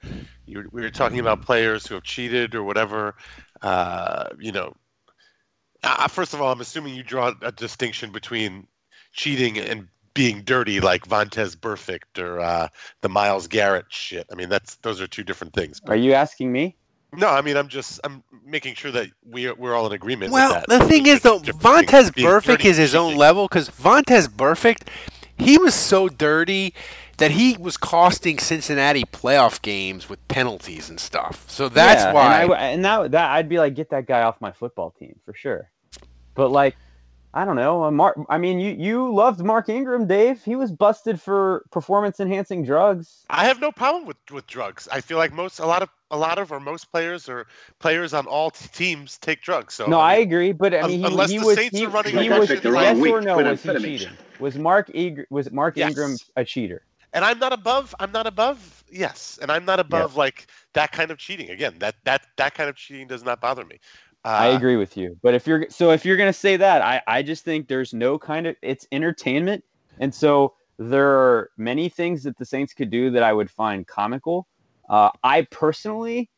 You, 0.46 0.68
we 0.72 0.82
were 0.82 0.90
talking 0.90 1.20
about 1.20 1.42
players 1.42 1.86
who 1.86 1.94
have 1.94 2.04
cheated 2.04 2.54
or 2.56 2.64
whatever. 2.64 3.14
Uh, 3.62 4.30
you 4.40 4.52
know, 4.52 4.74
uh, 5.84 6.08
first 6.08 6.34
of 6.34 6.40
all, 6.42 6.52
I'm 6.52 6.60
assuming 6.60 6.94
you 6.94 7.04
draw 7.04 7.32
a 7.42 7.52
distinction 7.52 8.12
between 8.12 8.66
cheating 9.12 9.58
and 9.58 9.88
being 10.14 10.42
dirty, 10.42 10.80
like 10.80 11.06
Vontaze 11.06 11.56
Burfict 11.56 12.18
or 12.22 12.40
uh, 12.40 12.68
the 13.00 13.08
Myles 13.08 13.46
Garrett 13.46 13.86
shit. 13.88 14.26
I 14.30 14.34
mean, 14.34 14.48
that's 14.48 14.76
those 14.76 15.00
are 15.00 15.06
two 15.06 15.22
different 15.22 15.54
things. 15.54 15.80
Are 15.86 15.96
you 15.96 16.12
asking 16.14 16.52
me? 16.52 16.76
No, 17.12 17.28
I 17.28 17.42
mean, 17.42 17.56
I'm 17.56 17.68
just 17.68 18.00
I'm 18.04 18.22
making 18.44 18.74
sure 18.74 18.90
that 18.92 19.08
we 19.28 19.50
we're 19.52 19.74
all 19.74 19.86
in 19.86 19.92
agreement. 19.92 20.32
Well, 20.32 20.54
with 20.54 20.66
that. 20.66 20.78
the 20.78 20.84
thing 20.86 21.04
There's 21.04 21.16
is, 21.18 21.22
though, 21.22 21.40
different 21.40 21.88
Vontaze 21.88 22.10
Burfict 22.10 22.64
is 22.64 22.76
his 22.76 22.94
own 22.94 23.16
level 23.16 23.48
because 23.48 23.68
Vontaze 23.68 24.28
Burfict, 24.28 24.86
he 25.36 25.58
was 25.58 25.74
so 25.74 26.08
dirty 26.08 26.72
that 27.16 27.32
he 27.32 27.56
was 27.58 27.76
costing 27.76 28.38
Cincinnati 28.38 29.04
playoff 29.04 29.60
games 29.60 30.08
with 30.08 30.26
penalties 30.28 30.88
and 30.88 30.98
stuff. 30.98 31.44
So 31.48 31.68
that's 31.68 32.02
Yeah, 32.02 32.12
why. 32.12 32.42
And, 32.42 32.52
I, 32.52 32.56
and 32.68 32.84
that 32.84 33.10
that 33.10 33.30
I'd 33.32 33.48
be 33.48 33.58
like, 33.58 33.74
get 33.74 33.90
that 33.90 34.06
guy 34.06 34.22
off 34.22 34.40
my 34.40 34.52
football 34.52 34.90
team 34.92 35.18
for 35.24 35.34
sure. 35.34 35.70
But 36.34 36.50
like, 36.50 36.76
I 37.32 37.44
don't 37.44 37.56
know. 37.56 37.84
uh, 37.84 37.90
Mark. 37.92 38.18
I 38.28 38.38
mean, 38.38 38.58
you 38.58 38.72
you 38.72 39.14
loved 39.14 39.40
Mark 39.44 39.68
Ingram, 39.68 40.06
Dave. 40.06 40.42
He 40.42 40.56
was 40.56 40.72
busted 40.72 41.20
for 41.20 41.64
performance 41.70 42.18
enhancing 42.18 42.64
drugs. 42.64 43.24
I 43.30 43.44
have 43.46 43.60
no 43.60 43.70
problem 43.70 44.04
with 44.04 44.16
with 44.32 44.46
drugs. 44.46 44.88
I 44.90 45.00
feel 45.00 45.16
like 45.18 45.32
most 45.32 45.60
a 45.60 45.66
lot 45.66 45.82
of 45.82 45.88
a 46.10 46.16
lot 46.16 46.38
of 46.38 46.50
or 46.50 46.58
most 46.58 46.90
players 46.90 47.28
or 47.28 47.46
players 47.78 48.12
on 48.14 48.26
all 48.26 48.50
t- 48.50 48.66
teams 48.72 49.16
take 49.18 49.42
drugs. 49.42 49.74
So 49.74 49.86
no, 49.86 50.00
I 50.00 50.16
mean, 50.18 50.26
agree, 50.26 50.52
but 50.52 50.74
I 50.74 50.86
mean, 50.88 51.00
he, 51.00 51.06
unless 51.06 51.30
he 51.30 51.38
the 51.38 51.46
was 51.46 51.56
Saints 51.56 51.78
he, 51.78 51.86
are 51.86 51.88
running 51.90 52.16
he 52.16 52.28
was 52.30 52.50
yes 52.50 52.98
or 52.98 53.20
no 53.20 53.36
was 53.36 53.62
he 53.62 53.76
cheating? 53.78 54.16
Was 54.40 54.56
Mark 54.58 54.88
Egr- 54.88 55.26
was 55.30 55.52
Mark 55.52 55.76
Yes. 55.76 55.90
Ingram 55.90 56.16
a 56.36 56.44
cheater? 56.44 56.82
and 57.12 57.24
I'm 57.24 57.38
not 57.38 57.52
above. 57.52 57.94
I'm 58.00 58.12
not 58.12 58.26
above. 58.26 58.84
Yes, 58.90 59.38
and 59.42 59.50
I'm 59.50 59.64
not 59.64 59.80
above 59.80 60.16
like 60.16 60.46
that 60.74 60.92
kind 60.92 61.10
of 61.10 61.18
cheating. 61.18 61.50
Again, 61.50 61.74
that 61.78 61.96
that 62.04 62.26
that 62.36 62.54
kind 62.54 62.68
of 62.68 62.76
cheating 62.76 63.06
does 63.06 63.22
not 63.22 63.40
bother 63.40 63.64
me. 63.64 63.78
Uh, 64.24 64.28
I 64.28 64.46
agree 64.48 64.76
with 64.76 64.96
you. 64.96 65.16
But 65.22 65.34
if 65.34 65.46
you're 65.46 65.66
so 65.70 65.90
if 65.90 66.04
you're 66.04 66.16
gonna 66.16 66.32
say 66.32 66.56
that, 66.56 66.82
I 66.82 67.02
I 67.06 67.22
just 67.22 67.44
think 67.44 67.68
there's 67.68 67.94
no 67.94 68.18
kind 68.18 68.46
of 68.46 68.56
it's 68.62 68.86
entertainment, 68.92 69.64
and 69.98 70.14
so 70.14 70.54
there 70.78 71.10
are 71.10 71.50
many 71.56 71.88
things 71.88 72.22
that 72.24 72.38
the 72.38 72.44
Saints 72.44 72.72
could 72.72 72.90
do 72.90 73.10
that 73.10 73.22
I 73.22 73.32
would 73.32 73.50
find 73.50 73.86
comical. 73.86 74.46
Uh, 74.88 75.10
I 75.22 75.42
personally, 75.50 76.30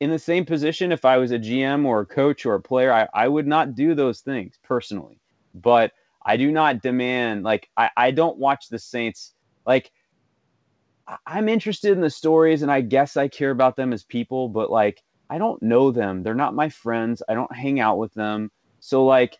in 0.00 0.10
the 0.10 0.18
same 0.18 0.44
position, 0.44 0.90
if 0.90 1.04
I 1.04 1.18
was 1.18 1.30
a 1.30 1.38
GM 1.38 1.86
or 1.86 2.00
a 2.00 2.06
coach 2.06 2.46
or 2.46 2.54
a 2.54 2.60
player, 2.60 2.92
I, 2.92 3.08
I 3.12 3.28
would 3.28 3.46
not 3.46 3.74
do 3.74 3.94
those 3.94 4.20
things 4.20 4.58
personally. 4.62 5.20
But 5.54 5.92
I 6.24 6.36
do 6.36 6.50
not 6.50 6.82
demand 6.82 7.44
like 7.44 7.68
I, 7.76 7.90
I 7.96 8.10
don't 8.10 8.38
watch 8.38 8.68
the 8.68 8.78
Saints 8.78 9.34
like 9.66 9.90
I'm 11.26 11.48
interested 11.48 11.92
in 11.92 12.00
the 12.00 12.10
stories 12.10 12.62
and 12.62 12.70
I 12.70 12.82
guess 12.82 13.16
I 13.16 13.28
care 13.28 13.50
about 13.50 13.76
them 13.76 13.92
as 13.92 14.04
people, 14.04 14.48
but 14.48 14.70
like 14.70 15.02
I 15.30 15.38
don't 15.38 15.62
know 15.62 15.92
them. 15.92 16.24
They're 16.24 16.34
not 16.34 16.54
my 16.54 16.68
friends. 16.68 17.22
I 17.28 17.34
don't 17.34 17.54
hang 17.54 17.78
out 17.78 17.98
with 17.98 18.12
them. 18.14 18.50
So 18.80 19.06
like 19.06 19.38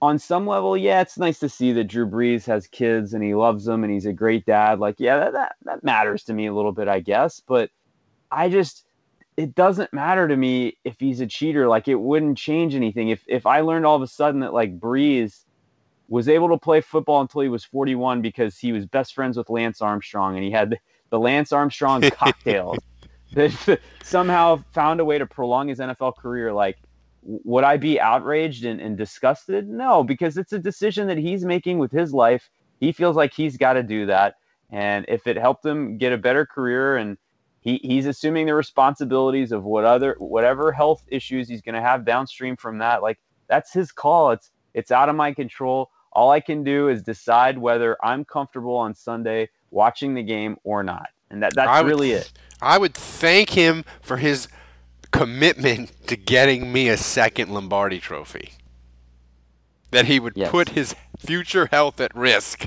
on 0.00 0.20
some 0.20 0.46
level, 0.46 0.76
yeah, 0.76 1.00
it's 1.00 1.18
nice 1.18 1.40
to 1.40 1.48
see 1.48 1.72
that 1.72 1.84
Drew 1.84 2.06
Brees 2.06 2.46
has 2.46 2.68
kids 2.68 3.12
and 3.12 3.24
he 3.24 3.34
loves 3.34 3.64
them 3.64 3.82
and 3.82 3.92
he's 3.92 4.06
a 4.06 4.12
great 4.12 4.46
dad. 4.46 4.78
Like, 4.78 4.94
yeah, 4.98 5.18
that, 5.18 5.32
that, 5.32 5.56
that 5.64 5.84
matters 5.84 6.22
to 6.24 6.32
me 6.32 6.46
a 6.46 6.54
little 6.54 6.70
bit, 6.70 6.86
I 6.86 7.00
guess. 7.00 7.42
But 7.44 7.70
I 8.30 8.48
just 8.48 8.84
it 9.36 9.54
doesn't 9.56 9.92
matter 9.92 10.28
to 10.28 10.36
me 10.36 10.78
if 10.84 10.98
he's 11.00 11.20
a 11.20 11.26
cheater. 11.26 11.66
Like 11.66 11.88
it 11.88 11.96
wouldn't 11.96 12.38
change 12.38 12.76
anything. 12.76 13.08
If 13.08 13.24
if 13.26 13.44
I 13.44 13.60
learned 13.62 13.86
all 13.86 13.96
of 13.96 14.02
a 14.02 14.06
sudden 14.06 14.40
that 14.40 14.54
like 14.54 14.78
Brees 14.78 15.44
was 16.08 16.28
able 16.28 16.48
to 16.50 16.58
play 16.58 16.80
football 16.80 17.20
until 17.20 17.40
he 17.40 17.48
was 17.48 17.64
41 17.64 18.22
because 18.22 18.56
he 18.56 18.70
was 18.70 18.86
best 18.86 19.14
friends 19.14 19.36
with 19.36 19.50
Lance 19.50 19.82
Armstrong 19.82 20.36
and 20.36 20.44
he 20.44 20.52
had 20.52 20.78
the 21.10 21.18
Lance 21.18 21.50
Armstrong 21.50 22.02
cocktails 22.10 22.78
that 23.32 23.80
somehow 24.02 24.62
found 24.72 25.00
a 25.00 25.04
way 25.04 25.18
to 25.18 25.26
prolong 25.26 25.68
his 25.68 25.78
NFL 25.78 26.16
career. 26.16 26.52
Like, 26.52 26.78
would 27.22 27.64
I 27.64 27.76
be 27.76 28.00
outraged 28.00 28.64
and, 28.64 28.80
and 28.80 28.96
disgusted? 28.96 29.68
No, 29.68 30.04
because 30.04 30.36
it's 30.36 30.52
a 30.52 30.58
decision 30.58 31.08
that 31.08 31.18
he's 31.18 31.44
making 31.44 31.78
with 31.78 31.90
his 31.90 32.12
life. 32.12 32.48
He 32.78 32.92
feels 32.92 33.16
like 33.16 33.32
he's 33.32 33.56
got 33.56 33.74
to 33.74 33.82
do 33.82 34.06
that. 34.06 34.36
And 34.70 35.04
if 35.08 35.26
it 35.26 35.36
helped 35.36 35.64
him 35.64 35.98
get 35.98 36.12
a 36.12 36.18
better 36.18 36.46
career 36.46 36.96
and 36.96 37.16
he, 37.60 37.80
he's 37.82 38.06
assuming 38.06 38.46
the 38.46 38.54
responsibilities 38.54 39.50
of 39.50 39.64
what 39.64 39.84
other 39.84 40.14
whatever 40.18 40.70
health 40.70 41.02
issues 41.08 41.48
he's 41.48 41.62
going 41.62 41.74
to 41.74 41.80
have 41.80 42.04
downstream 42.04 42.56
from 42.56 42.78
that, 42.78 43.02
like 43.02 43.18
that's 43.48 43.72
his 43.72 43.90
call. 43.92 44.30
It's 44.30 44.50
it's 44.74 44.90
out 44.90 45.08
of 45.08 45.16
my 45.16 45.32
control. 45.32 45.90
All 46.12 46.30
I 46.30 46.40
can 46.40 46.62
do 46.62 46.88
is 46.88 47.02
decide 47.02 47.58
whether 47.58 47.96
I'm 48.04 48.24
comfortable 48.24 48.76
on 48.76 48.94
Sunday 48.94 49.48
watching 49.70 50.14
the 50.14 50.22
game 50.22 50.56
or 50.64 50.82
not. 50.82 51.08
And 51.30 51.42
that 51.42 51.54
that's 51.54 51.82
would- 51.82 51.88
really 51.88 52.12
it. 52.12 52.32
I 52.62 52.78
would 52.78 52.94
thank 52.94 53.50
him 53.50 53.84
for 54.00 54.16
his 54.16 54.48
commitment 55.10 55.92
to 56.08 56.16
getting 56.16 56.72
me 56.72 56.88
a 56.88 56.96
second 56.96 57.52
Lombardi 57.52 58.00
trophy. 58.00 58.52
That 59.90 60.06
he 60.06 60.18
would 60.18 60.34
Yes. 60.36 60.50
put 60.50 60.70
his 60.70 60.94
future 61.18 61.68
health 61.70 62.00
at 62.00 62.14
risk 62.14 62.66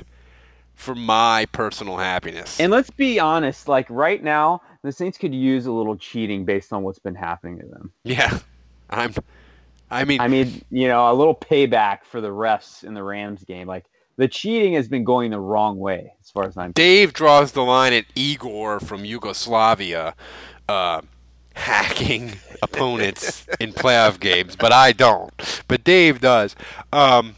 for 0.74 0.94
my 0.94 1.46
personal 1.52 1.98
happiness. 1.98 2.58
And 2.58 2.72
let's 2.72 2.90
be 2.90 3.20
honest, 3.20 3.68
like 3.68 3.86
right 3.90 4.22
now, 4.22 4.62
the 4.82 4.92
Saints 4.92 5.18
could 5.18 5.34
use 5.34 5.66
a 5.66 5.72
little 5.72 5.96
cheating 5.96 6.44
based 6.44 6.72
on 6.72 6.82
what's 6.82 6.98
been 6.98 7.14
happening 7.14 7.58
to 7.58 7.66
them. 7.66 7.92
yeah. 8.04 8.38
I'm 8.88 9.14
I 9.90 10.04
mean 10.04 10.20
I 10.20 10.28
mean, 10.28 10.64
you 10.70 10.88
know, 10.88 11.12
a 11.12 11.14
little 11.14 11.34
payback 11.34 12.04
for 12.04 12.20
the 12.20 12.28
refs 12.28 12.82
in 12.84 12.94
the 12.94 13.02
Rams 13.02 13.44
game. 13.44 13.68
Like 13.68 13.84
the 14.20 14.28
cheating 14.28 14.74
has 14.74 14.86
been 14.86 15.02
going 15.02 15.30
the 15.30 15.40
wrong 15.40 15.78
way 15.78 16.12
as 16.20 16.30
far 16.30 16.44
as 16.44 16.54
I'm 16.54 16.72
Dave 16.72 17.14
draws 17.14 17.52
the 17.52 17.62
line 17.62 17.94
at 17.94 18.04
Igor 18.14 18.78
from 18.78 19.06
Yugoslavia 19.06 20.14
uh, 20.68 21.00
hacking 21.54 22.32
opponents 22.62 23.46
in 23.58 23.72
playoff 23.72 24.20
games, 24.20 24.56
but 24.56 24.72
I 24.72 24.92
don't. 24.92 25.32
But 25.68 25.84
Dave 25.84 26.20
does. 26.20 26.54
Um, 26.92 27.36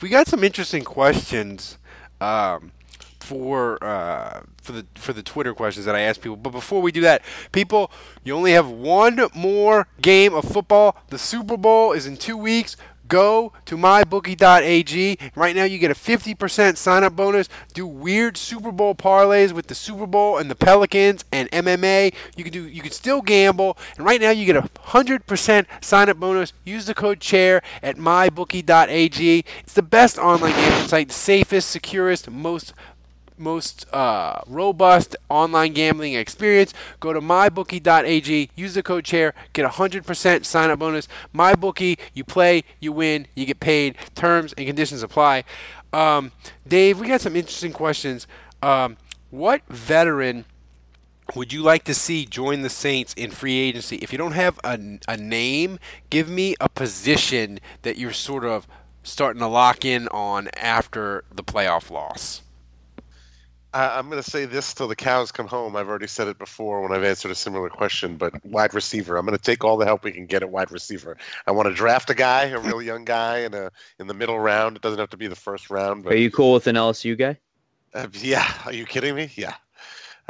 we 0.00 0.08
got 0.08 0.26
some 0.26 0.42
interesting 0.42 0.82
questions 0.82 1.78
um, 2.20 2.72
for 3.20 3.82
uh, 3.84 4.40
for 4.60 4.72
the 4.72 4.86
for 4.96 5.12
the 5.12 5.22
Twitter 5.22 5.54
questions 5.54 5.86
that 5.86 5.94
I 5.94 6.00
asked 6.00 6.22
people. 6.22 6.36
But 6.36 6.50
before 6.50 6.82
we 6.82 6.90
do 6.90 7.02
that, 7.02 7.22
people, 7.52 7.92
you 8.24 8.34
only 8.34 8.50
have 8.50 8.68
one 8.68 9.28
more 9.32 9.86
game 10.02 10.34
of 10.34 10.44
football. 10.44 10.96
The 11.10 11.18
Super 11.18 11.56
Bowl 11.56 11.92
is 11.92 12.04
in 12.04 12.16
two 12.16 12.36
weeks. 12.36 12.76
Go 13.08 13.52
to 13.64 13.76
mybookie.ag. 13.76 15.18
Right 15.34 15.56
now, 15.56 15.64
you 15.64 15.78
get 15.78 15.90
a 15.90 15.94
50% 15.94 16.76
sign 16.76 17.04
up 17.04 17.16
bonus. 17.16 17.48
Do 17.72 17.86
weird 17.86 18.36
Super 18.36 18.70
Bowl 18.70 18.94
parlays 18.94 19.52
with 19.52 19.66
the 19.66 19.74
Super 19.74 20.06
Bowl 20.06 20.38
and 20.38 20.50
the 20.50 20.54
Pelicans 20.54 21.24
and 21.32 21.50
MMA. 21.50 22.14
You 22.36 22.44
can 22.44 22.52
do. 22.52 22.68
You 22.68 22.82
can 22.82 22.92
still 22.92 23.22
gamble. 23.22 23.78
And 23.96 24.04
right 24.04 24.20
now, 24.20 24.30
you 24.30 24.44
get 24.44 24.56
a 24.56 24.62
100% 24.62 25.66
sign 25.80 26.08
up 26.08 26.18
bonus. 26.18 26.52
Use 26.64 26.86
the 26.86 26.94
code 26.94 27.20
chair 27.20 27.62
at 27.82 27.96
mybookie.ag. 27.96 29.44
It's 29.60 29.74
the 29.74 29.82
best 29.82 30.18
online 30.18 30.52
gambling 30.52 30.88
site, 30.88 31.08
the 31.08 31.14
safest, 31.14 31.70
securest, 31.70 32.30
most 32.30 32.74
most 33.38 33.86
uh, 33.92 34.40
robust 34.46 35.16
online 35.28 35.72
gambling 35.72 36.14
experience. 36.14 36.72
Go 37.00 37.12
to 37.12 37.20
mybookie.ag, 37.20 38.50
use 38.54 38.74
the 38.74 38.82
code 38.82 39.04
chair, 39.04 39.34
get 39.52 39.64
a 39.64 39.68
100% 39.68 40.44
sign 40.44 40.70
up 40.70 40.78
bonus. 40.78 41.08
MyBookie, 41.34 41.98
you 42.14 42.24
play, 42.24 42.64
you 42.80 42.92
win, 42.92 43.26
you 43.34 43.46
get 43.46 43.60
paid. 43.60 43.96
Terms 44.14 44.52
and 44.56 44.66
conditions 44.66 45.02
apply. 45.02 45.44
Um, 45.92 46.32
Dave, 46.66 47.00
we 47.00 47.08
got 47.08 47.20
some 47.20 47.36
interesting 47.36 47.72
questions. 47.72 48.26
Um, 48.62 48.96
what 49.30 49.62
veteran 49.68 50.44
would 51.34 51.52
you 51.52 51.62
like 51.62 51.84
to 51.84 51.94
see 51.94 52.24
join 52.24 52.62
the 52.62 52.70
Saints 52.70 53.14
in 53.14 53.30
free 53.30 53.58
agency? 53.58 53.96
If 53.96 54.12
you 54.12 54.18
don't 54.18 54.32
have 54.32 54.58
a, 54.64 54.98
a 55.06 55.16
name, 55.16 55.78
give 56.10 56.28
me 56.28 56.54
a 56.60 56.68
position 56.68 57.60
that 57.82 57.98
you're 57.98 58.12
sort 58.12 58.44
of 58.44 58.66
starting 59.02 59.40
to 59.40 59.46
lock 59.46 59.84
in 59.84 60.08
on 60.08 60.48
after 60.56 61.24
the 61.32 61.42
playoff 61.42 61.90
loss. 61.90 62.42
I, 63.74 63.98
I'm 63.98 64.08
going 64.08 64.22
to 64.22 64.30
say 64.30 64.44
this 64.46 64.72
till 64.72 64.88
the 64.88 64.96
cows 64.96 65.30
come 65.30 65.46
home. 65.46 65.76
I've 65.76 65.88
already 65.88 66.06
said 66.06 66.28
it 66.28 66.38
before 66.38 66.80
when 66.80 66.92
I've 66.92 67.04
answered 67.04 67.30
a 67.30 67.34
similar 67.34 67.68
question, 67.68 68.16
but 68.16 68.32
wide 68.44 68.72
receiver. 68.72 69.16
I'm 69.16 69.26
going 69.26 69.36
to 69.36 69.42
take 69.42 69.62
all 69.64 69.76
the 69.76 69.84
help 69.84 70.04
we 70.04 70.12
can 70.12 70.26
get 70.26 70.42
at 70.42 70.50
wide 70.50 70.70
receiver. 70.70 71.16
I 71.46 71.50
want 71.50 71.68
to 71.68 71.74
draft 71.74 72.08
a 72.10 72.14
guy, 72.14 72.44
a 72.44 72.58
real 72.58 72.80
young 72.80 73.04
guy, 73.04 73.38
in 73.40 73.54
a 73.54 73.70
in 73.98 74.06
the 74.06 74.14
middle 74.14 74.38
round. 74.38 74.76
It 74.76 74.82
doesn't 74.82 74.98
have 74.98 75.10
to 75.10 75.16
be 75.16 75.26
the 75.26 75.36
first 75.36 75.70
round. 75.70 76.04
But 76.04 76.14
Are 76.14 76.16
you 76.16 76.30
cool 76.30 76.54
with 76.54 76.66
an 76.66 76.76
LSU 76.76 77.16
guy? 77.16 77.38
uh, 77.94 78.06
yeah, 78.12 78.50
are 78.64 78.72
you 78.72 78.86
kidding 78.86 79.14
me? 79.14 79.30
Yeah, 79.34 79.54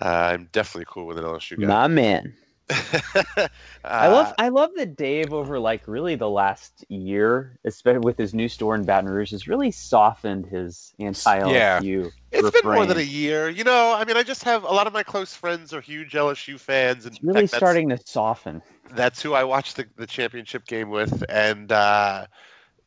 uh, 0.01 0.33
I'm 0.33 0.49
definitely 0.53 0.87
cool 0.89 1.07
with 1.07 1.19
an 1.19 1.25
LSU 1.25 1.61
guy. 1.61 1.67
My 1.67 1.87
man. 1.87 2.35
Uh, 2.71 3.47
I 3.85 4.09
love 4.09 4.35
I 4.39 4.49
love 4.49 4.71
that 4.77 4.97
Dave 4.97 5.33
over 5.33 5.59
like 5.59 5.87
really 5.87 6.15
the 6.17 6.29
last 6.29 6.85
year, 6.89 7.59
especially 7.65 8.01
with 8.01 8.19
his 8.19 8.35
new 8.35 8.49
store 8.49 8.75
in 8.75 8.85
Baton 8.85 9.09
Rouge, 9.09 9.31
has 9.31 9.47
really 9.49 9.71
softened 9.71 10.47
his 10.47 10.93
anti 10.99 11.51
Yeah. 11.51 11.81
It's 12.31 12.51
been 12.51 12.71
more 12.71 12.85
than 12.85 12.99
a 12.99 13.03
year. 13.03 13.49
You 13.49 13.65
know, 13.65 13.95
I 13.95 14.05
mean, 14.05 14.17
I 14.17 14.23
just 14.23 14.45
have 14.45 14.65
a 14.65 14.73
lot 14.73 14.87
of 14.87 14.93
my 14.93 15.03
close 15.03 15.35
friends 15.35 15.73
are 15.73 15.81
huge 15.81 16.13
LSU 16.13 16.59
fans, 16.61 17.07
and 17.07 17.15
It's 17.15 17.25
really 17.25 17.47
fact, 17.47 17.57
starting 17.57 17.89
to 17.89 17.99
soften. 18.05 18.61
that's 18.95 19.23
who 19.23 19.33
I 19.33 19.45
watched 19.45 19.77
the, 19.77 19.87
the 19.97 20.07
championship 20.07 20.67
game 20.67 20.91
with, 20.91 21.25
and 21.31 21.73
uh, 21.73 22.27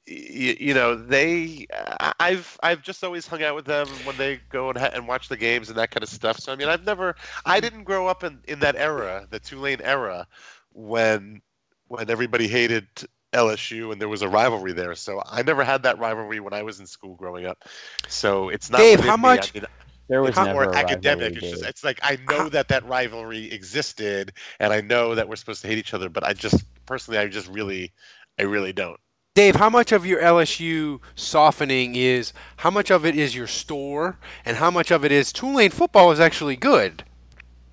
y- 0.08 0.58
you 0.60 0.74
know 0.74 0.96
they. 0.96 1.68
I- 1.74 2.14
I've 2.20 2.58
I've 2.64 2.82
just 2.82 3.04
always 3.04 3.28
hung 3.28 3.44
out 3.44 3.56
with 3.56 3.66
them 3.66 4.04
when 4.04 4.18
they 4.18 4.40
go 4.50 4.70
and, 4.70 4.78
ha- 4.78 4.92
and 4.94 5.08
watch 5.08 5.30
the 5.30 5.38
games 5.38 5.70
and 5.70 5.78
that 5.78 5.92
kind 5.92 6.04
of 6.04 6.10
stuff. 6.10 6.40
So 6.40 6.52
I 6.52 6.56
mean, 6.56 6.68
I've 6.68 6.86
never. 6.86 7.16
I 7.46 7.60
didn't 7.60 7.84
grow 7.84 8.08
up 8.08 8.24
in, 8.24 8.40
in 8.48 8.60
that 8.60 8.76
era, 8.76 9.28
the 9.30 9.40
Tulane 9.40 9.82
era, 9.82 10.28
when 10.74 11.42
when 11.88 12.10
everybody 12.10 12.48
hated 12.48 12.88
LSU 13.34 13.92
and 13.92 14.02
there 14.02 14.10
was 14.10 14.22
a 14.22 14.30
rivalry 14.30 14.74
there. 14.74 14.96
So 14.96 15.22
I 15.26 15.42
never 15.44 15.64
had 15.64 15.84
that 15.84 16.00
rivalry 16.00 16.40
when 16.40 16.54
I 16.54 16.64
was 16.64 16.80
in 16.80 16.88
school 16.88 17.16
growing 17.16 17.46
up. 17.46 17.64
So 18.08 18.50
it's 18.50 18.70
not. 18.70 18.80
Dave, 18.80 19.00
within 19.00 19.12
how 19.12 19.18
me. 19.18 19.22
I 19.22 19.36
much- 19.36 19.54
mean, 19.54 19.66
There 20.10 20.22
was 20.22 20.30
it's 20.30 20.38
not 20.38 20.48
never 20.48 20.64
more 20.66 20.76
academic. 20.76 21.36
rivalry, 21.36 21.38
It's 21.38 21.50
just 21.52 21.64
it's 21.70 21.84
like 21.84 22.00
I 22.04 22.18
know 22.28 22.50
that 22.50 22.68
that 22.70 22.86
rivalry 22.86 23.52
existed, 23.52 24.34
and 24.60 24.74
I 24.74 24.82
know 24.82 25.16
that 25.16 25.30
we're 25.30 25.38
supposed 25.38 25.62
to 25.62 25.68
hate 25.68 25.78
each 25.78 25.94
other, 25.94 26.10
but 26.10 26.24
I 26.26 26.34
just 26.34 26.66
personally, 26.86 27.18
I 27.18 27.28
just 27.28 27.48
really, 27.48 27.94
I 28.38 28.44
really 28.44 28.74
don't. 28.74 29.00
Dave, 29.34 29.56
how 29.56 29.70
much 29.70 29.94
of 29.94 30.06
your 30.06 30.20
LSU 30.22 31.00
softening 31.16 31.96
is 31.96 32.34
how 32.58 32.70
much 32.70 32.92
of 32.92 33.06
it 33.06 33.16
is 33.16 33.34
your 33.34 33.48
store 33.48 34.18
and 34.44 34.58
how 34.58 34.70
much 34.70 34.92
of 34.92 35.06
it 35.06 35.12
is 35.12 35.32
Tulane 35.32 35.72
football 35.72 36.12
is 36.12 36.20
actually 36.20 36.58
good? 36.58 37.06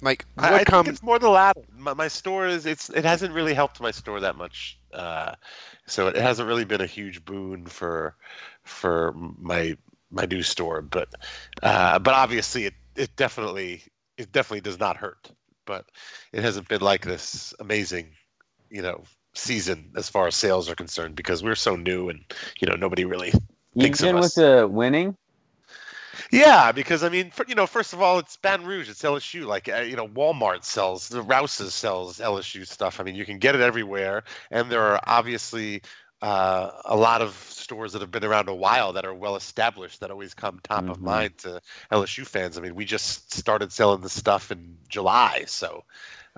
Like 0.00 0.24
what 0.34 0.52
I 0.52 0.62
comes 0.62 0.86
think 0.86 0.94
it's 0.94 1.02
more 1.02 1.18
the 1.18 1.28
latter. 1.28 1.60
My, 1.76 1.94
my 1.94 2.06
store 2.06 2.46
is 2.46 2.64
it's 2.64 2.90
it 2.90 3.04
hasn't 3.04 3.34
really 3.34 3.54
helped 3.54 3.80
my 3.80 3.90
store 3.90 4.20
that 4.20 4.36
much, 4.36 4.78
uh, 4.92 5.34
so 5.86 6.06
it 6.06 6.14
hasn't 6.14 6.46
really 6.46 6.64
been 6.64 6.80
a 6.80 6.86
huge 6.86 7.24
boon 7.24 7.66
for 7.66 8.14
for 8.62 9.12
my 9.36 9.76
my 10.12 10.26
new 10.26 10.44
store. 10.44 10.80
But 10.80 11.08
uh, 11.64 11.98
but 11.98 12.14
obviously, 12.14 12.66
it 12.66 12.74
it 12.94 13.16
definitely 13.16 13.82
it 14.16 14.30
definitely 14.30 14.60
does 14.60 14.78
not 14.78 14.96
hurt. 14.96 15.32
But 15.66 15.86
it 16.32 16.42
hasn't 16.44 16.68
been 16.68 16.80
like 16.80 17.04
this 17.04 17.52
amazing, 17.58 18.12
you 18.70 18.82
know, 18.82 19.02
season 19.38 19.90
as 19.96 20.08
far 20.08 20.26
as 20.26 20.36
sales 20.36 20.68
are 20.70 20.74
concerned 20.76 21.16
because 21.16 21.42
we're 21.42 21.54
so 21.54 21.76
new 21.76 22.08
and 22.10 22.20
you 22.60 22.68
know 22.68 22.76
nobody 22.76 23.04
really 23.04 23.32
thinks 23.78 24.02
Even 24.02 24.14
of 24.14 24.14
with 24.16 24.34
the 24.34 24.68
winning, 24.70 25.16
Yeah, 26.30 26.72
because 26.72 27.02
I 27.04 27.08
mean, 27.08 27.30
for, 27.30 27.44
you 27.48 27.54
know, 27.54 27.66
first 27.66 27.92
of 27.92 28.02
all, 28.02 28.18
it's 28.18 28.36
Baton 28.36 28.66
Rouge, 28.66 28.88
it's 28.88 29.02
LSU. 29.04 29.46
Like, 29.46 29.68
uh, 29.68 29.80
you 29.80 29.96
know, 29.96 30.08
Walmart 30.08 30.64
sells, 30.64 31.08
the 31.08 31.22
Rouse's 31.22 31.74
sells 31.74 32.20
LSU 32.20 32.64
stuff. 32.66 33.00
I 33.00 33.04
mean, 33.04 33.14
you 33.14 33.24
can 33.24 33.38
get 33.38 33.54
it 33.54 33.60
everywhere, 33.60 34.24
and 34.50 34.70
there 34.70 34.82
are 34.82 35.00
obviously 35.06 35.82
uh, 36.22 36.70
a 36.84 36.96
lot 36.96 37.22
of 37.22 37.34
stores 37.34 37.92
that 37.92 38.00
have 38.02 38.10
been 38.10 38.24
around 38.24 38.48
a 38.48 38.54
while 38.54 38.92
that 38.92 39.04
are 39.04 39.14
well 39.14 39.36
established 39.36 40.00
that 40.00 40.10
always 40.10 40.34
come 40.34 40.58
top 40.62 40.88
of 40.88 40.98
Mhm. 40.98 41.02
mind 41.02 41.38
to 41.38 41.60
LSU 41.90 42.24
fans. 42.26 42.58
I 42.58 42.60
mean, 42.62 42.74
we 42.74 42.84
just 42.84 43.32
started 43.34 43.72
selling 43.72 44.00
the 44.00 44.08
stuff 44.08 44.50
in 44.50 44.76
July, 44.88 45.44
so 45.46 45.84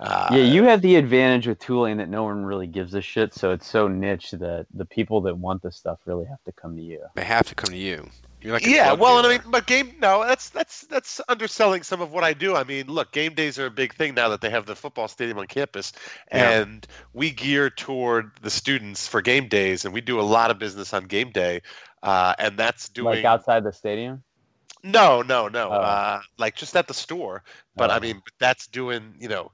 uh, 0.01 0.29
yeah, 0.33 0.43
you 0.43 0.65
have 0.65 0.81
the 0.83 0.97
advantage 0.97 1.47
with 1.47 1.59
Tulane 1.59 1.99
that 1.99 2.09
no 2.09 2.25
one 2.25 2.45
really 2.45 2.67
gives 2.67 2.95
a 2.95 3.03
shit. 3.03 3.35
So 3.35 3.53
it's 3.53 3.67
so 3.67 3.87
niche 3.87 4.31
that 4.33 4.67
the 4.73 4.87
people 4.87 5.21
that 5.23 5.37
want 5.37 5.63
this 5.63 5.77
stuff 5.77 5.99
really 6.07 6.25
have 6.27 6.43
to 6.45 6.53
come 6.53 6.77
to 6.77 6.83
you. 6.83 7.05
they 7.15 7.25
have 7.25 7.47
to 7.49 7.55
come 7.55 7.71
to 7.71 7.77
you. 7.77 8.09
You're 8.41 8.55
like 8.55 8.65
yeah, 8.65 8.87
drug 8.87 9.01
well, 9.01 9.19
and 9.19 9.27
I 9.27 9.31
mean, 9.31 9.43
but 9.51 9.67
game 9.67 9.97
no, 10.01 10.25
that's 10.27 10.49
that's 10.49 10.83
that's 10.87 11.21
underselling 11.29 11.83
some 11.83 12.01
of 12.01 12.13
what 12.13 12.25
I 12.25 12.33
do. 12.33 12.57
I 12.57 12.65
mean, 12.65 12.87
look, 12.87 13.13
game 13.13 13.35
days 13.35 13.59
are 13.59 13.67
a 13.67 13.71
big 13.71 13.95
thing 13.95 14.15
now 14.15 14.31
that 14.31 14.41
they 14.41 14.49
have 14.49 14.65
the 14.65 14.75
football 14.75 15.09
stadium 15.09 15.39
on 15.39 15.47
campus, 15.47 15.93
Yeah. 16.33 16.61
and 16.63 16.87
we 17.13 17.31
gear 17.33 17.69
toward 17.69 18.31
the 18.41 18.49
students 18.49 19.07
for 19.07 19.21
game 19.21 19.49
days, 19.49 19.85
and 19.85 19.93
we 19.93 20.01
do 20.01 20.19
a 20.19 20.23
lot 20.23 20.51
of 20.51 20.59
business 20.59 20.95
on 20.95 21.05
game 21.05 21.31
day, 21.33 21.61
uh, 22.03 22.35
and 22.39 22.59
that's 22.59 22.89
doing 22.89 23.17
Like 23.17 23.25
outside 23.27 23.63
the 23.63 23.73
stadium. 23.75 24.23
no, 24.83 25.21
no, 25.21 25.49
no, 25.49 25.69
Oh. 25.69 25.73
uh, 25.75 26.21
like 26.39 26.57
just 26.57 26.75
at 26.77 26.89
the 26.89 26.95
store. 26.95 27.45
But 27.77 27.91
I 27.91 27.99
Oh. 27.99 28.01
mean, 28.01 28.23
that's 28.39 28.67
doing 28.69 29.17
you 29.21 29.29
know. 29.29 29.53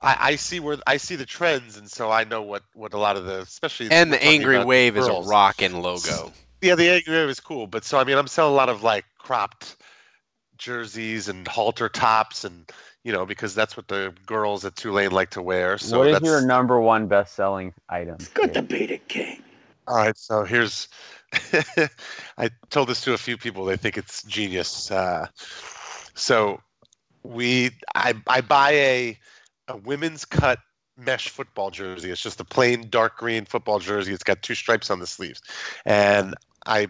I, 0.00 0.16
I 0.20 0.36
see 0.36 0.60
where 0.60 0.78
I 0.86 0.96
see 0.96 1.16
the 1.16 1.26
trends, 1.26 1.76
and 1.76 1.90
so 1.90 2.10
I 2.10 2.24
know 2.24 2.42
what, 2.42 2.62
what 2.74 2.94
a 2.94 2.98
lot 2.98 3.16
of 3.16 3.24
the, 3.24 3.40
especially 3.40 3.90
and 3.90 4.10
we're 4.10 4.18
the 4.18 4.24
angry 4.24 4.56
about 4.56 4.66
wave 4.66 4.96
is 4.96 5.06
a 5.06 5.10
girls. 5.10 5.28
rockin' 5.28 5.80
logo. 5.82 6.32
Yeah, 6.60 6.74
the 6.74 6.90
angry 6.90 7.14
wave 7.14 7.28
is 7.28 7.38
cool, 7.38 7.68
but 7.68 7.84
so 7.84 7.98
I 7.98 8.04
mean, 8.04 8.18
I'm 8.18 8.26
selling 8.26 8.52
a 8.52 8.56
lot 8.56 8.68
of 8.68 8.82
like 8.82 9.04
cropped 9.16 9.76
jerseys 10.56 11.28
and 11.28 11.46
halter 11.46 11.88
tops, 11.88 12.42
and 12.42 12.68
you 13.04 13.12
know, 13.12 13.24
because 13.24 13.54
that's 13.54 13.76
what 13.76 13.86
the 13.86 14.12
girls 14.26 14.64
at 14.64 14.74
Tulane 14.74 15.12
like 15.12 15.30
to 15.30 15.40
wear. 15.42 15.78
So 15.78 15.98
what 15.98 16.08
is 16.08 16.14
that's 16.14 16.24
your 16.24 16.44
number 16.44 16.80
one 16.80 17.06
best-selling 17.06 17.72
item? 17.88 18.16
It's 18.18 18.28
Good 18.28 18.54
to 18.54 18.62
be 18.62 18.86
the 18.86 18.98
king. 18.98 19.40
all 19.86 19.96
right. 19.96 20.18
So 20.18 20.42
here's, 20.42 20.88
I 22.36 22.50
told 22.70 22.88
this 22.88 23.00
to 23.02 23.14
a 23.14 23.18
few 23.18 23.36
people. 23.36 23.64
They 23.64 23.76
think 23.76 23.96
it's 23.96 24.24
genius. 24.24 24.90
Uh, 24.90 25.28
so 26.14 26.60
we, 27.22 27.70
I, 27.94 28.14
I 28.26 28.40
buy 28.40 28.72
a, 28.72 29.18
a 29.68 29.76
women's 29.76 30.24
cut 30.24 30.58
mesh 30.96 31.28
football 31.28 31.70
jersey. 31.70 32.10
It's 32.10 32.22
just 32.22 32.40
a 32.40 32.44
plain 32.44 32.88
dark 32.90 33.16
green 33.16 33.44
football 33.44 33.78
jersey. 33.78 34.12
It's 34.12 34.24
got 34.24 34.42
two 34.42 34.54
stripes 34.54 34.90
on 34.90 34.98
the 34.98 35.06
sleeves, 35.06 35.42
and 35.84 36.34
I, 36.66 36.88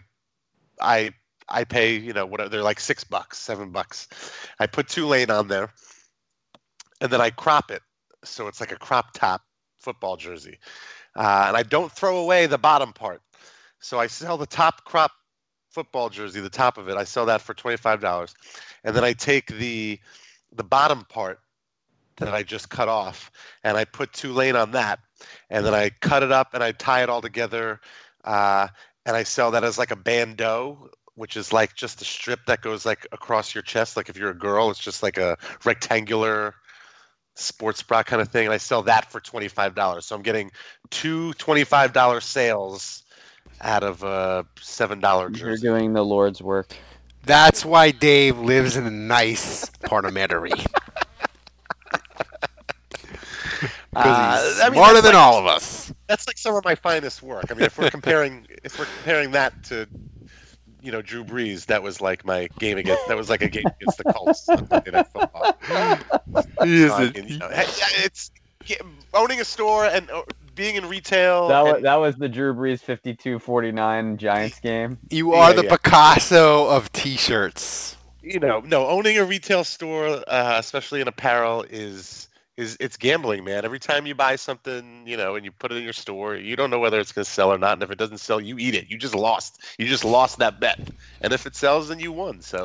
I, 0.81 1.13
I 1.49 1.65
pay 1.65 1.97
you 1.97 2.13
know 2.13 2.27
whatever 2.27 2.49
they're 2.49 2.63
like 2.63 2.81
six 2.81 3.05
bucks, 3.05 3.39
seven 3.39 3.71
bucks. 3.71 4.09
I 4.59 4.67
put 4.67 4.89
Tulane 4.89 5.31
on 5.31 5.49
there, 5.49 5.73
and 7.01 7.11
then 7.11 7.21
I 7.21 7.31
crop 7.31 7.71
it 7.71 7.83
so 8.25 8.49
it's 8.49 8.61
like 8.61 8.73
a 8.73 8.77
crop 8.79 9.13
top 9.13 9.43
football 9.79 10.17
jersey, 10.17 10.59
uh, 11.15 11.45
and 11.49 11.57
I 11.57 11.63
don't 11.63 11.93
throw 11.93 12.19
away 12.19 12.47
the 12.47 12.59
bottom 12.59 12.93
part. 12.93 13.23
So 13.81 13.99
I 13.99 14.09
sell 14.09 14.37
the 14.37 14.47
top 14.47 14.85
crop 14.85 15.13
football 15.71 16.09
jersey, 16.11 16.41
the 16.41 16.51
top 16.51 16.79
of 16.79 16.89
it. 16.89 16.97
I 16.97 17.05
sell 17.05 17.27
that 17.27 17.41
for 17.41 17.55
twenty 17.55 17.77
five 17.77 18.01
dollars, 18.01 18.35
and 18.85 18.95
then 18.95 19.05
I 19.05 19.13
take 19.13 19.47
the 19.47 20.01
the 20.53 20.65
bottom 20.65 21.05
part 21.05 21.41
that 22.19 22.35
I 22.35 22.43
just 22.43 22.69
cut 22.71 22.89
off, 22.89 23.31
and 23.65 23.77
I 23.77 23.85
put 23.85 24.13
Tulane 24.13 24.57
on 24.57 24.73
that, 24.73 25.01
and 25.51 25.65
then 25.65 25.75
I 25.75 25.91
cut 25.91 26.23
it 26.23 26.33
up 26.33 26.55
and 26.55 26.63
I 26.63 26.73
tie 26.73 27.03
it 27.03 27.09
all 27.09 27.21
together, 27.21 27.81
uh, 28.25 28.69
and 29.07 29.17
I 29.17 29.23
sell 29.23 29.51
that 29.53 29.65
as 29.65 29.79
like 29.79 29.91
a 29.91 29.97
bandeau, 29.97 30.91
which 31.15 31.37
is 31.37 31.53
like 31.53 31.75
just 31.75 32.03
a 32.03 32.05
strip 32.05 32.41
that 32.47 32.61
goes 32.61 32.87
like 32.87 33.07
across 33.13 33.55
your 33.55 33.63
chest. 33.63 33.97
Like 33.97 34.09
if 34.09 34.17
you're 34.17 34.31
a 34.31 34.39
girl, 34.39 34.71
it's 34.71 34.81
just 34.81 35.03
like 35.03 35.19
a 35.19 35.37
rectangular 35.65 36.55
sports 37.35 37.83
bra 37.83 38.03
kind 38.03 38.21
of 38.21 38.29
thing, 38.29 38.47
and 38.47 38.55
I 38.55 38.59
sell 38.59 38.83
that 38.83 39.11
for 39.11 39.21
twenty 39.21 39.49
five 39.49 39.75
dollars. 39.75 40.07
So 40.07 40.15
I'm 40.15 40.23
getting 40.23 40.51
two 40.91 41.33
twenty 41.35 41.65
five 41.65 41.93
dollar 41.93 42.21
sales 42.21 43.05
out 43.61 43.83
of 43.83 44.03
a 44.03 44.47
seven 44.61 45.01
dollar 45.01 45.31
You're 45.31 45.57
doing 45.57 45.93
the 45.93 46.05
Lord's 46.05 46.43
work. 46.43 46.77
That's 47.25 47.65
why 47.65 47.91
Dave 47.91 48.39
lives 48.39 48.77
in 48.77 48.87
a 48.87 48.91
nice 48.91 49.69
part 49.85 50.05
of 50.05 50.15
Metairie. 50.15 50.67
Uh, 54.07 54.43
he's 54.45 54.61
I 54.61 54.65
mean, 54.65 54.75
smarter 54.75 54.95
that's 54.95 55.07
than 55.07 55.15
like- 55.15 55.23
all 55.23 55.39
of 55.39 55.47
us. 55.47 55.93
That's 56.07 56.27
like 56.27 56.39
some 56.39 56.55
of 56.55 56.65
my 56.65 56.75
finest 56.75 57.23
work. 57.23 57.47
I 57.51 57.55
mean, 57.55 57.65
if 57.65 57.79
we're 57.79 57.91
comparing, 57.91 58.47
if 58.65 58.79
we're 58.79 58.87
comparing 58.87 59.31
that 59.33 59.63
to, 59.65 59.87
you 60.83 60.93
know, 60.93 61.03
Drew 61.03 61.25
Brees, 61.25 61.67
that 61.67 61.83
was 61.83 62.01
like 62.01 62.25
my 62.25 62.49
game 62.59 62.79
against. 62.79 63.07
That 63.09 63.17
was 63.17 63.29
like 63.29 63.43
a 63.43 63.49
game 63.49 63.65
against 63.67 63.99
the 63.99 64.05
Colts 64.13 64.49
on 64.49 64.67
Monday 64.71 64.91
Night 64.93 65.07
Football. 65.13 65.57
He 66.65 66.83
is 66.85 66.91
So, 66.91 66.97
I 66.97 67.03
a- 67.05 67.13
mean, 67.13 67.29
you 67.29 67.39
know, 67.39 67.49
it's 67.51 68.31
owning 69.15 69.41
a 69.41 69.45
store 69.45 69.87
and 69.87 70.11
uh, 70.11 70.23
being 70.55 70.77
in 70.77 70.89
retail. 70.89 71.49
That 71.49 71.65
was 71.65 71.75
and- 71.77 71.85
that 71.85 71.97
was 71.97 72.17
the 72.17 72.29
Drew 72.29 72.55
Brees 72.55 72.81
52-49 72.83 74.17
Giants 74.19 74.61
game. 74.61 74.99
You 75.11 75.33
are 75.35 75.51
Yeah, 75.51 75.57
the 75.57 75.65
yeah. 75.65 75.77
Picasso 75.77 76.69
of 76.69 76.91
T-shirts. 76.93 77.97
you 78.23 78.39
know, 78.39 78.61
no, 78.61 78.87
owning 78.87 79.19
a 79.19 79.25
retail 79.25 79.65
store, 79.65 80.23
uh, 80.27 80.57
especially 80.59 81.01
in 81.01 81.09
apparel, 81.09 81.65
is 81.71 82.28
is 82.59 82.77
it's 82.81 82.97
gambling, 82.97 83.45
man. 83.45 83.65
Every 83.65 83.79
time 83.79 84.07
you 84.07 84.15
buy 84.15 84.37
something, 84.37 85.05
you 85.07 85.17
know, 85.17 85.37
and 85.37 85.45
you 85.45 85.53
put 85.53 85.73
it 85.73 85.77
in 85.77 85.85
your 85.85 85.93
store, 85.93 86.35
you 86.35 86.57
don't 86.57 86.71
know 86.71 86.81
whether 86.81 86.99
it's 86.99 87.13
going 87.13 87.25
to 87.25 87.31
sell 87.31 87.53
or 87.53 87.59
not. 87.59 87.75
And 87.75 87.83
if 87.85 87.91
it 87.91 87.99
doesn't 87.99 88.19
sell, 88.19 88.41
you 88.41 88.59
eat 88.59 88.75
it. 88.75 88.91
You 88.91 88.99
just 88.99 89.15
lost. 89.15 89.63
You 89.79 89.87
just 89.87 90.05
lost 90.05 90.39
that 90.39 90.61
bet. 90.61 90.81
And 91.23 91.33
if 91.33 91.47
it 91.47 91.55
sells, 91.55 91.89
then 91.89 92.01
you 92.01 92.13
won. 92.13 92.43
So 92.43 92.65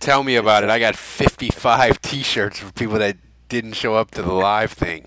Tell 0.00 0.22
me 0.22 0.36
about 0.36 0.64
it. 0.64 0.70
I 0.70 0.78
got 0.78 0.96
55 0.96 2.00
T-shirts 2.02 2.58
for 2.60 2.72
people 2.72 2.98
that 2.98 3.16
didn't 3.48 3.74
show 3.74 3.94
up 3.94 4.10
to 4.12 4.22
the 4.22 4.32
live 4.32 4.72
thing, 4.72 5.04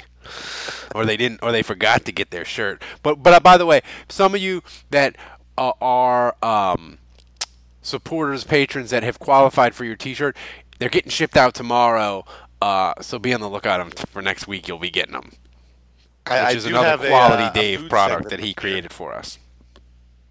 or 0.95 1.05
they 1.05 1.17
didn't, 1.17 1.41
or 1.41 1.51
they 1.51 1.63
forgot 1.63 2.05
to 2.05 2.11
get 2.11 2.31
their 2.31 2.45
shirt. 2.45 2.83
But 3.03 3.23
but 3.23 3.33
uh, 3.33 3.39
by 3.39 3.57
the 3.57 3.65
way, 3.65 3.81
some 4.07 4.35
of 4.35 4.41
you 4.41 4.61
that 4.91 5.15
uh, 5.57 5.73
are 5.81 6.35
um, 6.43 6.99
supporters, 7.81 8.43
patrons 8.43 8.89
that 8.91 9.03
have 9.03 9.19
qualified 9.19 9.75
for 9.75 9.85
your 9.85 9.95
T-shirt, 9.95 10.35
they're 10.79 10.89
getting 10.89 11.11
shipped 11.11 11.37
out 11.37 11.53
tomorrow. 11.53 12.25
Uh, 12.61 12.93
so 13.01 13.17
be 13.19 13.33
on 13.33 13.41
the 13.41 13.49
lookout 13.49 13.97
for 14.09 14.21
next 14.21 14.47
week. 14.47 14.67
You'll 14.67 14.79
be 14.79 14.89
getting 14.89 15.13
them, 15.13 15.25
which 15.25 15.33
I- 16.27 16.37
I 16.39 16.51
is 16.51 16.65
another 16.65 16.87
have 16.87 17.03
a, 17.03 17.07
quality 17.07 17.43
uh, 17.43 17.51
Dave 17.51 17.89
product 17.89 18.29
that 18.29 18.39
he 18.39 18.53
created 18.53 18.91
for 18.91 19.13
us. 19.13 19.37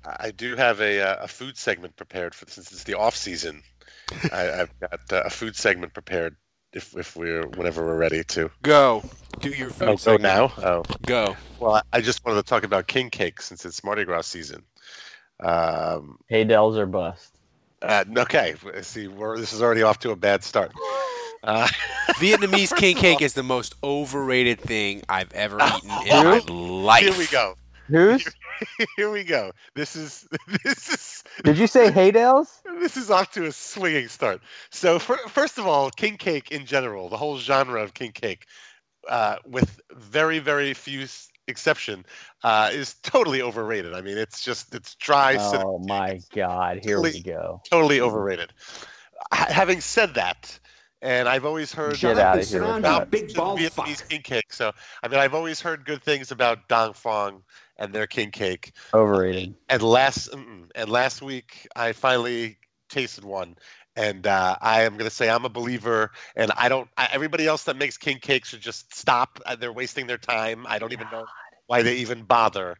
I 0.04 0.30
do 0.30 0.56
have 0.56 0.80
a, 0.80 1.00
uh, 1.00 1.24
a 1.24 1.28
food 1.28 1.56
segment 1.58 1.94
prepared 1.96 2.34
for 2.34 2.46
since 2.48 2.72
it's 2.72 2.84
the 2.84 2.94
off 2.94 3.14
season. 3.14 3.62
I, 4.32 4.60
I've 4.62 4.80
got 4.80 5.00
uh, 5.12 5.22
a 5.26 5.30
food 5.30 5.54
segment 5.54 5.92
prepared 5.92 6.34
if 6.72 6.96
if 6.96 7.14
we're 7.16 7.46
whenever 7.46 7.84
we're 7.84 7.96
ready 7.98 8.24
to 8.24 8.50
Go 8.62 9.02
do 9.40 9.50
your 9.50 9.68
food 9.70 9.88
Oh, 9.88 9.96
go 9.96 10.16
now. 10.16 10.52
Oh, 10.58 10.82
Go. 11.06 11.36
Well, 11.60 11.74
I- 11.76 11.82
I 11.92 12.00
just 12.00 12.24
wanted 12.24 12.36
to 12.42 12.48
talk 12.48 12.62
about 12.64 12.86
king 12.86 13.10
cake 13.10 13.40
since 13.42 13.64
it's 13.66 13.82
Mardi 13.84 14.04
Gras 14.04 14.22
season. 14.22 14.62
Um, 15.40 16.18
Haydels 16.30 16.76
are 16.76 16.86
bust. 16.86 17.34
uh, 17.82 18.04
okay, 18.16 18.54
see, 18.82 19.08
we're, 19.08 19.38
this 19.38 19.52
is 19.52 19.62
already 19.62 19.82
off 19.82 19.98
to 20.00 20.10
a 20.10 20.16
bad 20.16 20.42
start. 20.42 20.72
Uh, 21.42 21.68
Vietnamese 22.16 22.74
king 22.76 22.96
cake 22.96 23.22
is 23.22 23.34
the 23.34 23.42
most 23.42 23.74
overrated 23.82 24.60
thing 24.60 25.02
I've 25.08 25.32
ever 25.32 25.58
eaten 25.60 25.90
in 26.06 26.24
my 26.24 26.38
life. 26.48 27.02
Here 27.02 27.16
we 27.16 27.26
go. 27.26 27.54
Who's? 27.88 28.26
Here 28.96 29.10
we 29.10 29.24
go. 29.24 29.52
This 29.74 29.96
is 29.96 30.28
this 30.64 30.88
is 30.88 31.24
Did 31.44 31.58
you 31.58 31.66
say 31.66 31.90
Haydels? 31.90 32.60
this 32.80 32.96
is 32.96 33.10
off 33.10 33.32
to 33.32 33.46
a 33.46 33.52
swinging 33.52 34.08
start. 34.08 34.40
So 34.70 34.98
fir- 34.98 35.28
first 35.28 35.58
of 35.58 35.66
all, 35.66 35.90
king 35.90 36.16
cake 36.16 36.50
in 36.50 36.66
general, 36.66 37.08
the 37.08 37.16
whole 37.16 37.38
genre 37.38 37.82
of 37.82 37.94
king 37.94 38.12
cake, 38.12 38.46
uh, 39.08 39.36
with 39.46 39.80
very 39.92 40.38
very 40.38 40.74
few 40.74 41.06
exception, 41.46 42.04
uh, 42.42 42.70
is 42.72 42.94
totally 43.02 43.40
overrated. 43.40 43.94
I 43.94 44.02
mean, 44.02 44.18
it's 44.18 44.42
just 44.42 44.74
it's 44.74 44.94
dry. 44.96 45.36
cinnamon 45.38 45.66
Oh 45.66 45.78
my 45.78 46.20
God! 46.34 46.80
Here 46.82 47.00
we 47.00 47.22
go. 47.22 47.62
totally 47.70 48.00
overrated. 48.00 48.52
H- 49.32 49.48
having 49.48 49.80
said 49.80 50.14
that, 50.14 50.58
and 51.02 51.28
I've 51.28 51.44
always 51.44 51.72
heard 51.72 51.98
Get 51.98 52.18
outta 52.18 52.42
here 52.42 52.62
with 52.66 52.78
about 52.78 53.10
that. 53.10 53.10
big 53.10 53.28
Vietnamese 53.28 54.08
king 54.08 54.22
cake. 54.22 54.52
So 54.52 54.72
I 55.02 55.08
mean, 55.08 55.20
I've 55.20 55.34
always 55.34 55.60
heard 55.60 55.84
good 55.84 56.02
things 56.02 56.30
about 56.30 56.68
Dong 56.68 56.92
Phuong 56.92 57.42
and 57.76 57.92
their 57.92 58.06
king 58.06 58.30
cake. 58.30 58.72
Overrated. 58.92 59.54
And 59.68 59.82
last 59.82 60.28
and 60.74 60.90
last 60.90 61.22
week, 61.22 61.68
I 61.76 61.92
finally 61.92 62.58
tasted 62.88 63.24
one. 63.24 63.56
And 63.96 64.28
uh, 64.28 64.56
I 64.60 64.82
am 64.82 64.92
going 64.92 65.10
to 65.10 65.14
say 65.14 65.28
I'm 65.28 65.44
a 65.44 65.48
believer, 65.48 66.12
and 66.36 66.52
I 66.56 66.68
don't. 66.68 66.88
I, 66.96 67.08
everybody 67.10 67.48
else 67.48 67.64
that 67.64 67.76
makes 67.76 67.96
king 67.96 68.18
cake 68.18 68.44
should 68.44 68.60
just 68.60 68.94
stop. 68.94 69.40
Uh, 69.44 69.56
They're 69.56 69.72
wasting 69.72 70.06
their 70.06 70.18
time. 70.18 70.66
I 70.68 70.78
don't 70.78 70.92
even 70.92 71.08
know 71.10 71.26
why 71.66 71.82
they 71.82 71.96
even 71.96 72.22
bother. 72.22 72.76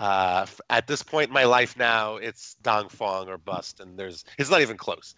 Uh, 0.00 0.46
at 0.70 0.86
this 0.86 1.02
point 1.02 1.28
in 1.28 1.34
my 1.34 1.44
life 1.44 1.76
now, 1.76 2.16
it's 2.16 2.54
Dong 2.62 2.88
Phuong 2.88 3.28
or 3.28 3.36
bust, 3.36 3.80
and 3.80 3.98
there's 3.98 4.24
it's 4.38 4.48
not 4.48 4.62
even 4.62 4.78
close. 4.78 5.14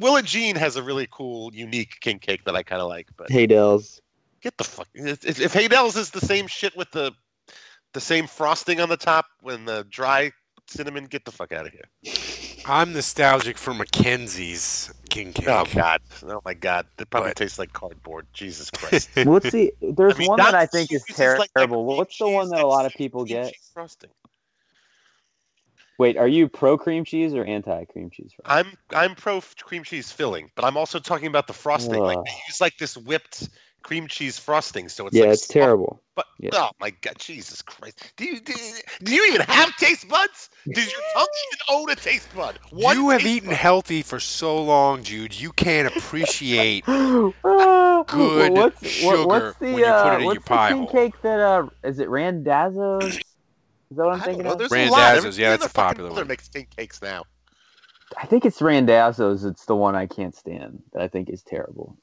Willa 0.00 0.22
Jean 0.22 0.56
has 0.56 0.76
a 0.76 0.82
really 0.82 1.06
cool, 1.10 1.54
unique 1.54 2.00
king 2.00 2.18
cake 2.18 2.44
that 2.44 2.56
I 2.56 2.62
kind 2.62 2.80
of 2.80 2.88
like, 2.88 3.08
but 3.18 3.28
Haydels. 3.28 4.00
get 4.40 4.56
the 4.56 4.64
fuck. 4.64 4.88
If, 4.94 5.26
if 5.26 5.40
if 5.42 5.52
Haydel's 5.52 5.94
is 5.96 6.10
the 6.10 6.22
same 6.22 6.46
shit 6.46 6.74
with 6.74 6.90
the 6.90 7.12
the 7.92 8.00
same 8.00 8.26
frosting 8.26 8.80
on 8.80 8.88
the 8.88 8.96
top 8.96 9.26
when 9.42 9.66
the 9.66 9.86
dry 9.90 10.32
cinnamon, 10.68 11.04
get 11.04 11.26
the 11.26 11.32
fuck 11.32 11.52
out 11.52 11.66
of 11.66 11.72
here. 11.72 11.84
I'm 12.66 12.92
nostalgic 12.92 13.56
for 13.58 13.72
McKenzie's 13.72 14.92
king 15.08 15.32
cake. 15.32 15.48
Oh 15.48 15.64
God! 15.74 16.00
Oh 16.24 16.40
my 16.44 16.54
God! 16.54 16.86
It 16.98 17.10
probably 17.10 17.32
tastes 17.34 17.58
like 17.58 17.72
cardboard. 17.72 18.26
Jesus 18.32 18.70
Christ! 18.70 19.10
What's 19.24 19.50
the? 19.50 19.72
There's 19.80 20.14
I 20.14 20.18
mean, 20.18 20.28
one 20.28 20.38
that 20.38 20.54
I 20.54 20.66
think 20.66 20.92
is 20.92 21.04
cheese, 21.04 21.18
it's 21.18 21.38
like- 21.38 21.50
terrible. 21.54 21.84
What's 21.84 22.18
the 22.18 22.28
one 22.28 22.48
that 22.50 22.60
a 22.60 22.66
lot 22.66 22.86
of 22.86 22.92
people 22.94 23.24
get? 23.24 23.54
frosting. 23.72 24.10
Wait, 25.98 26.16
are 26.16 26.28
you 26.28 26.48
pro 26.48 26.78
cream 26.78 27.04
cheese 27.04 27.34
or 27.34 27.44
anti 27.44 27.84
cream 27.86 28.10
cheese? 28.10 28.32
I'm 28.44 28.72
I'm 28.90 29.14
pro 29.16 29.42
cream 29.62 29.82
cheese 29.82 30.12
filling, 30.12 30.50
but 30.54 30.64
I'm 30.64 30.76
also 30.76 31.00
talking 31.00 31.26
about 31.26 31.46
the 31.48 31.52
frosting. 31.52 32.00
Like 32.00 32.18
Ugh. 32.18 32.24
they 32.24 32.32
use 32.48 32.60
like 32.60 32.78
this 32.78 32.96
whipped 32.96 33.48
cream 33.82 34.06
cheese 34.08 34.38
frosting, 34.38 34.88
so 34.88 35.06
it's 35.06 35.16
yeah, 35.16 35.24
like 35.24 35.32
it's 35.34 35.46
terrible. 35.48 36.00
But 36.14 36.26
Yeah. 36.40 36.50
oh 36.54 36.70
my 36.80 36.90
God, 36.90 37.14
Jesus 37.18 37.62
Christ! 37.62 38.12
Do 38.16 38.24
you 38.24 38.40
do, 38.40 38.52
do 39.04 39.14
you 39.14 39.26
even 39.28 39.40
have 39.42 39.74
taste 39.76 40.08
buds? 40.08 40.50
Does 40.72 40.90
your 40.92 41.00
tongue 41.14 41.26
even 41.52 41.58
own 41.80 41.90
a 41.90 41.94
taste 41.96 42.28
bud? 42.34 42.58
One 42.70 42.96
you 42.96 43.10
have 43.10 43.24
eaten 43.24 43.48
bud. 43.50 43.56
healthy 43.56 44.02
for 44.02 44.18
so 44.20 44.60
long, 44.62 45.02
Jude. 45.04 45.38
You 45.40 45.52
can't 45.52 45.86
appreciate 45.96 46.84
good 46.86 47.32
what's, 48.52 48.86
sugar 48.86 49.06
what- 49.06 49.28
what's 49.28 49.58
the, 49.58 49.72
when 49.72 49.78
you 49.78 49.84
put 49.84 50.12
uh, 50.12 50.12
it 50.14 50.18
in 50.20 50.24
what's 50.24 50.34
your 50.34 50.40
pie 50.42 50.68
the 50.70 50.74
king 50.74 50.82
hole. 50.84 50.92
cake 50.92 51.22
that 51.22 51.40
uh 51.40 51.66
is 51.84 51.98
it 51.98 52.08
Randazzo's? 52.08 53.14
Is 53.90 53.96
that 53.96 54.04
what 54.04 54.14
I'm 54.14 54.20
I 54.20 54.24
thinking 54.24 54.44
know. 54.44 54.52
of? 54.52 54.58
There's 54.58 54.70
a 54.72 54.74
Randazzo's, 54.74 54.92
lot. 54.98 55.16
Every- 55.28 55.42
yeah, 55.42 55.50
that's 55.50 55.66
a 55.66 55.70
popular 55.74 56.10
mother 56.10 56.22
one. 56.22 56.28
Makes 56.28 56.48
king 56.48 56.66
cakes 56.76 57.00
now. 57.00 57.24
I 58.16 58.26
think 58.26 58.44
it's 58.44 58.60
Randazzo's. 58.60 59.44
It's 59.44 59.64
the 59.66 59.76
one 59.76 59.94
I 59.94 60.06
can't 60.06 60.34
stand. 60.34 60.82
That 60.92 61.02
I 61.02 61.08
think 61.08 61.30
is 61.30 61.42
terrible. 61.42 61.96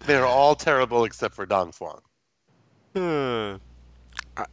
They're 0.00 0.26
all 0.26 0.54
terrible 0.54 1.04
except 1.04 1.34
for 1.34 1.46
Dong 1.46 1.72
Phuong. 1.72 2.00
Hmm. 2.94 3.56
Uh, 4.36 4.44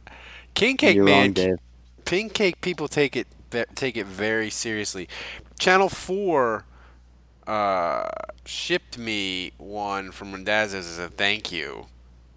King 0.54 0.76
cake, 0.76 0.96
You're 0.96 1.04
man. 1.04 1.34
wrong, 1.34 1.58
King 2.04 2.30
cake 2.30 2.60
people 2.60 2.88
take 2.88 3.16
it 3.16 3.26
take 3.74 3.96
it 3.96 4.06
very 4.06 4.50
seriously. 4.50 5.08
Channel 5.58 5.88
Four 5.88 6.64
uh, 7.46 8.08
shipped 8.44 8.98
me 8.98 9.52
one 9.58 10.10
from 10.10 10.32
Randazzo's 10.32 10.86
as 10.86 10.98
a 10.98 11.08
thank 11.08 11.52
you 11.52 11.86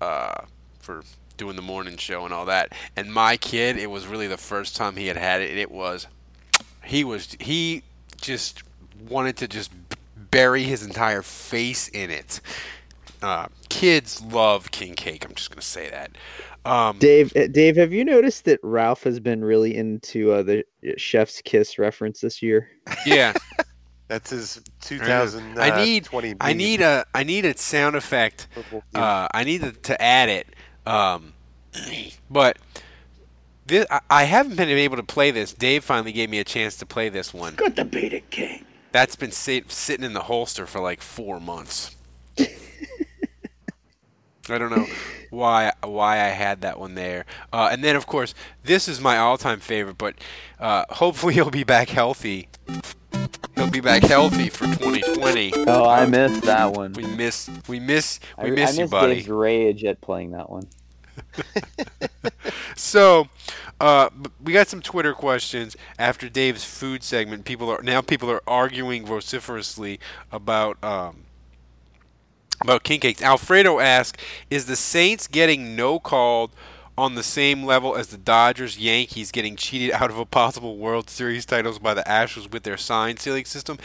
uh, 0.01 0.41
for 0.79 1.03
doing 1.37 1.55
the 1.55 1.61
morning 1.61 1.97
show 1.97 2.25
and 2.25 2.33
all 2.33 2.45
that. 2.45 2.73
And 2.95 3.13
my 3.13 3.37
kid, 3.37 3.77
it 3.77 3.89
was 3.89 4.07
really 4.07 4.27
the 4.27 4.37
first 4.37 4.75
time 4.75 4.95
he 4.95 5.07
had 5.07 5.17
had 5.17 5.41
it. 5.41 5.57
It 5.57 5.71
was 5.71 6.07
he 6.83 7.03
was 7.03 7.35
he 7.39 7.83
just 8.19 8.63
wanted 9.07 9.37
to 9.37 9.47
just 9.47 9.71
bury 10.31 10.63
his 10.63 10.85
entire 10.85 11.21
face 11.21 11.87
in 11.89 12.09
it. 12.09 12.41
Uh, 13.21 13.47
kids 13.69 14.21
love 14.21 14.71
king 14.71 14.93
cake. 14.93 15.25
I'm 15.25 15.33
just 15.33 15.49
gonna 15.49 15.61
say 15.61 15.89
that. 15.89 16.17
Um, 16.65 16.97
Dave, 16.99 17.35
uh, 17.35 17.47
Dave, 17.47 17.77
have 17.77 17.93
you 17.93 18.03
noticed 18.03 18.45
that 18.45 18.59
Ralph 18.61 19.03
has 19.03 19.19
been 19.19 19.43
really 19.43 19.75
into 19.75 20.31
uh, 20.33 20.43
the 20.43 20.63
Chef's 20.97 21.41
Kiss 21.41 21.79
reference 21.79 22.21
this 22.21 22.41
year? 22.41 22.69
yeah. 23.05 23.33
That's 24.07 24.29
his 24.29 24.61
I 24.89 25.69
know. 25.69 25.77
2020. 25.77 26.29
I 26.29 26.31
need 26.31 26.37
I 26.39 26.53
need 26.53 26.81
a 26.81 27.05
I 27.13 27.23
need 27.23 27.45
a 27.45 27.57
sound 27.57 27.95
effect. 27.95 28.47
Uh, 28.95 29.27
I 29.33 29.43
need 29.43 29.61
to, 29.61 29.71
to 29.73 30.01
add 30.01 30.29
it. 30.29 30.47
Um, 30.85 31.33
but 32.29 32.57
this, 33.65 33.85
I, 33.91 33.99
I 34.09 34.23
haven't 34.23 34.55
been 34.55 34.69
able 34.69 34.95
to 34.95 35.03
play 35.03 35.31
this. 35.31 35.53
Dave 35.53 35.83
finally 35.83 36.13
gave 36.13 36.29
me 36.29 36.39
a 36.39 36.45
chance 36.45 36.77
to 36.77 36.85
play 36.85 37.09
this 37.09 37.33
one. 37.33 37.55
Good 37.55 37.75
to 37.75 37.85
beat 37.85 38.13
it, 38.13 38.29
King. 38.29 38.65
That's 38.93 39.17
been 39.17 39.31
sit, 39.31 39.71
sitting 39.71 40.05
in 40.05 40.13
the 40.13 40.23
holster 40.23 40.65
for 40.65 40.79
like 40.79 41.01
four 41.01 41.39
months. 41.41 41.95
I 44.49 44.57
don't 44.57 44.71
know 44.71 44.87
why 45.29 45.71
why 45.83 46.15
I 46.15 46.29
had 46.29 46.61
that 46.61 46.79
one 46.79 46.95
there. 46.95 47.25
Uh, 47.51 47.69
and 47.71 47.83
then 47.83 47.95
of 47.95 48.05
course 48.07 48.33
this 48.63 48.87
is 48.87 48.99
my 49.01 49.17
all 49.17 49.37
time 49.37 49.59
favorite, 49.59 49.97
but 49.97 50.15
uh, 50.59 50.85
hopefully 50.89 51.33
he'll 51.33 51.51
be 51.51 51.63
back 51.63 51.89
healthy. 51.89 52.49
He'll 53.55 53.69
be 53.71 53.79
back 53.81 54.03
healthy 54.03 54.49
for 54.49 54.65
2020. 54.65 55.53
Oh, 55.67 55.89
I 55.89 56.05
missed 56.05 56.43
that 56.43 56.73
one. 56.73 56.93
We 56.93 57.05
miss 57.05 57.49
we 57.67 57.79
miss 57.79 58.19
we 58.41 58.51
I, 58.51 58.51
miss 58.51 58.77
I 58.77 58.81
you, 58.83 58.87
buddy. 58.87 59.15
Dave's 59.15 59.29
rage 59.29 59.83
at 59.83 60.01
playing 60.01 60.31
that 60.31 60.49
one. 60.49 60.67
So, 62.77 63.27
uh, 63.81 64.09
we 64.41 64.53
got 64.53 64.67
some 64.67 64.81
Twitter 64.81 65.13
questions 65.13 65.75
after 65.97 66.29
Dave's 66.29 66.63
food 66.63 67.03
segment. 67.03 67.43
People 67.43 67.69
are 67.69 67.81
now 67.81 68.01
people 68.01 68.29
are 68.29 68.41
arguing 68.47 69.05
vociferously 69.05 69.99
about 70.31 70.81
um, 70.83 71.23
about 72.61 72.83
king 72.83 72.99
cakes. 72.99 73.21
Alfredo 73.21 73.79
asks, 73.79 74.21
"Is 74.49 74.65
the 74.65 74.75
Saints 74.75 75.27
getting 75.27 75.75
no 75.75 75.99
called 75.99 76.51
on 76.97 77.13
the 77.13 77.23
same 77.23 77.63
level 77.63 77.95
as 77.95 78.07
the 78.07 78.17
Dodgers, 78.17 78.79
Yankees 78.79 79.31
getting 79.31 79.55
cheated 79.55 79.91
out 79.91 80.09
of 80.09 80.17
a 80.17 80.25
possible 80.25 80.77
World 80.77 81.09
Series 81.09 81.45
titles 81.45 81.77
by 81.77 81.93
the 81.93 82.01
Astros 82.03 82.51
with 82.51 82.63
their 82.63 82.77
sign 82.77 83.17
sealing 83.17 83.45
system?" 83.45 83.77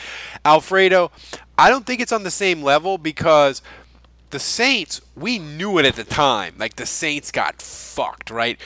Alfredo, 0.44 1.10
I 1.58 1.68
don't 1.68 1.86
think 1.86 2.00
it's 2.00 2.12
on 2.12 2.22
the 2.22 2.30
same 2.30 2.62
level 2.62 2.98
because 2.98 3.60
the 4.30 4.40
Saints, 4.40 5.00
we 5.14 5.38
knew 5.38 5.78
it 5.78 5.84
at 5.84 5.96
the 5.96 6.04
time. 6.04 6.54
Like 6.58 6.76
the 6.76 6.86
Saints 6.86 7.30
got 7.30 7.60
fucked, 7.60 8.30
right? 8.30 8.58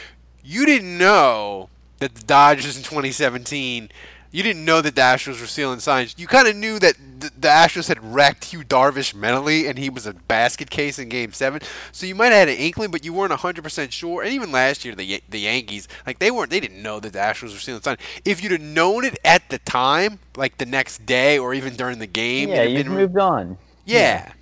You 0.45 0.65
didn't 0.65 0.97
know 0.97 1.69
that 1.99 2.15
the 2.15 2.23
Dodgers 2.23 2.77
in 2.77 2.85
2017. 2.85 3.91
You 4.37 4.43
didn't 4.43 4.67
know 4.67 4.83
that 4.83 4.95
the 4.95 5.01
Astros 5.01 5.41
were 5.41 5.47
stealing 5.47 5.81
signs. 5.81 6.15
You 6.19 6.27
kind 6.27 6.47
of 6.47 6.55
knew 6.55 6.79
that 6.81 6.97
the, 7.21 7.31
the 7.39 7.49
Astros 7.49 7.89
had 7.89 8.05
wrecked 8.05 8.53
Yu 8.53 8.65
Darvish 8.65 9.15
mentally, 9.15 9.67
and 9.67 9.79
he 9.79 9.89
was 9.89 10.05
a 10.07 10.13
basket 10.13 10.69
case 10.69 10.99
in 10.99 11.09
Game 11.09 11.33
Seven. 11.33 11.63
So 11.91 12.05
you 12.05 12.15
might 12.15 12.27
have 12.33 12.47
had 12.47 12.49
an 12.51 12.57
inkling, 12.57 12.91
but 12.91 13.03
you 13.03 13.15
weren't 13.15 13.33
100% 13.33 13.93
sure. 13.93 14.23
And 14.23 14.31
even 14.35 14.53
last 14.53 14.85
year, 14.85 14.95
the 14.95 15.23
the 15.31 15.41
Yankees, 15.41 15.89
like 16.07 16.19
they 16.19 16.31
weren't, 16.31 16.51
they 16.51 16.61
didn't 16.61 16.83
know 16.83 17.01
that 17.01 17.15
the 17.15 17.19
Astros 17.19 17.55
were 17.55 17.59
stealing 17.59 17.81
signs. 17.81 17.99
If 18.27 18.43
you'd 18.43 18.53
have 18.53 18.61
known 18.61 19.07
it 19.07 19.19
at 19.25 19.49
the 19.49 19.57
time, 19.61 20.19
like 20.37 20.59
the 20.59 20.67
next 20.67 21.07
day 21.07 21.39
or 21.39 21.55
even 21.55 21.75
during 21.75 21.99
the 21.99 22.07
game, 22.07 22.51
Yeah, 22.51 22.67
been- 22.67 22.91
moved 22.91 23.17
on. 23.17 23.57
yeah. 23.87 23.99
Yeah, 23.99 24.33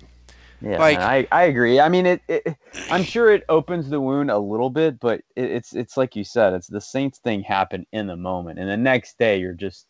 Like- 0.61 0.97
man, 0.99 1.07
I, 1.07 1.27
I 1.31 1.43
agree. 1.43 1.79
I 1.79 1.89
mean, 1.89 2.05
it, 2.05 2.21
it. 2.27 2.55
I'm 2.89 3.03
sure 3.03 3.31
it 3.31 3.43
opens 3.49 3.89
the 3.89 4.01
wound 4.01 4.31
a 4.31 4.37
little 4.37 4.69
bit, 4.69 4.99
but 4.99 5.21
it, 5.35 5.51
it's 5.51 5.73
it's 5.73 5.97
like 5.97 6.15
you 6.15 6.23
said, 6.23 6.53
it's 6.53 6.67
the 6.67 6.81
Saints 6.81 7.19
thing 7.19 7.43
happened 7.43 7.85
in 7.91 8.07
the 8.07 8.15
moment, 8.15 8.59
and 8.59 8.69
the 8.69 8.77
next 8.77 9.17
day 9.17 9.39
you're 9.39 9.53
just 9.53 9.87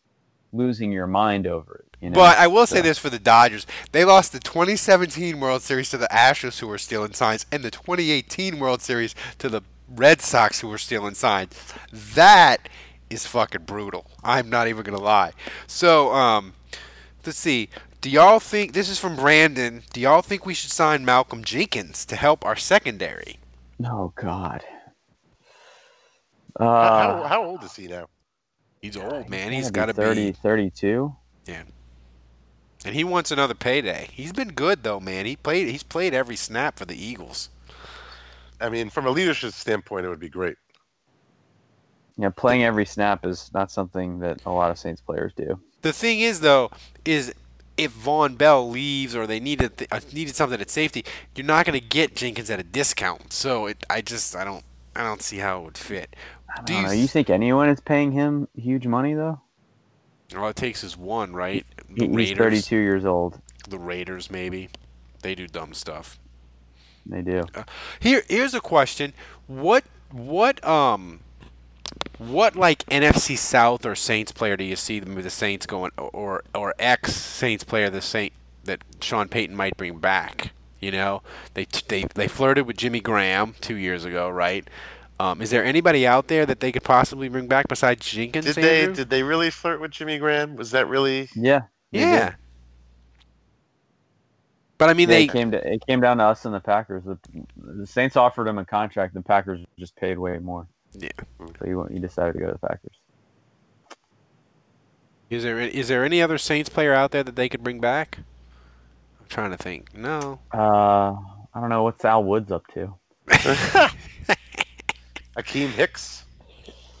losing 0.52 0.92
your 0.92 1.06
mind 1.06 1.46
over 1.46 1.76
it. 1.76 1.96
You 2.00 2.10
know? 2.10 2.14
But 2.14 2.38
I 2.38 2.46
will 2.46 2.66
say 2.66 2.80
this 2.80 2.98
for 2.98 3.10
the 3.10 3.18
Dodgers: 3.18 3.66
they 3.92 4.04
lost 4.04 4.32
the 4.32 4.40
2017 4.40 5.40
World 5.40 5.62
Series 5.62 5.90
to 5.90 5.98
the 5.98 6.08
Astros, 6.08 6.58
who 6.58 6.66
were 6.68 6.78
stealing 6.78 7.12
signs, 7.12 7.46
and 7.52 7.62
the 7.62 7.70
2018 7.70 8.58
World 8.58 8.82
Series 8.82 9.14
to 9.38 9.48
the 9.48 9.62
Red 9.88 10.20
Sox, 10.20 10.60
who 10.60 10.68
were 10.68 10.78
stealing 10.78 11.14
signs. 11.14 11.52
That 11.92 12.68
is 13.08 13.26
fucking 13.26 13.62
brutal. 13.62 14.06
I'm 14.24 14.50
not 14.50 14.68
even 14.68 14.82
gonna 14.82 15.00
lie. 15.00 15.32
So, 15.66 16.12
um, 16.12 16.54
let's 17.24 17.38
see. 17.38 17.68
Do 18.06 18.12
y'all 18.12 18.38
think 18.38 18.72
this 18.72 18.88
is 18.88 19.00
from 19.00 19.16
Brandon? 19.16 19.82
Do 19.92 20.00
y'all 20.00 20.22
think 20.22 20.46
we 20.46 20.54
should 20.54 20.70
sign 20.70 21.04
Malcolm 21.04 21.42
Jenkins 21.42 22.06
to 22.06 22.14
help 22.14 22.44
our 22.44 22.54
secondary? 22.54 23.40
Oh 23.84 24.12
God. 24.14 24.62
How, 26.56 26.64
Uh, 26.64 26.98
how, 27.02 27.22
how 27.24 27.44
old 27.44 27.64
is 27.64 27.74
he 27.74 27.88
now? 27.88 28.06
He's 28.80 28.96
old, 28.96 29.28
man. 29.28 29.50
he's 29.50 29.64
He's 29.64 29.70
gotta 29.72 29.92
be 29.92 30.02
30, 30.02 30.26
be 30.26 30.32
32. 30.40 31.16
Yeah. 31.46 31.64
And 32.84 32.94
he 32.94 33.02
wants 33.02 33.32
another 33.32 33.54
payday. 33.54 34.06
He's 34.12 34.32
been 34.32 34.52
good 34.52 34.84
though, 34.84 35.00
man. 35.00 35.26
He 35.26 35.34
played. 35.34 35.66
He's 35.66 35.82
played 35.82 36.14
every 36.14 36.36
snap 36.36 36.78
for 36.78 36.84
the 36.84 36.94
Eagles. 36.94 37.48
I 38.60 38.68
mean, 38.68 38.88
from 38.88 39.06
a 39.06 39.10
leadership 39.10 39.52
standpoint, 39.52 40.06
it 40.06 40.10
would 40.10 40.20
be 40.20 40.28
great. 40.28 40.54
Yeah, 42.16 42.30
playing 42.30 42.62
every 42.62 42.86
snap 42.86 43.26
is 43.26 43.50
not 43.52 43.72
something 43.72 44.20
that 44.20 44.42
a 44.46 44.52
lot 44.52 44.70
of 44.70 44.78
Saints 44.78 45.00
players 45.00 45.32
do. 45.34 45.58
The 45.82 45.92
thing 45.92 46.20
is, 46.20 46.38
though, 46.38 46.70
is 47.04 47.34
if 47.76 47.92
Vonn 47.94 48.36
Bell 48.38 48.68
leaves 48.68 49.14
or 49.14 49.26
they 49.26 49.40
needed 49.40 49.76
th- 49.78 49.90
uh, 49.92 50.00
needed 50.12 50.34
something 50.36 50.60
at 50.60 50.70
safety, 50.70 51.04
you're 51.34 51.46
not 51.46 51.66
going 51.66 51.78
to 51.78 51.86
get 51.86 52.16
Jenkins 52.16 52.50
at 52.50 52.58
a 52.58 52.62
discount. 52.62 53.32
So 53.32 53.66
it, 53.66 53.84
I 53.90 54.00
just, 54.00 54.34
I 54.34 54.44
don't, 54.44 54.64
I 54.94 55.02
don't 55.02 55.22
see 55.22 55.38
how 55.38 55.60
it 55.60 55.64
would 55.64 55.78
fit. 55.78 56.16
Do 56.64 56.74
you? 56.74 56.82
know, 56.82 56.90
you 56.90 57.06
think 57.06 57.28
anyone 57.28 57.68
is 57.68 57.80
paying 57.80 58.12
him 58.12 58.48
huge 58.54 58.86
money 58.86 59.14
though? 59.14 59.40
all 60.36 60.48
it 60.48 60.56
takes 60.56 60.82
is 60.82 60.96
one, 60.96 61.32
right? 61.34 61.64
The 61.88 62.06
He- 62.06 62.08
He's 62.08 62.16
Raiders, 62.30 62.36
32 62.66 62.76
years 62.76 63.04
old. 63.04 63.40
the 63.68 63.78
Raiders, 63.78 64.30
maybe. 64.30 64.70
They 65.22 65.34
do 65.34 65.46
dumb 65.46 65.72
stuff. 65.74 66.18
They 67.04 67.22
do. 67.22 67.44
Here, 68.00 68.22
here's 68.28 68.54
a 68.54 68.60
question: 68.60 69.12
What, 69.46 69.84
what, 70.10 70.64
um, 70.64 71.20
what 72.18 72.56
like 72.56 72.84
NFC 72.86 73.36
South 73.36 73.84
or 73.84 73.94
Saints 73.94 74.32
player 74.32 74.56
do 74.56 74.64
you 74.64 74.76
see 74.76 75.00
the, 75.00 75.10
the 75.22 75.30
Saints 75.30 75.66
going, 75.66 75.92
or 75.98 76.42
or 76.54 76.74
ex 76.78 77.14
Saints 77.14 77.64
player 77.64 77.90
the 77.90 78.00
Saint 78.00 78.32
that 78.64 78.82
Sean 79.00 79.28
Payton 79.28 79.54
might 79.56 79.76
bring 79.76 79.98
back? 79.98 80.52
You 80.80 80.90
know, 80.92 81.22
they 81.54 81.66
they 81.88 82.04
they 82.14 82.28
flirted 82.28 82.66
with 82.66 82.76
Jimmy 82.76 83.00
Graham 83.00 83.54
two 83.60 83.76
years 83.76 84.04
ago, 84.04 84.28
right? 84.28 84.68
Um, 85.18 85.40
is 85.40 85.50
there 85.50 85.64
anybody 85.64 86.06
out 86.06 86.28
there 86.28 86.44
that 86.44 86.60
they 86.60 86.72
could 86.72 86.84
possibly 86.84 87.28
bring 87.28 87.46
back 87.48 87.68
besides 87.68 88.04
Jenkins? 88.06 88.44
Did 88.46 88.56
they 88.56 88.82
Andrew? 88.82 88.94
did 88.94 89.10
they 89.10 89.22
really 89.22 89.50
flirt 89.50 89.80
with 89.80 89.90
Jimmy 89.90 90.18
Graham? 90.18 90.56
Was 90.56 90.72
that 90.72 90.88
really? 90.88 91.30
Yeah. 91.34 91.62
they 91.92 92.06
did. 92.06 92.12
yeah. 92.12 92.34
But 94.78 94.90
I 94.90 94.94
mean, 94.94 95.08
Yeah, 95.08 95.16
they 95.16 95.24
it 95.24 95.28
came 95.28 95.50
to 95.52 95.72
it 95.72 95.86
came 95.86 96.00
down 96.00 96.18
to 96.18 96.24
us 96.24 96.44
and 96.44 96.54
the 96.54 96.60
Packers. 96.60 97.04
The, 97.04 97.18
the 97.56 97.86
Saints 97.86 98.16
offered 98.16 98.46
him 98.46 98.58
a 98.58 98.64
contract. 98.64 99.14
The 99.14 99.22
Packers 99.22 99.64
just 99.78 99.96
paid 99.96 100.18
way 100.18 100.38
more. 100.38 100.68
Yeah. 100.92 101.08
So 101.58 101.66
you 101.66 101.78
went- 101.78 101.92
he 101.92 101.98
decided 101.98 102.32
to 102.34 102.38
go 102.38 102.46
to 102.46 102.52
the 102.52 102.58
Packers. 102.58 102.96
Is 105.28 105.42
there 105.42 105.58
is 105.58 105.88
there 105.88 106.04
any 106.04 106.22
other 106.22 106.38
Saints 106.38 106.68
player 106.68 106.94
out 106.94 107.10
there 107.10 107.24
that 107.24 107.34
they 107.36 107.48
could 107.48 107.62
bring 107.64 107.80
back? 107.80 108.18
I'm 109.20 109.26
trying 109.28 109.50
to 109.50 109.56
think. 109.56 109.92
No. 109.94 110.38
Uh, 110.54 111.12
I 111.54 111.60
don't 111.60 111.68
know 111.68 111.82
what's 111.82 112.04
Al 112.04 112.22
Woods 112.22 112.52
up 112.52 112.64
to. 112.74 112.94
Akiem 115.36 115.68
Hicks. 115.70 116.24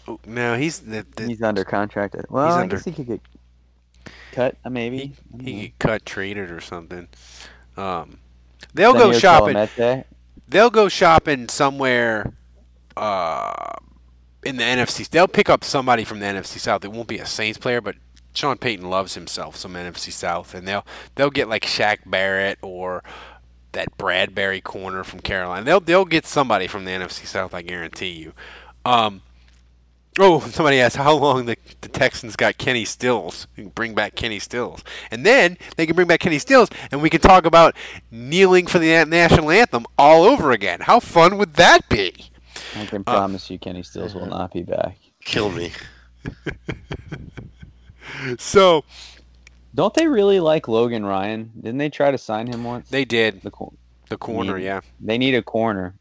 Oh, 0.08 0.18
no, 0.26 0.56
he's 0.56 0.80
the, 0.80 1.04
the, 1.16 1.26
He's 1.26 1.42
under 1.42 1.64
contract. 1.64 2.14
Well, 2.30 2.46
He's 2.46 2.54
I 2.56 2.60
under- 2.62 2.76
guess 2.76 2.84
he 2.84 2.92
could 2.92 3.06
get 3.06 3.20
cut. 4.32 4.56
uh, 4.64 4.70
Maybe. 4.70 5.14
I 5.32 5.36
don't 5.36 5.46
he 5.46 5.54
know. 5.54 5.62
get 5.62 5.78
cut, 5.78 6.06
traded, 6.06 6.50
or 6.50 6.60
something. 6.60 7.08
Um, 7.76 8.18
they'll 8.74 8.94
Senio 8.94 8.98
go 8.98 9.12
shopping. 9.12 9.54
Kelemete. 9.56 10.04
They'll 10.48 10.70
go 10.70 10.88
shopping 10.88 11.48
somewhere. 11.48 12.32
Uh, 12.96 13.74
in 14.44 14.56
the 14.56 14.64
NFC, 14.64 15.08
they'll 15.08 15.28
pick 15.28 15.50
up 15.50 15.64
somebody 15.64 16.04
from 16.04 16.20
the 16.20 16.26
NFC 16.26 16.58
South. 16.58 16.84
It 16.84 16.92
won't 16.92 17.08
be 17.08 17.18
a 17.18 17.26
Saints 17.26 17.58
player, 17.58 17.80
but 17.80 17.96
Sean 18.32 18.58
Payton 18.58 18.88
loves 18.88 19.14
himself 19.14 19.56
some 19.56 19.74
NFC 19.74 20.12
South, 20.12 20.54
and 20.54 20.68
they'll 20.68 20.86
they'll 21.14 21.30
get 21.30 21.48
like 21.48 21.64
Shaq 21.64 21.98
Barrett 22.06 22.58
or 22.62 23.02
that 23.72 23.96
Bradberry 23.98 24.62
corner 24.62 25.04
from 25.04 25.20
Carolina. 25.20 25.64
They'll 25.64 25.80
they'll 25.80 26.04
get 26.04 26.26
somebody 26.26 26.66
from 26.66 26.84
the 26.84 26.90
NFC 26.90 27.26
South. 27.26 27.54
I 27.54 27.62
guarantee 27.62 28.10
you. 28.10 28.32
Um, 28.84 29.22
oh, 30.18 30.40
somebody 30.50 30.80
asked 30.80 30.96
how 30.96 31.14
long 31.14 31.46
the, 31.46 31.56
the 31.80 31.88
Texans 31.88 32.36
got 32.36 32.58
Kenny 32.58 32.84
Stills. 32.84 33.46
You 33.56 33.64
can 33.64 33.70
bring 33.70 33.94
back 33.94 34.14
Kenny 34.14 34.38
Stills, 34.38 34.84
and 35.10 35.24
then 35.24 35.56
they 35.76 35.86
can 35.86 35.96
bring 35.96 36.08
back 36.08 36.20
Kenny 36.20 36.38
Stills, 36.38 36.68
and 36.90 37.00
we 37.00 37.10
can 37.10 37.20
talk 37.20 37.46
about 37.46 37.74
kneeling 38.10 38.66
for 38.66 38.78
the 38.78 39.04
national 39.06 39.50
anthem 39.50 39.86
all 39.98 40.24
over 40.24 40.52
again. 40.52 40.80
How 40.80 41.00
fun 41.00 41.38
would 41.38 41.54
that 41.54 41.88
be? 41.88 42.30
I 42.76 42.86
can 42.86 43.02
Uh, 43.06 43.12
promise 43.12 43.50
you, 43.50 43.58
Kenny 43.58 43.82
Stills 43.82 44.14
will 44.14 44.26
not 44.26 44.52
be 44.52 44.62
back. 44.62 44.98
Kill 45.24 45.50
me. 45.50 45.72
So 48.38 48.84
Don't 49.74 49.92
they 49.94 50.06
really 50.06 50.40
like 50.40 50.68
Logan 50.68 51.04
Ryan? 51.04 51.50
Didn't 51.56 51.78
they 51.78 51.90
try 51.90 52.10
to 52.10 52.18
sign 52.18 52.46
him 52.46 52.64
once? 52.64 52.88
they 52.88 53.04
did 53.04 53.42
The, 53.42 53.50
cor- 53.50 53.72
the 54.08 54.16
corner, 54.16 54.58
need- 54.58 54.64
yeah. 54.64 54.80
They 55.00 55.18
need 55.18 55.34
a 55.34 55.42
corner. 55.42 55.94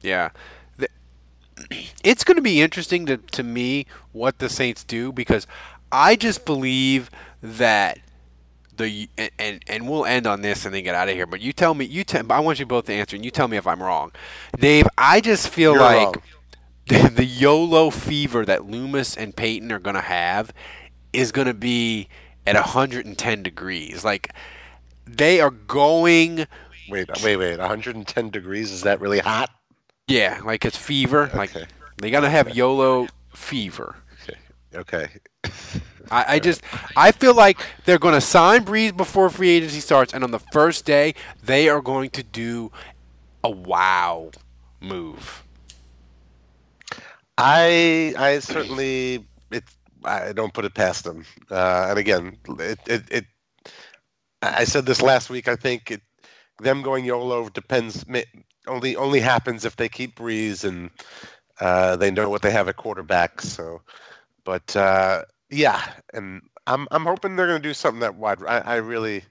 Yeah. 0.00 0.30
The- 0.78 0.88
It's 2.04 2.24
going 2.24 2.36
to 2.36 2.42
be 2.42 2.60
interesting 2.60 3.06
to, 3.06 3.16
to 3.18 3.42
me 3.42 3.86
what 4.12 4.38
the 4.38 4.48
Saints 4.48 4.84
do 4.84 5.12
because 5.12 5.46
I 5.92 6.16
just 6.16 6.44
believe 6.44 7.10
that 7.42 7.98
the 8.76 9.08
and, 9.38 9.62
and 9.66 9.88
we'll 9.88 10.04
end 10.04 10.26
on 10.26 10.42
this 10.42 10.64
and 10.64 10.74
then 10.74 10.84
get 10.84 10.94
out 10.94 11.08
of 11.08 11.14
here. 11.14 11.26
But 11.26 11.40
you 11.40 11.52
tell 11.52 11.74
me, 11.74 11.84
you 11.84 12.04
tell, 12.04 12.30
I 12.30 12.40
want 12.40 12.58
you 12.58 12.66
both 12.66 12.86
to 12.86 12.92
answer, 12.92 13.16
and 13.16 13.24
you 13.24 13.30
tell 13.30 13.48
me 13.48 13.56
if 13.56 13.66
I'm 13.66 13.82
wrong, 13.82 14.12
Dave. 14.58 14.86
I 14.98 15.20
just 15.20 15.48
feel 15.48 15.72
You're 15.72 15.82
like 15.82 16.22
the, 16.86 17.08
the 17.08 17.24
YOLO 17.24 17.90
fever 17.90 18.44
that 18.44 18.66
Loomis 18.66 19.16
and 19.16 19.34
Payton 19.34 19.72
are 19.72 19.78
going 19.78 19.96
to 19.96 20.02
have 20.02 20.52
is 21.12 21.32
going 21.32 21.46
to 21.46 21.54
be 21.54 22.08
at 22.46 22.54
110 22.54 23.42
degrees. 23.42 24.04
Like 24.04 24.32
they 25.06 25.40
are 25.40 25.50
going. 25.50 26.46
Wait, 26.90 27.08
uh, 27.08 27.14
wait, 27.24 27.36
wait. 27.36 27.58
110 27.58 28.30
degrees. 28.30 28.70
Is 28.70 28.82
that 28.82 29.00
really 29.00 29.20
hot? 29.20 29.50
Yeah, 30.06 30.40
like 30.44 30.64
it's 30.64 30.76
fever. 30.76 31.30
Like 31.32 31.56
Okay. 31.56 31.66
they 32.00 32.10
gotta 32.10 32.28
have 32.28 32.54
YOLO 32.54 33.08
fever. 33.34 33.96
Okay. 34.74 35.08
I, 36.10 36.34
I 36.34 36.38
just 36.38 36.62
I 36.96 37.12
feel 37.12 37.34
like 37.34 37.58
they're 37.84 37.98
gonna 37.98 38.20
sign 38.20 38.64
Brees 38.64 38.96
before 38.96 39.30
free 39.30 39.50
agency 39.50 39.80
starts, 39.80 40.12
and 40.12 40.24
on 40.24 40.30
the 40.30 40.38
first 40.38 40.84
day 40.84 41.14
they 41.42 41.68
are 41.68 41.80
going 41.80 42.10
to 42.10 42.22
do 42.22 42.70
a 43.42 43.50
wow 43.50 44.30
move. 44.80 45.42
I 47.38 48.14
I 48.16 48.38
certainly 48.38 49.26
it 49.50 49.64
I 50.04 50.32
don't 50.32 50.52
put 50.54 50.64
it 50.64 50.74
past 50.74 51.04
them. 51.04 51.24
Uh, 51.50 51.86
and 51.90 51.98
again, 51.98 52.36
it, 52.58 52.78
it 52.86 53.02
it 53.10 53.24
I 54.42 54.64
said 54.64 54.86
this 54.86 55.02
last 55.02 55.30
week. 55.30 55.48
I 55.48 55.56
think 55.56 55.90
it 55.90 56.02
them 56.60 56.82
going 56.82 57.04
YOLO 57.04 57.48
depends 57.48 58.04
only 58.66 58.96
only 58.96 59.20
happens 59.20 59.64
if 59.64 59.76
they 59.76 59.88
keep 59.88 60.16
Brees 60.16 60.64
and 60.64 60.90
uh, 61.60 61.96
they 61.96 62.10
know 62.10 62.28
what 62.28 62.42
they 62.42 62.50
have 62.50 62.68
at 62.68 62.76
quarterback. 62.76 63.40
So, 63.40 63.82
but 64.44 64.74
uh, 64.76 65.24
yeah, 65.54 65.82
and 66.12 66.42
I'm 66.66 66.88
I'm 66.90 67.04
hoping 67.04 67.36
they're 67.36 67.46
going 67.46 67.62
to 67.62 67.68
do 67.68 67.74
something 67.74 68.00
that 68.00 68.16
wide. 68.16 68.42
I, 68.46 68.58
I 68.58 68.76
really. 68.76 69.24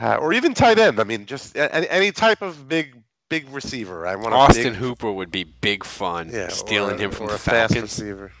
Uh, 0.00 0.16
or 0.16 0.32
even 0.32 0.52
tight 0.52 0.78
end. 0.78 0.98
I 0.98 1.04
mean, 1.04 1.26
just 1.26 1.56
any, 1.56 1.88
any 1.88 2.12
type 2.12 2.42
of 2.42 2.68
big, 2.68 3.02
big 3.28 3.48
receiver. 3.50 4.06
I 4.06 4.16
want 4.16 4.34
Austin 4.34 4.72
big, 4.72 4.74
Hooper 4.74 5.12
would 5.12 5.30
be 5.30 5.44
big 5.44 5.84
fun. 5.84 6.30
yeah, 6.32 6.48
stealing 6.48 6.96
or, 6.96 7.04
him 7.04 7.10
from 7.12 7.26
or 7.26 7.30
the 7.30 7.34
a 7.36 7.38
fast 7.38 7.74
receiver. 7.74 8.32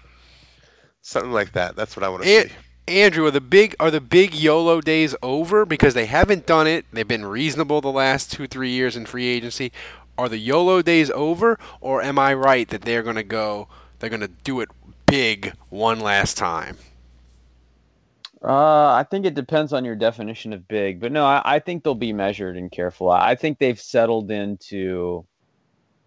Something 1.02 1.32
like 1.32 1.52
that. 1.52 1.76
That's 1.76 1.96
what 1.96 2.04
I 2.04 2.08
want 2.08 2.24
to 2.24 2.28
An- 2.28 2.48
see. 2.48 2.54
Andrew, 2.88 3.26
are 3.26 3.30
the 3.30 3.40
big 3.40 3.76
are 3.78 3.92
the 3.92 4.00
big 4.00 4.34
YOLO 4.34 4.80
days 4.80 5.14
over 5.22 5.64
because 5.64 5.94
they 5.94 6.06
haven't 6.06 6.46
done 6.46 6.66
it? 6.66 6.84
They've 6.92 7.06
been 7.06 7.24
reasonable 7.24 7.80
the 7.80 7.92
last 7.92 8.32
two 8.32 8.48
three 8.48 8.70
years 8.70 8.96
in 8.96 9.06
free 9.06 9.26
agency. 9.28 9.70
Are 10.18 10.28
the 10.28 10.38
YOLO 10.38 10.82
days 10.82 11.10
over, 11.12 11.58
or 11.80 12.02
am 12.02 12.18
I 12.18 12.34
right 12.34 12.68
that 12.68 12.82
they're 12.82 13.04
going 13.04 13.16
to 13.16 13.22
go? 13.22 13.68
They're 13.98 14.10
going 14.10 14.20
to 14.20 14.28
do 14.28 14.60
it 14.60 14.68
big 15.12 15.52
one 15.68 16.00
last 16.00 16.38
time. 16.38 16.78
Uh, 18.42 18.92
I 18.94 19.04
think 19.10 19.26
it 19.26 19.34
depends 19.34 19.74
on 19.74 19.84
your 19.84 19.94
definition 19.94 20.54
of 20.54 20.66
big, 20.66 21.00
but 21.00 21.12
no, 21.12 21.26
I, 21.26 21.42
I 21.44 21.58
think 21.58 21.84
they'll 21.84 21.94
be 21.94 22.14
measured 22.14 22.56
and 22.56 22.72
careful. 22.72 23.10
I 23.10 23.34
think 23.34 23.58
they've 23.58 23.78
settled 23.78 24.30
into, 24.30 24.78
you 24.88 25.26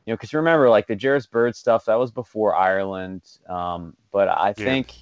know, 0.07 0.15
because 0.15 0.33
remember, 0.33 0.69
like 0.69 0.87
the 0.87 0.97
Jairus 1.01 1.27
Byrd 1.27 1.55
stuff, 1.55 1.85
that 1.85 1.99
was 1.99 2.11
before 2.11 2.55
Ireland. 2.55 3.21
Um, 3.47 3.93
but 4.11 4.27
I 4.27 4.53
Yeah. 4.57 4.63
think, 4.63 4.93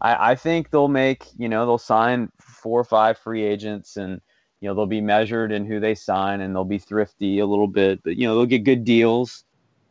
I, 0.00 0.32
I 0.32 0.34
think 0.34 0.70
they'll 0.70 0.88
make, 0.88 1.24
you 1.38 1.48
know, 1.48 1.66
they'll 1.66 1.78
sign 1.78 2.30
four 2.40 2.80
or 2.80 2.84
five 2.84 3.16
free 3.18 3.44
agents, 3.44 3.96
and 3.96 4.20
you 4.60 4.68
know 4.68 4.74
they'll 4.74 4.86
be 4.86 5.00
measured 5.00 5.52
in 5.52 5.66
who 5.66 5.80
they 5.80 5.94
sign 5.94 6.40
and 6.42 6.54
they'll 6.54 6.64
be 6.64 6.78
thrifty 6.78 7.38
a 7.38 7.46
little 7.46 7.68
bit, 7.68 8.02
but 8.02 8.16
you 8.16 8.26
know 8.26 8.34
they'll 8.36 8.46
get 8.46 8.64
good 8.64 8.84
deals. 8.84 9.45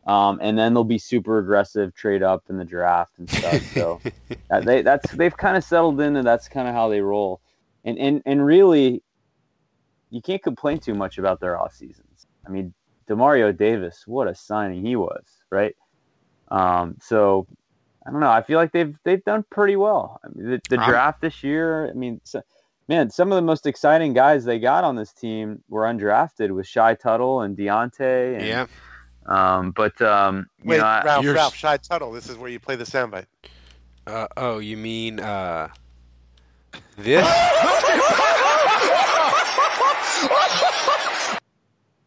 Um, 0.06 0.38
and 0.40 0.56
then 0.56 0.72
they'll 0.72 0.84
be 0.84 0.98
super 0.98 1.38
aggressive, 1.38 1.92
trade 1.94 2.22
up 2.22 2.44
in 2.48 2.56
the 2.58 2.64
draft 2.64 3.18
and 3.18 3.28
stuff. 3.28 3.60
So 3.74 4.00
that, 4.50 4.64
they 4.64 4.82
that's 4.82 5.10
they've 5.12 5.36
kind 5.36 5.56
of 5.56 5.64
settled 5.64 6.00
in, 6.00 6.16
and 6.16 6.26
that's 6.26 6.48
kind 6.48 6.68
of 6.68 6.74
how 6.74 6.88
they 6.88 7.00
roll. 7.00 7.40
And 7.84 7.98
and 7.98 8.22
and 8.24 8.44
really, 8.46 9.02
you 10.10 10.22
can't 10.22 10.42
complain 10.42 10.78
too 10.78 10.94
much 10.94 11.18
about 11.18 11.40
their 11.40 11.58
off 11.58 11.74
seasons. 11.74 12.26
I 12.46 12.50
mean, 12.50 12.72
Demario 13.08 13.56
Davis, 13.56 14.04
what 14.06 14.28
a 14.28 14.34
signing 14.34 14.84
he 14.84 14.94
was, 14.94 15.24
right? 15.50 15.74
Um, 16.48 16.96
so 17.02 17.46
I 18.06 18.10
don't 18.12 18.20
know. 18.20 18.30
I 18.30 18.42
feel 18.42 18.58
like 18.58 18.70
they've 18.72 18.96
they've 19.02 19.24
done 19.24 19.44
pretty 19.50 19.74
well. 19.76 20.20
I 20.24 20.28
mean, 20.34 20.50
the, 20.50 20.60
the 20.68 20.80
Um, 20.80 20.88
draft 20.88 21.20
this 21.20 21.42
year. 21.42 21.88
I 21.90 21.94
mean, 21.94 22.20
so, 22.22 22.42
man, 22.88 23.10
some 23.10 23.32
of 23.32 23.36
the 23.36 23.42
most 23.42 23.66
exciting 23.66 24.12
guys 24.12 24.44
they 24.44 24.60
got 24.60 24.84
on 24.84 24.94
this 24.94 25.12
team 25.12 25.64
were 25.68 25.82
undrafted 25.82 26.52
with 26.54 26.68
Shy 26.68 26.94
Tuttle 26.94 27.40
and 27.40 27.56
Deonte. 27.56 28.36
And, 28.36 28.46
Yeah. 28.46 28.66
Um, 29.26 29.72
but 29.72 30.00
um, 30.02 30.46
you 30.62 30.70
Wait, 30.70 30.78
know, 30.78 30.84
I- 30.84 31.02
Ralph, 31.04 31.24
You're- 31.24 31.34
Ralph, 31.36 31.54
Shy 31.54 31.76
Tuttle. 31.76 32.12
This 32.12 32.28
is 32.28 32.36
where 32.36 32.50
you 32.50 32.60
play 32.60 32.76
the 32.76 32.84
soundbite. 32.84 33.26
Uh, 34.06 34.28
oh, 34.36 34.58
you 34.58 34.76
mean 34.76 35.18
uh, 35.18 35.68
this? 36.96 37.26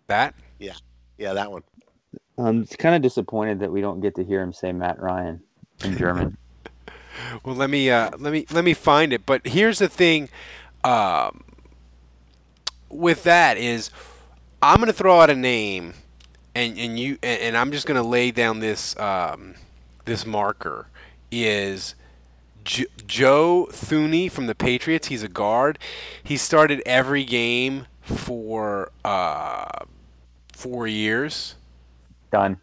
that? 0.07 0.33
Yeah, 0.59 0.73
yeah, 1.17 1.33
that 1.33 1.51
one. 1.51 1.63
I'm 2.37 2.65
kind 2.65 2.95
of 2.95 3.01
disappointed 3.01 3.59
that 3.59 3.71
we 3.71 3.81
don't 3.81 3.99
get 3.99 4.15
to 4.15 4.23
hear 4.23 4.41
him 4.41 4.53
say 4.53 4.71
Matt 4.71 4.99
Ryan 5.01 5.41
in 5.83 5.97
German. 5.97 6.37
Well, 7.43 7.53
let 7.55 7.69
me 7.69 7.89
uh, 7.91 8.11
let 8.17 8.31
me 8.31 8.45
let 8.49 8.63
me 8.63 8.73
find 8.73 9.11
it. 9.11 9.25
But 9.25 9.45
here's 9.45 9.77
the 9.79 9.89
thing, 9.89 10.29
um, 10.85 11.43
with 12.89 13.23
that 13.23 13.57
is, 13.57 13.91
I'm 14.61 14.79
gonna 14.79 14.93
throw 14.93 15.19
out 15.19 15.29
a 15.29 15.35
name, 15.35 15.93
and 16.59 16.77
and 16.77 16.99
you 16.99 17.17
and, 17.23 17.41
and 17.41 17.57
I'm 17.57 17.71
just 17.71 17.85
gonna 17.87 18.03
lay 18.03 18.31
down 18.31 18.59
this 18.59 18.97
um, 18.99 19.55
this 20.05 20.25
marker 20.25 20.87
is. 21.31 21.95
J- 22.65 22.85
Joe 23.07 23.67
Thuney 23.71 24.29
from 24.29 24.45
the 24.45 24.53
Patriots. 24.53 25.07
He's 25.07 25.23
a 25.23 25.27
guard. 25.29 25.79
He 26.23 26.37
started 26.37 26.83
every 26.85 27.23
game 27.23 27.87
for 28.01 28.91
uh, 29.03 29.85
four 30.53 30.87
years. 30.87 31.55
Done. 32.31 32.57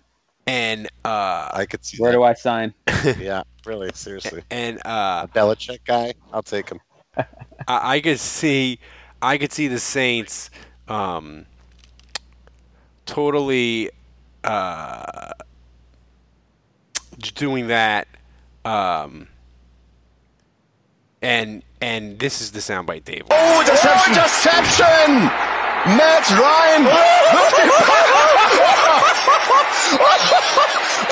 And 0.47 0.87
uh, 1.05 1.51
I 1.53 1.67
could 1.69 1.85
see 1.85 1.97
Where 1.99 2.13
that. 2.13 2.19
do 2.19 2.23
I 2.23 2.35
sign? 2.35 2.73
yeah, 3.19 3.43
really, 3.65 3.91
seriously. 3.95 4.43
And 4.51 4.81
uh, 4.85 5.27
Belichick 5.29 5.81
guy, 5.85 6.15
I'll 6.33 6.43
take 6.43 6.69
him. 6.71 6.81
I, 7.67 7.97
I 7.97 8.01
could 8.01 8.21
see, 8.21 8.79
I 9.21 9.39
could 9.39 9.53
see 9.53 9.67
the 9.67 9.81
Saints, 9.81 10.51
um, 10.89 11.47
totally, 13.07 13.91
uh, 14.45 15.33
doing 17.35 17.69
that, 17.69 18.07
um, 18.65 19.29
and 21.23 21.63
and 21.81 22.19
this 22.19 22.41
is 22.41 22.53
the 22.53 22.61
soundbite, 22.61 23.05
Dave. 23.05 23.23
Oh, 23.31 23.61
Interception! 23.61 24.13
Interception! 24.13 25.31
Matt 25.87 26.29
Ryan 26.31 26.83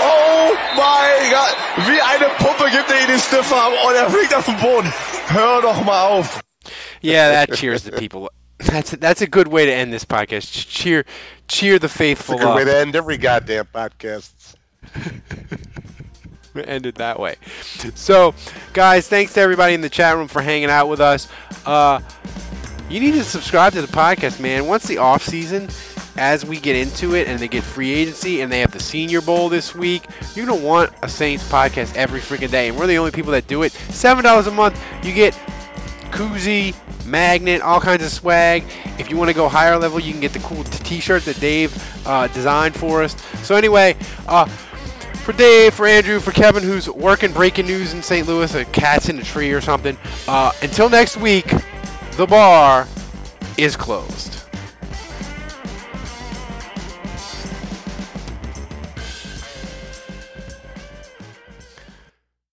Oh 0.01 0.57
mein 0.76 1.30
Gott! 1.30 1.57
Wie 1.88 2.01
eine 2.01 2.28
Puppe 2.38 2.70
gibt 2.70 2.90
er 2.90 3.01
ihn 3.03 3.07
den 3.09 3.18
Stiffarm 3.20 3.72
und 3.86 3.95
er 3.95 4.11
fliegt 4.11 4.34
auf 4.34 4.45
den 4.47 4.57
Boden. 4.59 4.92
Hör 5.28 5.62
doch 5.62 5.84
mal 5.84 6.07
auf. 6.09 6.40
Yeah, 7.03 7.30
that 7.30 7.53
cheers 7.57 7.84
the 7.84 7.90
people. 7.92 8.28
That's 8.59 8.92
a, 8.92 8.97
that's 8.97 9.20
a 9.20 9.26
good 9.26 9.49
way 9.49 9.66
to 9.66 9.72
end 9.72 9.92
this 9.92 10.05
podcast. 10.07 10.53
Ch- 10.53 10.68
Cheer, 10.68 11.05
cheer 11.49 11.78
the 11.78 11.88
faithful. 11.88 12.34
It's 12.34 12.42
a 12.42 12.47
good 12.47 12.51
up. 12.51 12.57
way 12.57 12.64
to 12.64 12.76
end 12.76 12.97
every 12.97 13.16
goddamn 13.16 13.66
podcast. 13.66 14.55
We 16.55 16.64
ended 16.64 16.95
that 16.97 17.18
way. 17.18 17.34
So, 17.97 18.32
guys, 18.72 19.09
thanks 19.09 19.34
to 19.34 19.40
everybody 19.40 19.74
in 19.74 19.80
the 19.80 19.90
chat 19.90 20.16
room 20.16 20.28
for 20.28 20.40
hanging 20.40 20.70
out 20.70 20.88
with 20.88 21.01
us. 21.01 21.28
Uh, 21.66 22.01
you 22.88 23.01
need 23.01 23.14
to 23.14 23.24
subscribe 23.24 23.72
to 23.72 23.82
the 23.82 23.88
podcast, 23.88 24.38
man. 24.38 24.66
Once 24.66 24.84
the 24.86 24.99
off 24.99 25.24
season, 25.24 25.68
as 26.16 26.45
we 26.45 26.61
get 26.61 26.76
into 26.76 27.16
it, 27.16 27.26
and 27.26 27.40
they 27.40 27.49
get 27.49 27.64
free 27.64 27.92
agency, 27.92 28.40
and 28.40 28.53
they 28.53 28.61
have 28.61 28.70
the 28.70 28.78
Senior 28.78 29.20
Bowl 29.20 29.49
this 29.49 29.74
week, 29.74 30.05
you're 30.36 30.47
gonna 30.47 30.62
want 30.62 30.92
a 31.03 31.09
Saints 31.09 31.42
podcast 31.49 31.97
every 31.97 32.20
freaking 32.20 32.51
day, 32.53 32.68
and 32.68 32.78
we're 32.78 32.86
the 32.86 32.99
only 32.99 33.11
people 33.11 33.32
that 33.32 33.49
do 33.49 33.64
it. 33.64 33.72
Seven 33.72 34.22
dollars 34.22 34.47
a 34.47 34.53
month, 34.53 34.80
you 35.03 35.12
get 35.12 35.34
koozie, 36.12 36.72
magnet, 37.07 37.63
all 37.63 37.81
kinds 37.81 38.05
of 38.05 38.11
swag. 38.11 38.65
If 38.99 39.11
you 39.11 39.17
want 39.17 39.31
to 39.31 39.35
go 39.35 39.49
higher 39.49 39.77
level, 39.77 40.01
you 40.01 40.13
can 40.13 40.21
get 40.21 40.33
the 40.33 40.39
cool 40.41 40.65
t- 40.65 40.85
t-shirt 40.85 41.25
that 41.25 41.39
Dave 41.41 41.73
uh, 42.07 42.29
designed 42.29 42.75
for 42.75 43.03
us. 43.03 43.17
So 43.43 43.55
anyway, 43.55 43.97
uh, 44.27 44.47
for 45.25 45.33
Dave, 45.33 45.75
for 45.75 45.87
Andrew, 45.87 46.21
for 46.21 46.33
Kevin, 46.33 46.63
who's 46.63 46.89
working 46.89 47.33
breaking 47.33 47.67
news 47.67 47.95
in 47.95 48.03
St. 48.03 48.27
Louis, 48.27 48.55
a 48.55 48.65
cat's 48.67 49.09
in 49.09 49.19
a 49.19 49.25
tree 49.25 49.53
or 49.53 49.61
something. 49.61 49.97
Uh, 50.29 50.53
until 50.63 50.89
next 50.91 51.17
week, 51.17 51.51
the 52.13 52.27
bar 52.27 52.87
is 53.57 53.77
closed. 53.77 54.34